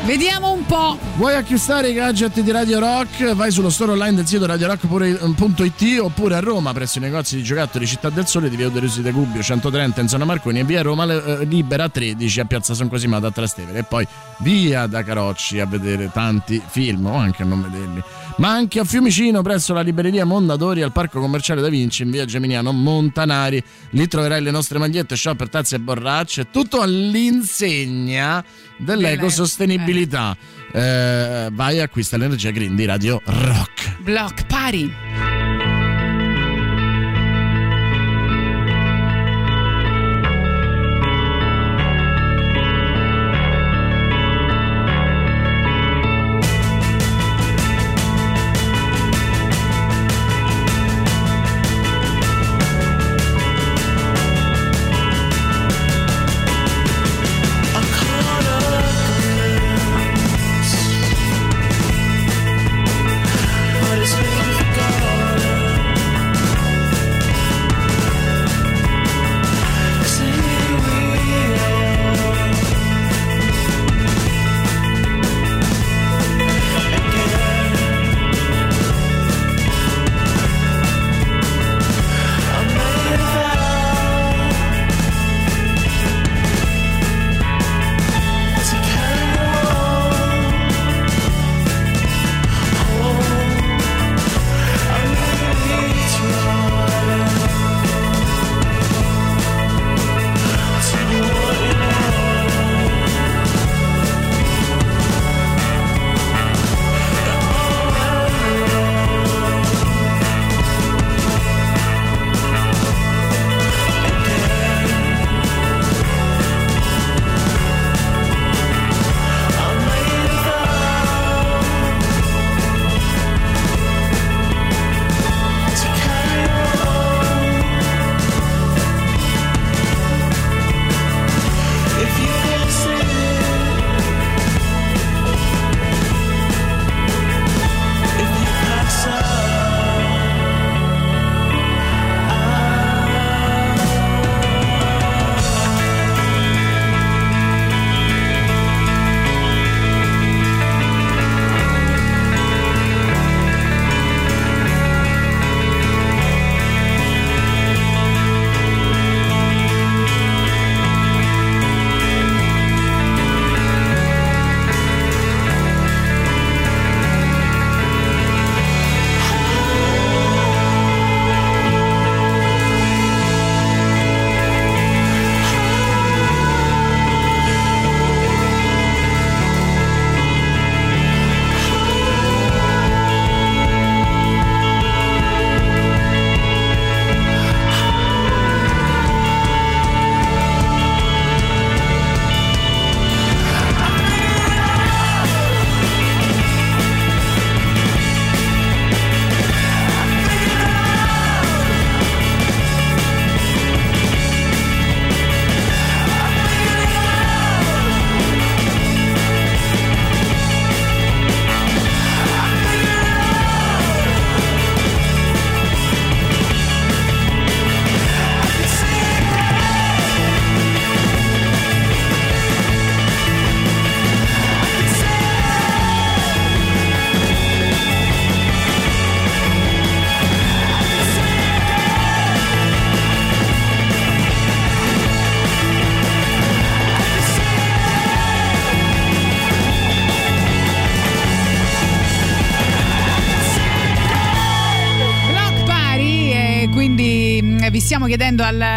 Vediamo 0.05 0.51
un 0.51 0.65
po'. 0.65 0.97
Vuoi 1.15 1.33
acquistare 1.33 1.89
i 1.89 1.93
gadget 1.93 2.41
di 2.41 2.51
Radio 2.51 2.77
Rock? 2.79 3.33
Vai 3.35 3.51
sullo 3.51 3.69
store 3.69 3.93
online 3.93 4.15
del 4.15 4.27
sito 4.27 4.45
radiorock.it 4.45 5.99
oppure 6.01 6.35
a 6.35 6.39
Roma 6.41 6.73
presso 6.73 6.97
i 6.97 7.01
negozi 7.01 7.37
di 7.37 7.43
giocattoli 7.43 7.87
Città 7.87 8.09
del 8.09 8.27
Sole 8.27 8.49
di 8.49 8.57
Via 8.57 8.67
Uderisi 8.67 9.01
de 9.01 9.13
Gubbio 9.13 9.41
130 9.41 10.01
in 10.01 10.09
zona 10.09 10.25
Marconi 10.25 10.59
e 10.59 10.65
via 10.65 10.81
Roma 10.81 11.05
eh, 11.05 11.45
Libera 11.45 11.87
13 11.87 12.41
a 12.41 12.45
Piazza 12.45 12.73
San 12.73 12.89
Cosimo 12.89 13.15
a 13.15 13.31
Trastevere 13.31 13.79
e 13.79 13.83
poi 13.83 14.05
via 14.39 14.87
da 14.87 15.03
Carocci 15.03 15.61
a 15.61 15.65
vedere 15.65 16.11
tanti 16.11 16.61
film 16.67 17.05
o 17.05 17.15
anche 17.15 17.43
a 17.43 17.45
non 17.45 17.61
vederli. 17.61 18.03
Ma 18.37 18.49
anche 18.49 18.79
a 18.79 18.83
Fiumicino 18.83 19.41
presso 19.41 19.73
la 19.73 19.81
libreria 19.81 20.25
Mondadori 20.25 20.81
al 20.81 20.91
Parco 20.91 21.19
Commerciale 21.19 21.61
Da 21.61 21.69
Vinci 21.69 22.03
in 22.03 22.11
via 22.11 22.25
Geminiano 22.25 22.71
Montanari. 22.71 23.63
Lì 23.91 24.07
troverai 24.07 24.41
le 24.41 24.51
nostre 24.51 24.79
magliette, 24.79 25.15
shopper, 25.15 25.49
tazze 25.49 25.75
e 25.75 25.79
borracce, 25.79 26.49
tutto 26.49 26.81
all'insegna 26.81 28.43
dell'ecosostenibilità. 28.77 30.35
Eh, 30.71 31.49
vai 31.51 31.77
e 31.77 31.81
acquista 31.81 32.17
l'energia 32.17 32.49
green 32.49 32.75
di 32.75 32.85
Radio 32.85 33.21
Rock. 33.23 34.01
Block 34.01 34.45
Party. 34.47 35.32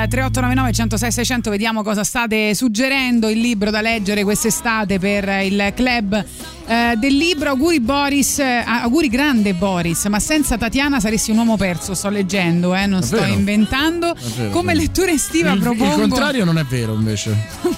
3899 0.08 0.72
106 0.72 1.12
600 1.12 1.50
vediamo 1.50 1.82
cosa 1.82 2.04
state 2.04 2.54
suggerendo 2.54 3.28
il 3.28 3.38
libro 3.40 3.70
da 3.70 3.80
leggere 3.80 4.22
quest'estate 4.24 4.98
per 4.98 5.28
il 5.44 5.72
club. 5.74 6.24
Eh, 6.68 6.94
del 6.96 7.16
libro 7.16 7.50
auguri 7.50 7.78
Boris 7.78 8.40
eh, 8.40 8.64
auguri 8.66 9.08
grande 9.08 9.54
Boris 9.54 10.04
ma 10.06 10.18
senza 10.18 10.58
Tatiana 10.58 10.98
saresti 10.98 11.30
un 11.30 11.36
uomo 11.36 11.56
perso 11.56 11.94
sto 11.94 12.08
leggendo 12.08 12.74
eh, 12.74 12.86
non 12.86 13.02
È 13.02 13.04
sto 13.04 13.16
vero. 13.20 13.32
inventando. 13.32 14.14
Vero, 14.36 14.50
come 14.50 14.74
lettura 14.74 15.12
estiva 15.12 15.52
il, 15.52 15.60
propongo 15.60 15.84
il 15.94 16.00
contrario 16.08 16.44
non 16.44 16.58
è 16.58 16.64
vero 16.64 16.94
invece. 16.94 17.36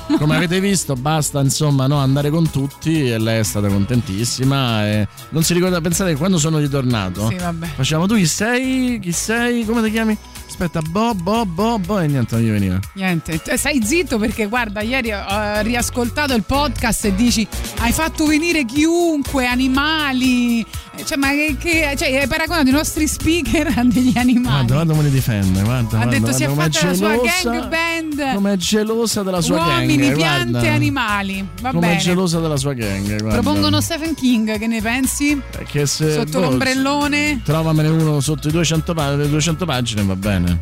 Come 0.18 0.36
avete 0.36 0.59
visto 0.59 0.94
basta 0.94 1.38
insomma 1.40 1.86
no, 1.86 1.98
andare 1.98 2.30
con 2.30 2.50
tutti 2.50 3.10
e 3.10 3.18
lei 3.18 3.40
è 3.40 3.42
stata 3.42 3.68
contentissima 3.68 4.86
e 4.86 5.06
non 5.30 5.42
si 5.42 5.52
ricorda 5.52 5.80
pensate 5.82 6.12
che 6.12 6.16
quando 6.16 6.38
sono 6.38 6.56
ritornato 6.59 7.28
Sì, 7.28 7.36
vabbè. 7.36 7.66
facciamo 7.76 8.06
tu 8.06 8.14
chi 8.16 8.26
sei? 8.26 8.98
Chi 9.00 9.12
sei? 9.12 9.64
Come 9.66 9.82
ti 9.82 9.90
chiami 9.90 10.16
aspetta 10.49 10.81
Bo 10.81 11.15
Bo 11.15 11.45
Bo 11.45 11.79
Bo 11.79 11.99
e 12.01 12.07
niente 12.07 12.35
non 12.37 12.45
gli 12.45 12.51
veniva 12.51 12.81
Niente, 12.95 13.41
stai 13.57 13.85
zitto 13.85 14.19
perché 14.19 14.47
guarda, 14.47 14.81
ieri 14.81 15.12
ho 15.12 15.61
riascoltato 15.61 16.35
il 16.35 16.45
podcast 16.45 17.05
e 17.05 17.15
dici 17.15 17.47
hai 17.81 17.93
fatto 17.93 18.27
venire 18.27 18.65
chi 18.65 18.79
chiunque, 18.79 19.45
animali. 19.45 20.65
Eh, 20.99 21.05
Cioè, 21.05 21.16
ma 21.16 21.29
che, 21.59 21.95
cioè, 21.97 22.19
hai 22.20 22.27
paragonato 22.27 22.69
i 22.69 22.73
nostri 22.73 23.07
speaker 23.07 23.73
a 23.77 23.85
degli 23.85 24.16
animali. 24.16 24.66
Guarda, 24.66 24.75
guarda 24.75 24.93
come 24.95 25.05
li 25.05 25.11
difende. 25.11 25.62
Guarda, 25.62 25.99
ha 25.99 26.03
guarda, 26.03 26.19
detto 26.19 26.33
si 26.33 26.43
è 26.43 26.49
fatta 26.49 26.87
la 26.87 26.95
sua 26.95 27.12
gang 27.20 27.69
band. 27.69 28.35
Come 28.35 28.53
è 28.53 28.57
gelosa 28.57 29.23
della 29.23 29.41
sua 29.41 29.57
Uomini, 29.65 29.97
gang. 29.97 30.16
piante, 30.16 30.51
guarda. 30.51 30.73
animali. 30.73 31.49
Va 31.61 31.70
Come 31.70 31.93
è 31.93 31.97
gelosa 31.97 32.41
della 32.41 32.57
sua 32.57 32.73
gang. 32.73 33.07
Guarda. 33.20 33.41
Propongono 33.41 33.81
Stephen 33.81 34.15
King, 34.15 34.59
che 34.59 34.66
ne 34.66 34.81
pensi? 34.83 35.41
Che 35.66 35.87
se- 35.87 36.12
Sotto 36.15 36.41
boh, 36.41 36.49
l'ombrellone. 36.51 37.41
Trovamene 37.45 37.89
uno 37.89 38.20
sotto 38.20 38.49
i 38.49 38.51
200, 38.51 38.93
pa- 38.95 39.15
le 39.15 39.29
200 39.29 39.65
pagine, 39.65 40.03
va 40.03 40.16
bene. 40.16 40.59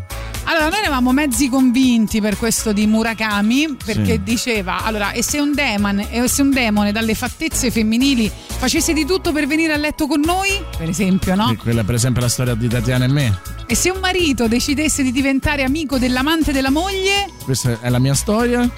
Allora, 0.48 0.68
noi 0.68 0.78
eravamo 0.78 1.12
mezzi 1.12 1.48
convinti 1.48 2.20
per 2.20 2.36
questo 2.39 2.73
di 2.73 2.86
Murakami, 2.86 3.77
perché 3.85 4.12
Sì. 4.12 4.23
diceva, 4.23 4.85
allora, 4.85 5.10
e 5.10 5.23
se 5.23 5.40
un 5.40 5.52
demone, 5.52 6.09
e 6.12 6.28
se 6.28 6.43
un 6.43 6.51
demone 6.51 6.93
dalle 6.93 7.14
fattezze 7.14 7.70
femminili 7.73 8.31
facesse 8.59 8.93
di 8.93 9.05
tutto 9.05 9.32
per 9.32 9.48
venire 9.48 9.73
a 9.73 9.77
letto 9.77 10.06
con 10.06 10.20
noi, 10.20 10.51
per 10.78 10.89
esempio, 10.89 11.35
no? 11.35 11.51
E 11.51 11.56
quella, 11.56 11.82
per 11.82 11.97
esempio, 11.97 12.20
è 12.20 12.24
la 12.24 12.31
storia 12.31 12.55
di 12.55 12.68
Tatiana 12.68 13.06
e 13.06 13.09
me. 13.09 13.39
E 13.66 13.74
se 13.74 13.90
un 13.90 13.98
marito 13.98 14.47
decidesse 14.47 15.02
di 15.02 15.10
diventare 15.10 15.64
amico 15.64 15.98
dell'amante 15.98 16.52
della 16.52 16.70
moglie, 16.70 17.28
Questa 17.43 17.81
è 17.81 17.89
la 17.90 17.98
mia 17.98 18.14
storia. 18.14 18.70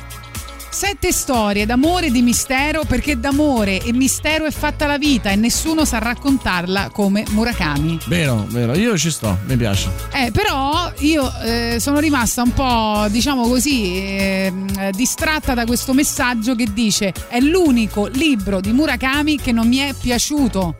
Sette 0.70 1.12
storie 1.12 1.66
d'amore 1.66 2.06
e 2.06 2.10
di 2.10 2.22
mistero, 2.22 2.84
perché 2.84 3.18
d'amore 3.18 3.82
e 3.82 3.92
mistero 3.92 4.44
è 4.44 4.50
fatta 4.50 4.86
la 4.86 4.98
vita 4.98 5.30
e 5.30 5.36
nessuno 5.36 5.84
sa 5.84 5.98
raccontarla 5.98 6.90
come 6.92 7.24
Murakami. 7.30 7.98
Vero, 8.06 8.46
vero. 8.48 8.74
Io 8.74 8.96
ci 8.96 9.10
sto, 9.10 9.38
mi 9.46 9.56
piace. 9.56 9.90
Eh, 10.12 10.30
però 10.30 10.92
io 10.98 11.32
eh, 11.42 11.76
sono 11.80 11.98
rimasta 11.98 12.42
un 12.42 12.52
po', 12.52 13.06
diciamo 13.08 13.48
così, 13.48 14.16
ehm, 14.18 14.90
distratta 14.90 15.54
da 15.54 15.64
questo 15.64 15.92
messaggio 15.92 16.54
che 16.54 16.66
dice 16.72 17.12
è 17.28 17.40
l'unico 17.40 18.06
libro 18.06 18.60
di 18.60 18.72
Murakami 18.72 19.38
che 19.38 19.52
non 19.52 19.66
mi 19.68 19.78
è 19.78 19.94
piaciuto. 19.98 20.76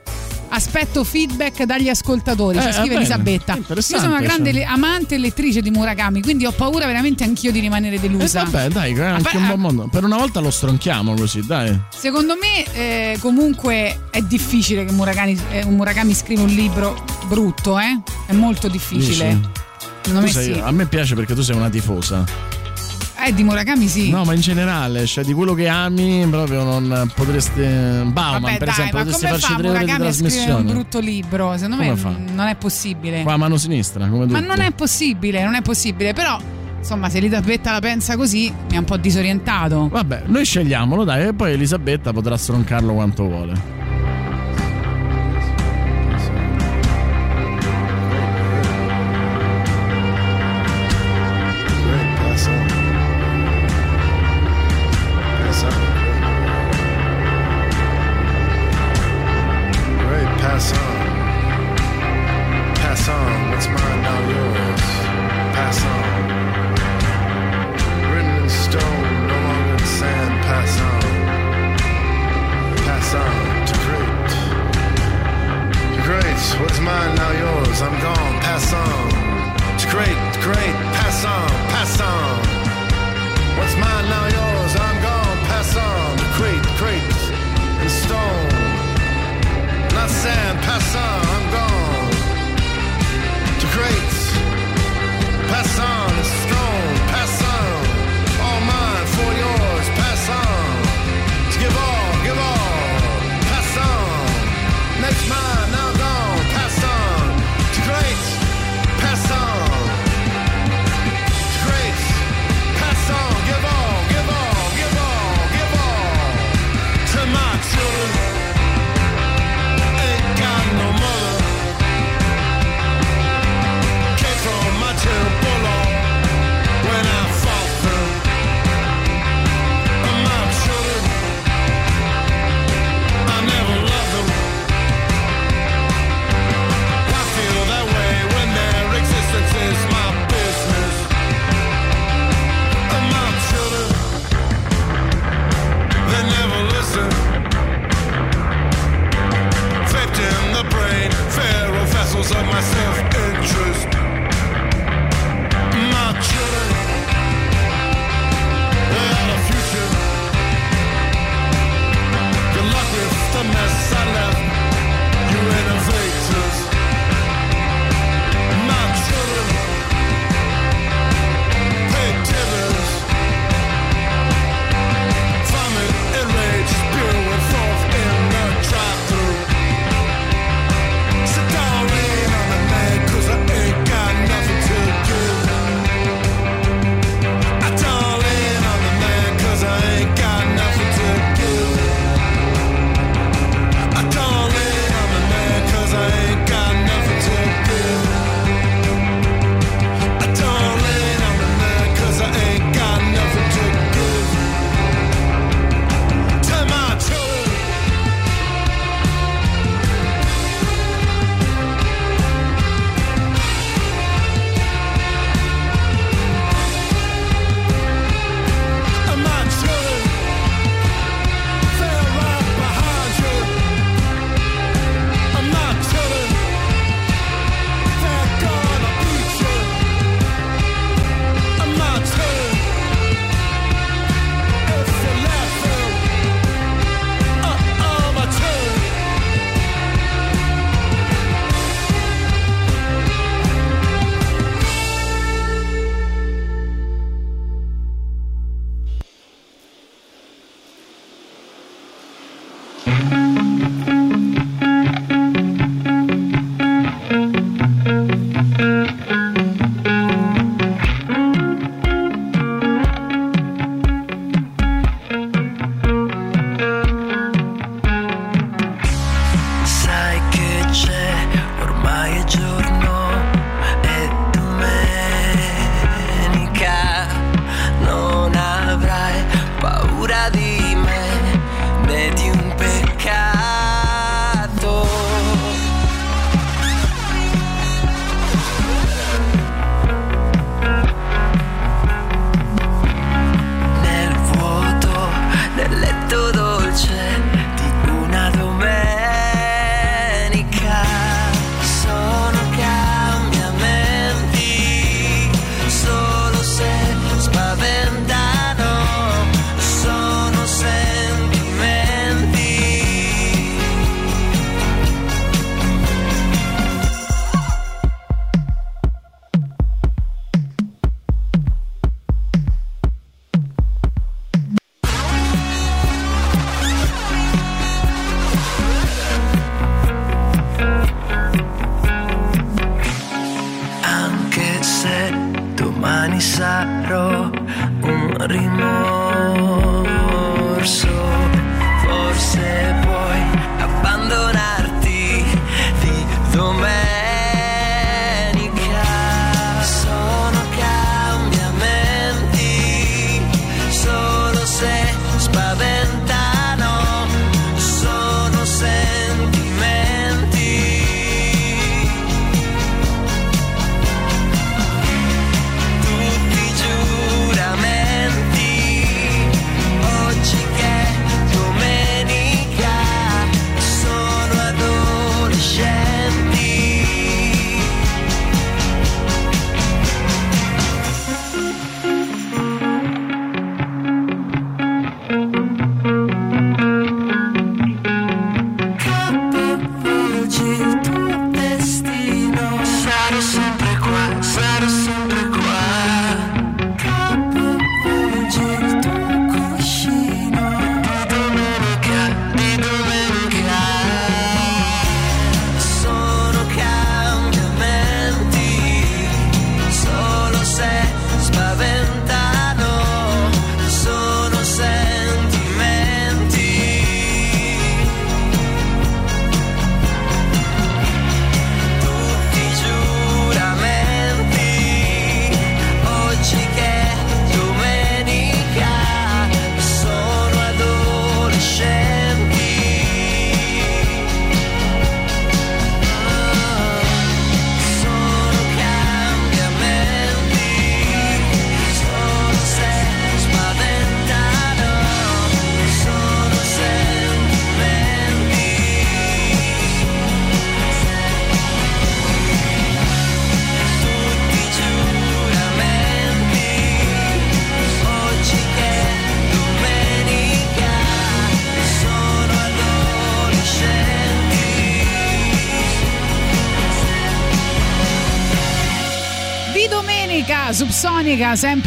Aspetto 0.50 1.04
feedback 1.04 1.64
dagli 1.64 1.88
ascoltatori, 1.88 2.58
ci 2.60 2.66
Eh, 2.68 2.72
scrive 2.72 2.88
bene. 2.88 3.00
Elisabetta. 3.00 3.56
Io 3.56 3.80
sono 3.82 4.06
una 4.08 4.20
grande 4.20 4.52
cioè. 4.52 4.62
amante 4.62 5.14
e 5.16 5.18
lettrice 5.18 5.60
di 5.60 5.70
Murakami, 5.70 6.22
quindi 6.22 6.46
ho 6.46 6.52
paura 6.52 6.86
veramente 6.86 7.22
anch'io 7.24 7.52
di 7.52 7.60
rimanere 7.60 8.00
delusa. 8.00 8.42
Eh, 8.42 8.44
vabbè, 8.44 8.68
dai, 8.68 8.92
è 8.94 9.00
anche 9.04 9.36
un 9.36 9.46
buon 9.46 9.60
mondo. 9.60 9.88
Per 9.88 10.04
una 10.04 10.16
volta 10.16 10.40
lo 10.40 10.50
stronchiamo 10.50 11.14
così, 11.14 11.44
dai. 11.46 11.78
Secondo 11.96 12.34
me, 12.34 12.64
eh, 13.12 13.18
comunque, 13.20 14.06
è 14.10 14.20
difficile 14.22 14.84
che 14.84 14.92
Murakami, 14.92 15.38
eh, 15.50 15.64
Murakami 15.66 16.14
scriva 16.14 16.42
un 16.42 16.48
libro 16.48 17.04
brutto, 17.26 17.78
eh? 17.78 18.00
È 18.26 18.32
molto 18.32 18.68
difficile. 18.68 19.28
Dici? 19.28 19.48
Secondo 20.02 20.20
Tu 20.20 20.26
me 20.26 20.32
sei- 20.32 20.54
sì. 20.54 20.60
A 20.60 20.70
me 20.70 20.86
piace 20.86 21.14
perché 21.14 21.34
tu 21.34 21.42
sei 21.42 21.56
una 21.56 21.68
tifosa. 21.68 22.24
Eh, 23.26 23.34
di 23.34 23.42
Murakami 23.42 23.88
sì. 23.88 24.10
No, 24.10 24.24
ma 24.24 24.32
in 24.32 24.40
generale, 24.40 25.04
cioè 25.04 25.24
di 25.24 25.32
quello 25.32 25.52
che 25.52 25.66
ami, 25.68 26.24
proprio 26.30 26.62
non 26.62 27.10
potresti. 27.14 27.60
Bauman, 27.60 28.40
Vabbè, 28.42 28.56
per 28.58 28.66
dai, 28.68 28.68
esempio, 28.70 28.98
ma 28.98 29.04
potresti 29.04 29.26
farci 29.26 29.52
fa 29.52 29.58
tre 29.58 29.68
ore 29.68 29.78
di 29.78 29.84
scrivere 29.84 29.92
un 29.92 29.98
trasmissione. 30.10 30.72
brutto 30.72 30.98
libro? 31.00 31.52
Secondo 31.56 31.76
me 31.76 31.84
Come 31.88 31.96
fa? 31.98 32.08
mm, 32.10 32.34
non 32.34 32.46
è 32.46 32.54
possibile. 32.54 33.22
Qua 33.22 33.32
a 33.32 33.36
mano 33.36 33.56
sinistra, 33.56 34.06
come 34.06 34.26
Ma 34.26 34.38
tutti. 34.38 34.46
non 34.46 34.60
è 34.60 34.70
possibile, 34.70 35.42
non 35.44 35.54
è 35.56 35.62
possibile. 35.62 36.12
Però, 36.12 36.38
insomma, 36.78 37.08
se 37.08 37.18
Elisabetta 37.18 37.72
la 37.72 37.80
pensa 37.80 38.16
così, 38.16 38.52
mi 38.70 38.76
ha 38.76 38.78
un 38.78 38.84
po' 38.84 38.96
disorientato. 38.96 39.88
Vabbè, 39.88 40.22
noi 40.26 40.44
scegliamolo, 40.44 41.02
dai, 41.04 41.26
e 41.26 41.32
poi 41.34 41.52
Elisabetta 41.52 42.12
potrà 42.12 42.36
stroncarlo 42.36 42.92
quanto 42.94 43.24
vuole. 43.24 43.76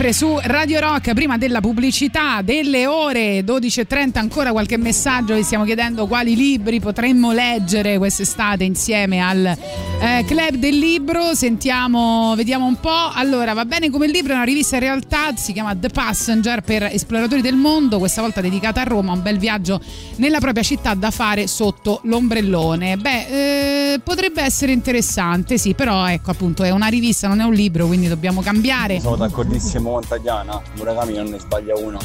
Sempre 0.01 0.13
su 0.13 0.39
Radio 0.41 0.79
Rock, 0.79 1.13
prima 1.13 1.37
della 1.37 1.61
pubblicità, 1.61 2.41
delle 2.41 2.87
ore 2.87 3.41
12.30, 3.41 4.17
ancora 4.17 4.51
qualche 4.51 4.75
messaggio, 4.77 5.35
vi 5.35 5.43
stiamo 5.43 5.63
chiedendo 5.63 6.07
quali 6.07 6.35
libri 6.35 6.79
potremmo 6.79 7.31
leggere 7.31 7.99
quest'estate 7.99 8.63
insieme 8.63 9.19
al 9.19 9.55
eh, 10.01 10.23
Club 10.25 10.55
del 10.55 10.79
Libro, 10.79 11.35
sentiamo, 11.35 12.33
vediamo 12.35 12.65
un 12.65 12.79
po'. 12.79 13.11
Allora, 13.13 13.53
va 13.53 13.65
bene 13.65 13.91
come 13.91 14.07
il 14.07 14.11
libro, 14.11 14.33
è 14.33 14.35
una 14.35 14.45
rivista 14.45 14.77
in 14.77 14.81
realtà, 14.81 15.35
si 15.35 15.53
chiama 15.53 15.75
The 15.75 15.89
Passenger 15.89 16.61
per 16.61 16.83
esploratori 16.83 17.41
del 17.41 17.55
mondo, 17.55 17.99
questa 17.99 18.21
volta 18.21 18.41
dedicata 18.41 18.81
a 18.81 18.83
Roma, 18.83 19.13
un 19.13 19.21
bel 19.21 19.37
viaggio 19.37 19.79
nella 20.15 20.39
propria 20.39 20.63
città 20.63 20.95
da 20.95 21.11
fare 21.11 21.45
sotto 21.45 21.99
l'ombrellone. 22.05 22.97
Beh, 22.97 23.93
eh, 23.93 23.99
potrebbe 23.99 24.41
essere 24.41 24.71
interessante, 24.71 25.59
sì, 25.59 25.75
però 25.75 26.07
ecco 26.07 26.31
appunto 26.31 26.63
è 26.63 26.71
una 26.71 26.87
rivista, 26.87 27.27
non 27.27 27.39
è 27.39 27.43
un 27.43 27.53
libro, 27.53 27.85
quindi 27.85 28.07
dobbiamo 28.07 28.41
cambiare. 28.41 28.99
Sono 28.99 29.17
d'accordissimo 29.17 29.91
con 29.91 30.07
Tagliana, 30.07 30.59
Murakami 30.77 31.13
non 31.13 31.25
ne 31.27 31.37
sbaglia 31.37 31.77
uno. 31.77 31.99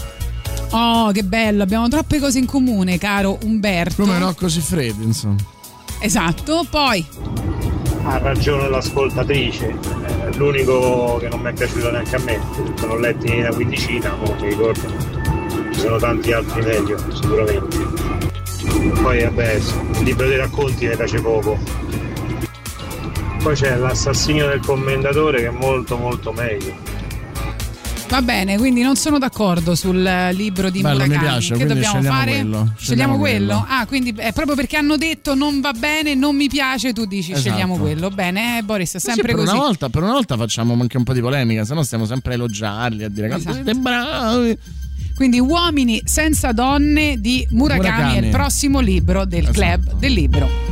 Oh, 0.70 1.10
che 1.12 1.24
bello, 1.24 1.62
abbiamo 1.62 1.88
troppe 1.88 2.18
cose 2.18 2.38
in 2.38 2.44
comune, 2.44 2.98
caro 2.98 3.38
Umberto. 3.44 4.02
Come 4.02 4.18
no, 4.18 4.34
così 4.34 4.60
freddi, 4.60 5.04
insomma. 5.04 5.36
Esatto, 5.98 6.66
poi 6.68 7.04
Ha 8.08 8.18
ragione 8.18 8.68
l'ascoltatrice, 8.68 9.66
eh, 9.66 10.36
l'unico 10.36 11.16
che 11.18 11.28
non 11.28 11.40
mi 11.40 11.50
è 11.50 11.52
piaciuto 11.52 11.90
neanche 11.90 12.14
a 12.14 12.20
me, 12.20 12.40
letto 13.00 13.26
in 13.26 13.40
una 13.40 13.48
quindicina, 13.52 14.16
non 14.22 14.36
mi 14.40 14.48
ricordo. 14.48 14.88
Ci 15.72 15.80
sono 15.80 15.98
tanti 15.98 16.32
altri 16.32 16.62
meglio, 16.62 16.96
sicuramente. 17.12 17.76
Poi 19.02 19.22
vabbè, 19.22 19.52
il 19.54 20.02
libro 20.04 20.28
dei 20.28 20.36
racconti 20.36 20.86
mi 20.86 20.94
piace 20.94 21.20
poco. 21.20 21.58
Poi 23.42 23.54
c'è 23.54 23.76
l'assassinio 23.76 24.46
del 24.46 24.60
commendatore 24.60 25.40
che 25.40 25.46
è 25.48 25.50
molto 25.50 25.96
molto 25.96 26.32
meglio. 26.32 26.95
Va 28.08 28.22
bene, 28.22 28.56
quindi 28.56 28.82
non 28.82 28.96
sono 28.96 29.18
d'accordo 29.18 29.74
sul 29.74 30.04
eh, 30.04 30.32
libro 30.32 30.70
di 30.70 30.80
Bello, 30.80 31.02
mi 31.02 31.08
Murakami. 31.08 31.28
piace, 31.28 31.56
che 31.56 31.66
dobbiamo 31.66 32.02
fare? 32.02 32.30
quello. 32.40 32.72
Scegliamo 32.76 33.18
quello. 33.18 33.46
quello. 33.58 33.66
Ah, 33.68 33.86
quindi 33.86 34.14
è 34.16 34.32
proprio 34.32 34.54
perché 34.54 34.76
hanno 34.76 34.96
detto 34.96 35.34
non 35.34 35.60
va 35.60 35.72
bene, 35.72 36.14
non 36.14 36.34
mi 36.36 36.48
piace, 36.48 36.92
tu 36.92 37.04
dici 37.04 37.32
Esatto. 37.32 37.48
scegliamo 37.50 37.76
quello. 37.76 38.10
Bene, 38.10 38.58
eh, 38.58 38.62
Boris, 38.62 38.94
è 38.94 38.98
Sì, 38.98 39.06
sempre 39.06 39.32
per, 39.32 39.34
così. 39.44 39.54
Una 39.54 39.64
volta, 39.64 39.88
per 39.88 40.02
una 40.02 40.12
volta 40.12 40.36
facciamo 40.36 40.76
anche 40.80 40.96
un 40.96 41.04
po' 41.04 41.12
di 41.12 41.20
polemica, 41.20 41.64
se 41.64 41.74
no 41.74 41.82
stiamo 41.82 42.06
sempre 42.06 42.32
a 42.32 42.34
elogiarli, 42.36 43.04
a 43.04 43.08
dire 43.08 43.34
Esatto. 43.34 43.52
siete 43.54 43.74
bravi. 43.74 44.58
Quindi 45.14 45.40
Uomini 45.40 46.00
senza 46.04 46.52
donne 46.52 47.18
di 47.18 47.46
Murakami, 47.50 47.88
Murakami. 47.88 48.18
è 48.18 48.24
il 48.24 48.30
prossimo 48.30 48.80
libro 48.80 49.24
del 49.24 49.48
Esatto. 49.48 49.58
club 49.60 49.98
del 49.98 50.12
libro. 50.12 50.65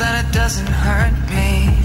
That 0.00 0.24
it 0.24 0.32
doesn't 0.32 0.66
hurt 0.66 1.12
me. 1.28 1.76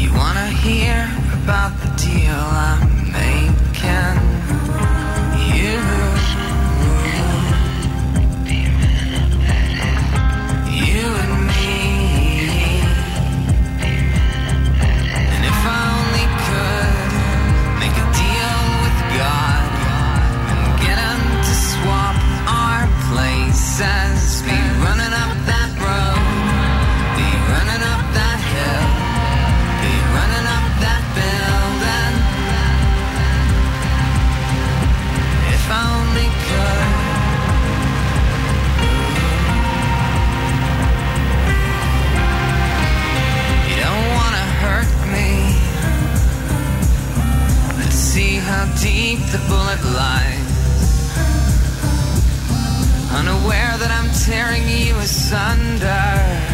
You 0.00 0.14
wanna 0.14 0.46
hear 0.46 1.10
about 1.42 1.72
the 1.82 1.90
deal 1.98 2.38
I'm 2.70 3.10
making. 3.10 4.31
Deep 49.16 49.26
the 49.26 49.38
bullet 49.48 49.82
lies. 49.94 50.52
Unaware 53.12 53.76
that 53.76 53.90
I'm 53.90 54.10
tearing 54.24 54.66
you 54.68 54.96
asunder. 54.96 56.51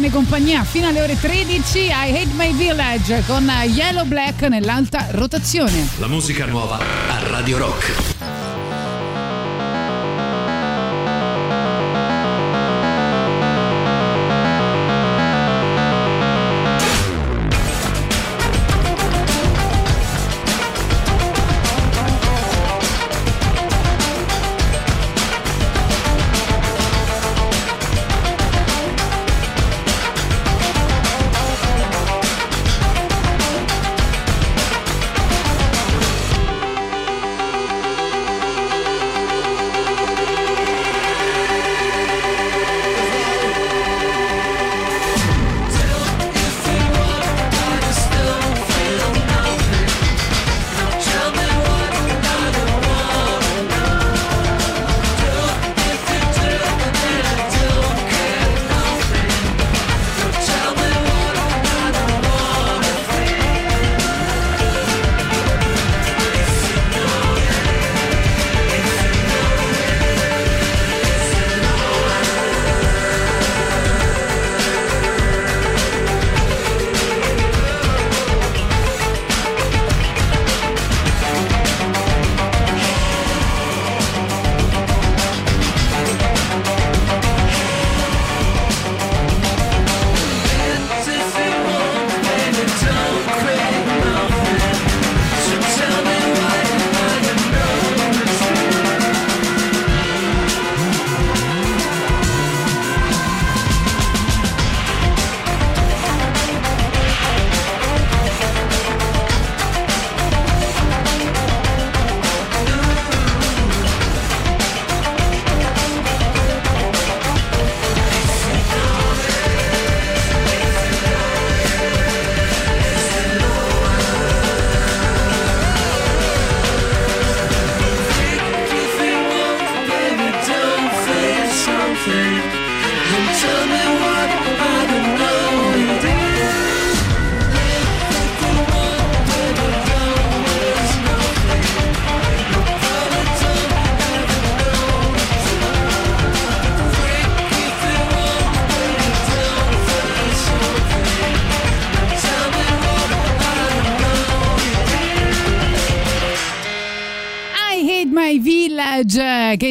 Tiene 0.00 0.14
compagnia 0.14 0.64
fino 0.64 0.88
alle 0.88 1.02
ore 1.02 1.20
13 1.20 1.78
I 1.78 1.90
Hate 1.90 2.30
My 2.32 2.54
Village 2.54 3.22
con 3.26 3.44
Yellow 3.66 4.06
Black 4.06 4.40
nell'alta 4.42 5.08
rotazione. 5.10 5.90
La 5.98 6.08
musica 6.08 6.46
nuova 6.46 6.78
a 6.78 7.28
Radio 7.28 7.58
Rock. 7.58 8.09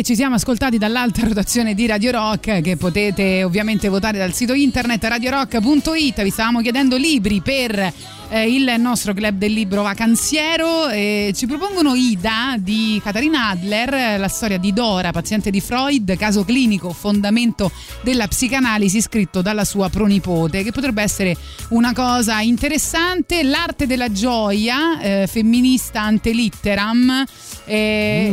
Ci 0.10 0.15
siamo 0.15 0.34
ascoltati 0.34 0.80
dall'alta 0.80 1.22
rotazione 1.23 1.76
di 1.76 1.86
Radio 1.86 2.10
Rock 2.10 2.61
che 2.61 2.77
potete 2.77 3.44
ovviamente 3.44 3.90
votare 3.90 4.18
dal 4.18 4.34
sito 4.34 4.53
internet 4.53 5.03
radiorock.it 5.03 6.23
vi 6.23 6.30
stavamo 6.31 6.61
chiedendo 6.61 6.98
libri 6.98 7.41
per 7.41 7.94
eh, 8.30 8.47
il 8.47 8.76
nostro 8.77 9.14
club 9.14 9.38
del 9.38 9.51
libro 9.51 9.81
vacanziero 9.81 10.88
e 10.89 11.31
ci 11.35 11.47
propongono 11.47 11.95
Ida 11.95 12.56
di 12.60 12.99
Katarina 13.03 13.49
Adler 13.49 13.93
eh, 13.93 14.18
la 14.18 14.27
storia 14.27 14.57
di 14.57 14.72
Dora 14.72 15.11
paziente 15.11 15.49
di 15.49 15.60
Freud 15.60 16.15
caso 16.15 16.43
clinico 16.43 16.93
fondamento 16.93 17.72
della 18.01 18.27
psicanalisi 18.27 19.01
scritto 19.01 19.41
dalla 19.41 19.65
sua 19.65 19.89
pronipote 19.89 20.64
che 20.64 20.72
potrebbe 20.72 21.01
essere 21.01 21.35
una 21.69 21.93
cosa 21.93 22.39
interessante. 22.41 23.43
L'arte 23.43 23.88
della 23.88 24.11
gioia 24.11 24.99
eh, 24.99 25.27
femminista 25.27 26.01
ante 26.01 26.31
litteram 26.31 27.26
eh, 27.65 28.30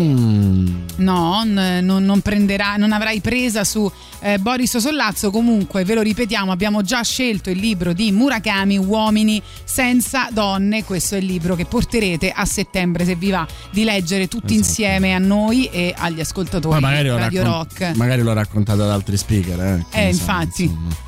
No, 0.97 1.43
n- 1.44 1.81
non, 1.82 2.05
non 2.05 2.20
prenderà, 2.20 2.77
non 2.77 2.93
avrai 2.93 3.20
presa 3.20 3.64
su 3.64 3.90
eh, 4.20 4.38
Boris 4.38 4.76
Sollazzo. 4.78 5.30
Comunque, 5.30 5.84
ve 5.84 5.94
lo 5.94 6.02
ripetiamo, 6.02 6.52
abbiamo 6.52 6.82
già 6.82 7.02
scelto 7.02 7.51
il 7.51 7.59
libro 7.59 7.93
di 7.93 8.12
Murakami, 8.12 8.78
Uomini 8.78 9.43
senza 9.64 10.28
donne. 10.30 10.84
Questo 10.84 11.14
è 11.14 11.18
il 11.18 11.26
libro 11.26 11.55
che 11.55 11.64
porterete 11.64 12.30
a 12.30 12.44
settembre, 12.44 13.05
se 13.05 13.14
vi 13.14 13.30
va, 13.30 13.47
di 13.70 13.84
leggere 13.84 14.28
tutti 14.28 14.55
insieme 14.55 15.14
a 15.14 15.18
noi 15.18 15.66
e 15.66 15.94
agli 15.97 16.20
ascoltatori 16.20 16.78
di 16.78 16.84
Radio 16.84 17.16
raccon- 17.16 17.44
Rock. 17.44 17.93
magari 17.97 18.22
l'ho 18.22 18.32
raccontato 18.32 18.82
ad 18.82 18.90
altri 18.90 19.16
speaker. 19.16 19.60
Eh, 19.60 20.09
eh, 20.09 20.12
so, 20.12 20.20
infatti. 20.20 20.62
insomma. 20.64 21.06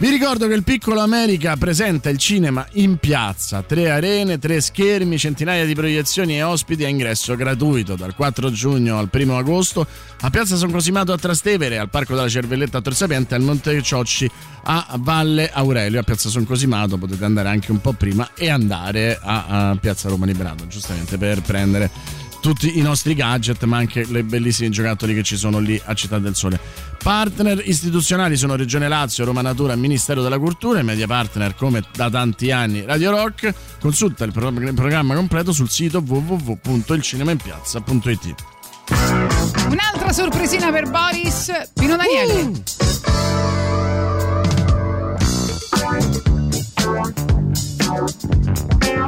Vi 0.00 0.08
ricordo 0.10 0.46
che 0.46 0.54
il 0.54 0.62
Piccolo 0.62 1.00
America 1.00 1.56
presenta 1.56 2.08
il 2.08 2.18
cinema 2.18 2.64
in 2.74 2.98
piazza, 2.98 3.62
tre 3.62 3.90
arene, 3.90 4.38
tre 4.38 4.60
schermi, 4.60 5.18
centinaia 5.18 5.66
di 5.66 5.74
proiezioni 5.74 6.36
e 6.36 6.42
ospiti 6.44 6.84
a 6.84 6.88
ingresso 6.88 7.34
gratuito 7.34 7.96
dal 7.96 8.14
4 8.14 8.52
giugno 8.52 8.96
al 8.96 9.08
1 9.12 9.36
agosto 9.36 9.84
a 10.20 10.30
Piazza 10.30 10.56
San 10.56 10.70
Cosimato 10.70 11.12
a 11.12 11.18
Trastevere, 11.18 11.78
al 11.78 11.90
Parco 11.90 12.14
della 12.14 12.28
Cervelletta 12.28 12.78
a 12.78 12.80
Tor 12.80 12.94
Sapiente, 12.94 13.34
al 13.34 13.42
Monte 13.42 13.82
Ciocci 13.82 14.30
a 14.62 14.86
Valle 15.00 15.50
Aurelio. 15.50 15.98
A 15.98 16.04
Piazza 16.04 16.28
San 16.28 16.46
Cosimato 16.46 16.96
potete 16.96 17.24
andare 17.24 17.48
anche 17.48 17.72
un 17.72 17.80
po' 17.80 17.92
prima 17.92 18.30
e 18.36 18.50
andare 18.50 19.18
a, 19.20 19.70
a 19.70 19.76
Piazza 19.76 20.08
Roma 20.08 20.26
Librato, 20.26 20.68
giustamente 20.68 21.18
per 21.18 21.42
prendere 21.42 21.90
tutti 22.40 22.78
i 22.78 22.82
nostri 22.82 23.14
gadget, 23.14 23.64
ma 23.64 23.78
anche 23.78 24.06
le 24.08 24.22
bellissime 24.22 24.68
giocattoli 24.70 25.14
che 25.14 25.22
ci 25.22 25.36
sono 25.36 25.58
lì 25.58 25.78
a 25.84 25.94
Città 25.94 26.18
del 26.18 26.34
Sole. 26.34 26.58
Partner 27.02 27.62
istituzionali 27.64 28.36
sono 28.36 28.56
Regione 28.56 28.88
Lazio, 28.88 29.24
Roma 29.24 29.40
Natura, 29.40 29.74
Ministero 29.76 30.20
della 30.22 30.38
Cultura 30.38 30.80
e 30.80 30.82
media 30.82 31.06
partner 31.06 31.54
come 31.54 31.82
da 31.94 32.10
tanti 32.10 32.50
anni 32.50 32.84
Radio 32.84 33.10
Rock. 33.10 33.54
Consulta 33.80 34.24
il 34.24 34.32
pro- 34.32 34.52
programma 34.52 35.14
completo 35.14 35.52
sul 35.52 35.70
sito 35.70 36.02
www.ilcinemainpiazza.it. 36.04 38.34
Un'altra 39.68 40.12
sorpresina 40.12 40.70
per 40.70 40.90
Boris 40.90 41.50
Pino 41.74 41.96
Daniele. 41.96 42.52
A 49.00 49.07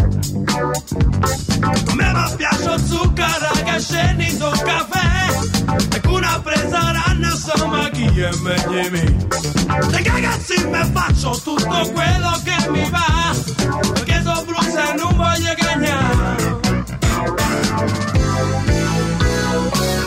Come 0.43 2.11
mi 2.13 2.35
piace 2.35 2.69
il 2.73 2.83
zucchero 2.87 3.51
che 3.63 3.79
scende 3.79 4.23
in 4.23 4.41
un 4.41 4.61
caffè 4.63 5.29
E 5.93 6.01
con 6.01 6.13
una 6.13 6.41
presa 6.43 6.91
ranna 6.91 7.29
sama 7.29 7.89
chi 7.89 8.05
è 8.05 8.29
meglio 8.41 8.81
di 8.81 8.89
me. 8.89 9.03
Gli 9.03 9.91
Le 9.91 10.03
ragazzi 10.03 10.65
me 10.67 10.89
faccio 10.91 11.39
tutto 11.43 11.91
quello 11.93 12.41
che 12.43 12.69
mi 12.69 12.89
va 12.89 13.35
Perché 13.93 14.21
sono 14.23 14.43
brucia 14.45 14.93
e 14.93 14.97
non 14.97 15.15
voglio 15.15 15.53
gagnare. 15.57 16.59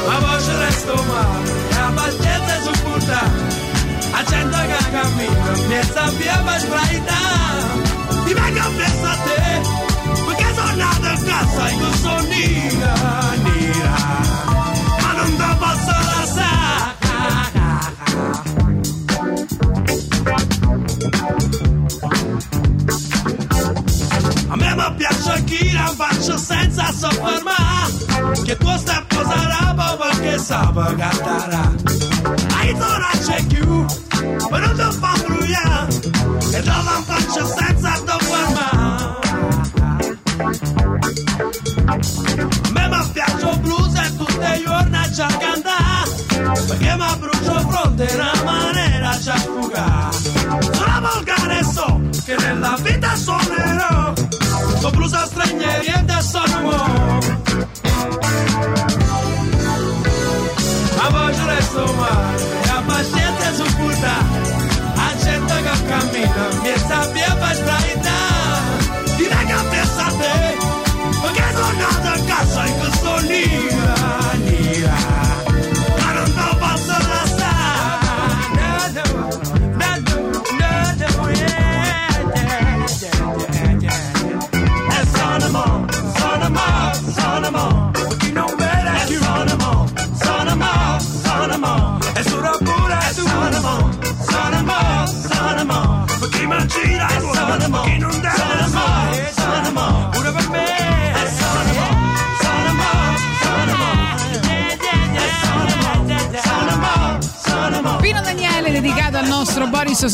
Ma 0.06 0.18
voce 0.18 0.56
resto 0.58 1.04
male 1.04 1.50
e 1.70 1.76
abbastanza 1.76 2.60
supportare 2.62 3.30
A 4.12 4.24
gente 4.24 4.66
che 4.66 4.90
cammina 4.90 5.50
mi 5.68 5.82
sta 5.82 6.10
via 6.10 6.42
per 6.44 6.58
sbraitare. 6.60 7.23
A 11.64 11.64
casa 11.64 11.68
e 11.68 11.76
non 11.76 11.94
sono 11.94 12.20
nera, 12.22 12.94
nera 13.42 13.96
Ma 15.00 15.12
non 15.12 15.36
ti 15.36 15.56
posso 15.58 15.90
lasciare 15.90 16.24
blues 44.44 44.50
e 44.50 44.50
tutte 44.50 44.50
le 44.50 44.62
giorni 44.64 45.10
c'è 45.10 45.22
a 45.22 45.36
cantare 45.36 46.10
Perché 46.66 46.96
mi 46.96 47.16
brucio 47.18 47.68
fronte 47.68 48.04
in 48.04 48.14
una 48.14 48.42
maniera 48.44 49.10
c'è 49.10 49.30
a 49.30 49.38
fugare 49.38 50.16
Sono 50.72 51.00
volgare 51.00 51.64
so 51.64 52.00
che 52.24 52.36
nella 52.36 52.76
vita 52.80 53.14
suonerò 53.16 54.12
Con 54.80 54.90
blues 54.90 55.12
a 55.12 55.26
stranieri 55.26 55.86
e 55.86 56.02
da 56.04 56.20
sono 56.20 56.60
mo 56.60 57.18
Ma 60.96 61.08
voglio 61.10 61.46
resto 61.46 61.94
male 61.94 62.62
E 62.64 62.68
a 62.68 62.82
pazienza 62.86 63.52
su 63.54 63.76
puta. 63.76 64.52
A 64.96 65.16
gente 65.22 65.54
che 65.54 65.84
cammina 65.86 66.48
Mi 66.62 66.78
sapeva 66.86 67.54
sbraitare 67.54 68.03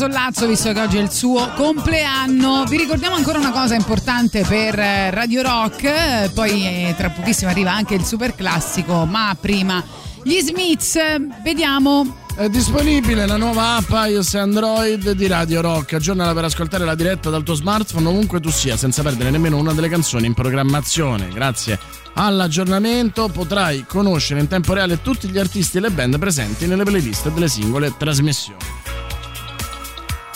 Sollazzo 0.01 0.47
visto 0.47 0.73
che 0.73 0.81
oggi 0.81 0.97
è 0.97 1.01
il 1.01 1.11
suo 1.11 1.51
compleanno 1.55 2.63
vi 2.63 2.75
ricordiamo 2.75 3.17
ancora 3.17 3.37
una 3.37 3.51
cosa 3.51 3.75
importante 3.75 4.43
per 4.43 4.79
eh, 4.79 5.11
Radio 5.11 5.43
Rock 5.43 6.31
poi 6.33 6.65
eh, 6.65 6.95
tra 6.97 7.11
pochissimo 7.11 7.51
arriva 7.51 7.71
anche 7.71 7.93
il 7.93 8.03
super 8.03 8.33
classico 8.33 9.05
ma 9.05 9.37
prima 9.39 9.83
gli 10.23 10.39
Smiths 10.39 10.97
vediamo 11.43 12.17
È 12.35 12.49
disponibile 12.49 13.27
la 13.27 13.37
nuova 13.37 13.75
app 13.75 13.91
iOS 13.91 14.33
e 14.33 14.39
Android 14.39 15.11
di 15.11 15.27
Radio 15.27 15.61
Rock. 15.61 15.93
Aggiornala 15.93 16.33
per 16.33 16.45
ascoltare 16.45 16.83
la 16.83 16.95
diretta 16.95 17.29
dal 17.29 17.43
tuo 17.43 17.53
smartphone 17.53 18.07
ovunque 18.07 18.39
tu 18.39 18.49
sia, 18.49 18.77
senza 18.77 19.03
perdere 19.03 19.29
nemmeno 19.29 19.57
una 19.57 19.73
delle 19.73 19.89
canzoni 19.89 20.25
in 20.25 20.33
programmazione. 20.33 21.29
Grazie 21.29 21.77
all'aggiornamento 22.15 23.27
potrai 23.27 23.85
conoscere 23.87 24.39
in 24.39 24.47
tempo 24.47 24.73
reale 24.73 25.01
tutti 25.01 25.27
gli 25.27 25.37
artisti 25.37 25.77
e 25.77 25.81
le 25.81 25.91
band 25.91 26.17
presenti 26.17 26.65
nelle 26.65 26.83
playlist 26.83 27.29
delle 27.29 27.47
singole 27.47 27.93
trasmissioni. 27.95 28.80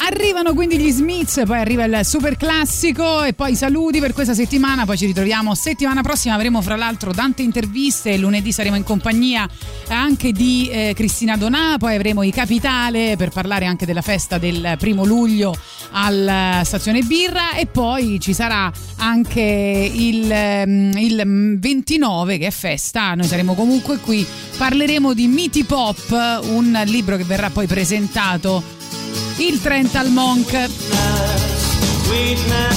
Arrivano 0.07 0.53
quindi 0.53 0.77
gli 0.77 0.91
Smiths, 0.91 1.41
poi 1.47 1.57
arriva 1.57 1.83
il 1.85 2.01
super 2.03 2.37
classico 2.37 3.23
e 3.23 3.33
poi 3.33 3.53
i 3.53 3.55
saluti 3.55 3.99
per 3.99 4.13
questa 4.13 4.35
settimana, 4.35 4.85
poi 4.85 4.99
ci 4.99 5.07
ritroviamo 5.07 5.55
settimana 5.55 6.03
prossima, 6.03 6.35
avremo 6.35 6.61
fra 6.61 6.75
l'altro 6.75 7.11
tante 7.11 7.41
interviste, 7.41 8.15
lunedì 8.15 8.51
saremo 8.51 8.75
in 8.75 8.83
compagnia 8.83 9.49
anche 9.87 10.31
di 10.31 10.69
eh, 10.71 10.93
Cristina 10.95 11.37
Donà, 11.37 11.77
poi 11.79 11.95
avremo 11.95 12.21
i 12.21 12.29
Capitale 12.29 13.15
per 13.17 13.29
parlare 13.29 13.65
anche 13.65 13.87
della 13.87 14.03
festa 14.03 14.37
del 14.37 14.75
primo 14.77 15.05
luglio 15.05 15.55
alla 15.89 16.61
stazione 16.63 17.01
Birra 17.01 17.55
e 17.55 17.65
poi 17.65 18.19
ci 18.19 18.33
sarà 18.33 18.71
anche 18.97 19.41
il, 19.91 20.31
ehm, 20.31 20.97
il 20.97 21.57
29 21.57 22.37
che 22.37 22.45
è 22.45 22.51
festa, 22.51 23.15
noi 23.15 23.25
saremo 23.25 23.55
comunque 23.55 23.97
qui, 23.97 24.23
parleremo 24.55 25.15
di 25.15 25.25
Miti 25.25 25.63
Pop, 25.63 26.11
un 26.51 26.79
libro 26.85 27.17
che 27.17 27.23
verrà 27.23 27.49
poi 27.49 27.65
presentato 27.65 28.74
il 29.37 29.61
30 29.61 29.95
al 29.95 30.09
Monk. 30.09 30.49
Sweetness, 32.03 32.75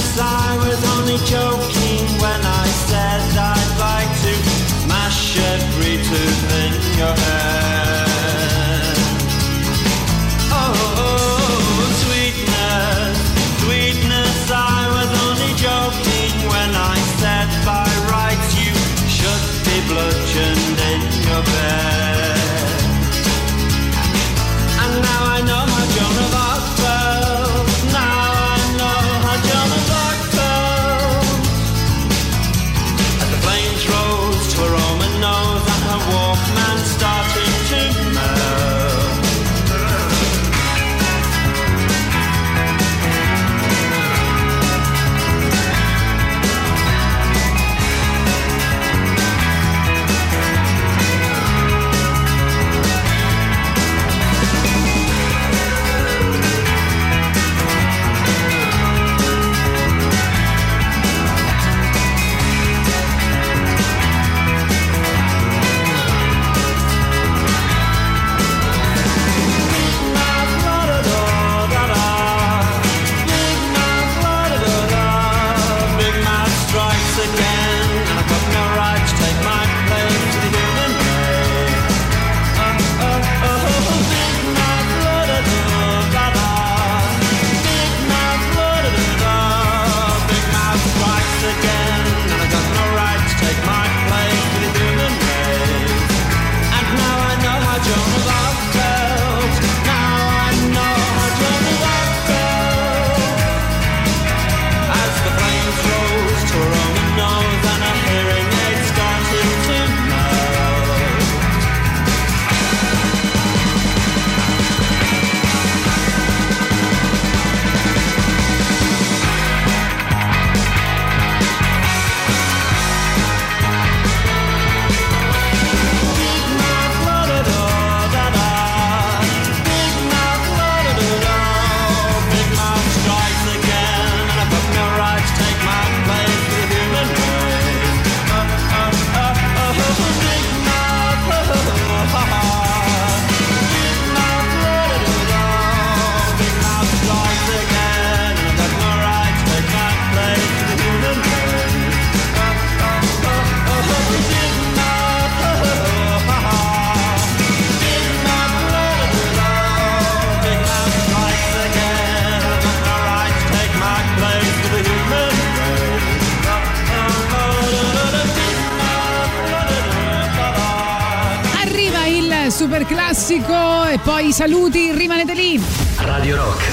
super 172.79 172.85
classico 172.85 173.85
e 173.85 173.99
poi 173.99 174.27
i 174.27 174.31
saluti, 174.31 174.93
rimanete 174.93 175.33
lì. 175.33 175.61
Radio 175.97 176.37
Rock, 176.37 176.63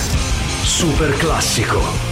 super 0.62 1.16
classico. 1.16 2.05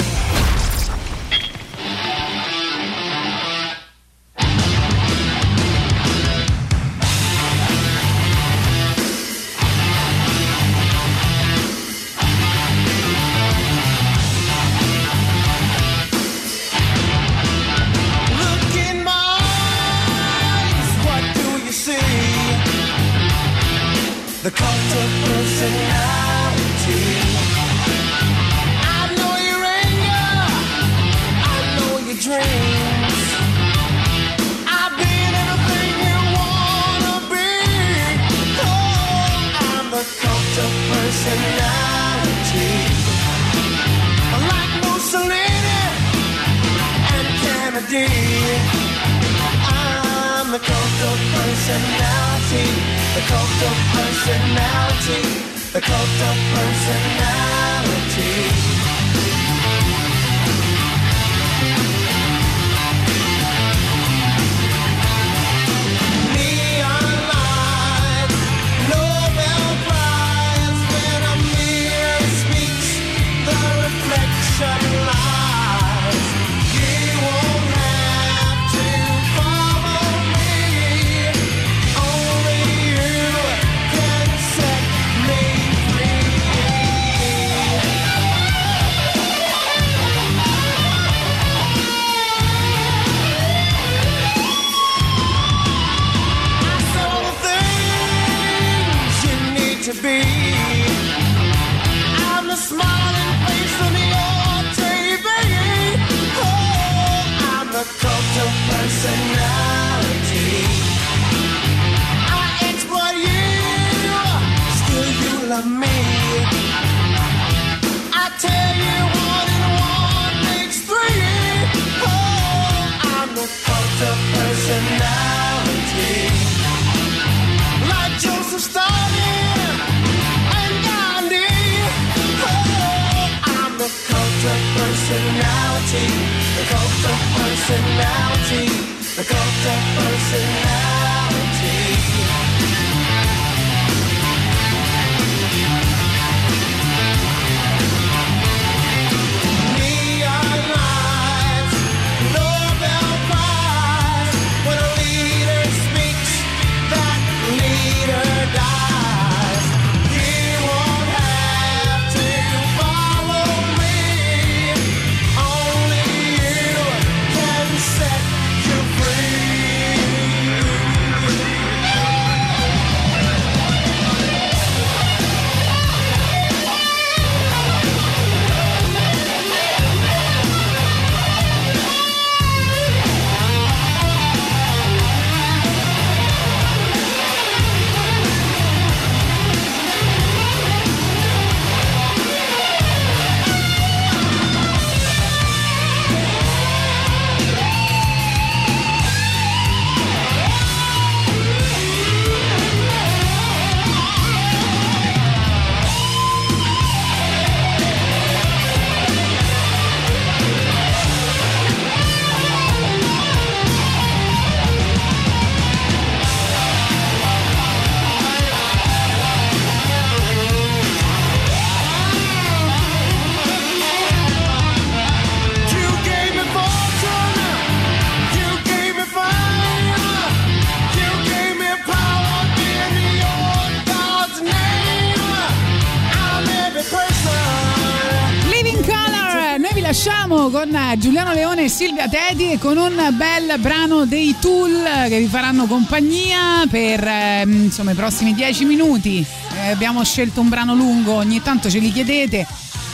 Giuliano 240.98 241.32
Leone 241.32 241.64
e 241.64 241.69
Silvia 241.69 242.09
Teti 242.09 242.53
e 242.53 242.59
con 242.59 242.77
un 242.77 242.95
bel 243.16 243.59
brano 243.59 244.05
dei 244.06 244.35
Tool 244.40 244.82
che 245.09 245.19
vi 245.19 245.27
faranno 245.27 245.66
compagnia 245.66 246.64
per 246.71 247.03
ehm, 247.06 247.64
insomma 247.64 247.90
i 247.93 247.95
prossimi 247.95 248.32
dieci 248.35 248.64
minuti. 248.64 249.24
Eh, 249.56 249.71
abbiamo 249.71 250.03
scelto 250.05 250.40
un 250.40 250.48
brano 250.48 250.74
lungo, 250.74 251.13
ogni 251.14 251.43
tanto 251.43 251.69
ce 251.71 251.79
li 251.79 251.93
chiedete 251.93 252.47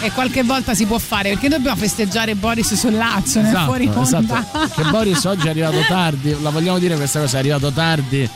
e 0.02 0.10
qualche 0.12 0.42
volta 0.42 0.72
si 0.74 0.86
può 0.86 0.98
fare 0.98 1.30
perché 1.30 1.48
dobbiamo 1.48 1.76
festeggiare 1.76 2.34
Boris 2.34 2.74
Sollazzo 2.74 3.40
nel 3.42 3.54
fuori 3.64 3.86
onda. 3.86 4.00
esatto. 4.02 4.68
Che 4.82 4.88
Boris 4.90 5.24
oggi 5.24 5.46
è 5.46 5.50
arrivato 5.50 5.80
tardi, 5.86 6.34
la 6.40 6.50
vogliamo 6.50 6.78
dire 6.78 6.96
questa 6.96 7.20
cosa, 7.20 7.36
è 7.36 7.40
arrivato 7.40 7.70
tardi 7.70 8.28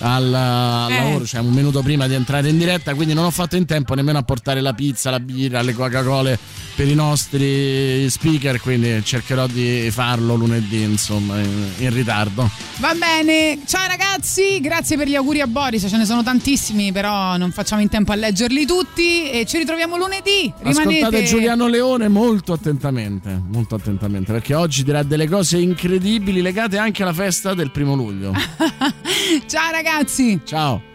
al, 0.00 0.34
al 0.34 0.90
Eh. 0.92 0.98
lavoro, 1.02 1.24
cioè 1.24 1.40
un 1.40 1.52
minuto 1.52 1.80
prima 1.82 2.06
di 2.06 2.12
entrare 2.14 2.50
in 2.50 2.58
diretta, 2.58 2.94
quindi 2.94 3.14
non 3.14 3.24
ho 3.24 3.30
fatto 3.30 3.56
in 3.56 3.64
tempo 3.64 3.94
nemmeno 3.94 4.18
a 4.18 4.22
portare 4.22 4.60
la 4.60 4.74
pizza, 4.74 5.08
la 5.10 5.20
birra, 5.20 5.62
le 5.62 5.72
Coca-Cola 5.74 6.38
per 6.76 6.86
i 6.88 6.94
nostri 6.94 8.08
speaker, 8.10 8.60
quindi 8.60 9.02
cercherò 9.02 9.46
di 9.46 9.88
farlo 9.90 10.34
lunedì, 10.34 10.82
insomma, 10.82 11.38
in, 11.40 11.70
in 11.78 11.90
ritardo. 11.92 12.48
Va 12.76 12.94
bene, 12.94 13.60
ciao 13.66 13.86
ragazzi, 13.88 14.60
grazie 14.60 14.98
per 14.98 15.08
gli 15.08 15.14
auguri 15.14 15.40
a 15.40 15.46
Boris, 15.46 15.86
ce 15.88 15.96
ne 15.96 16.04
sono 16.04 16.22
tantissimi, 16.22 16.92
però 16.92 17.38
non 17.38 17.50
facciamo 17.50 17.80
in 17.80 17.88
tempo 17.88 18.12
a 18.12 18.14
leggerli 18.14 18.66
tutti 18.66 19.30
e 19.30 19.46
ci 19.46 19.56
ritroviamo 19.56 19.96
lunedì. 19.96 20.52
Rimanete 20.58 20.98
Ascoltate 20.98 21.24
Giuliano 21.24 21.66
Leone 21.66 22.08
molto 22.08 22.52
attentamente, 22.52 23.42
molto 23.48 23.74
attentamente, 23.74 24.32
perché 24.32 24.54
oggi 24.54 24.84
dirà 24.84 25.02
delle 25.02 25.28
cose 25.28 25.56
incredibili 25.56 26.42
legate 26.42 26.76
anche 26.76 27.02
alla 27.02 27.14
festa 27.14 27.54
del 27.54 27.70
primo 27.70 27.94
luglio. 27.94 28.32
Ciao 29.48 29.70
ragazzi. 29.70 30.40
Ciao. 30.44 30.94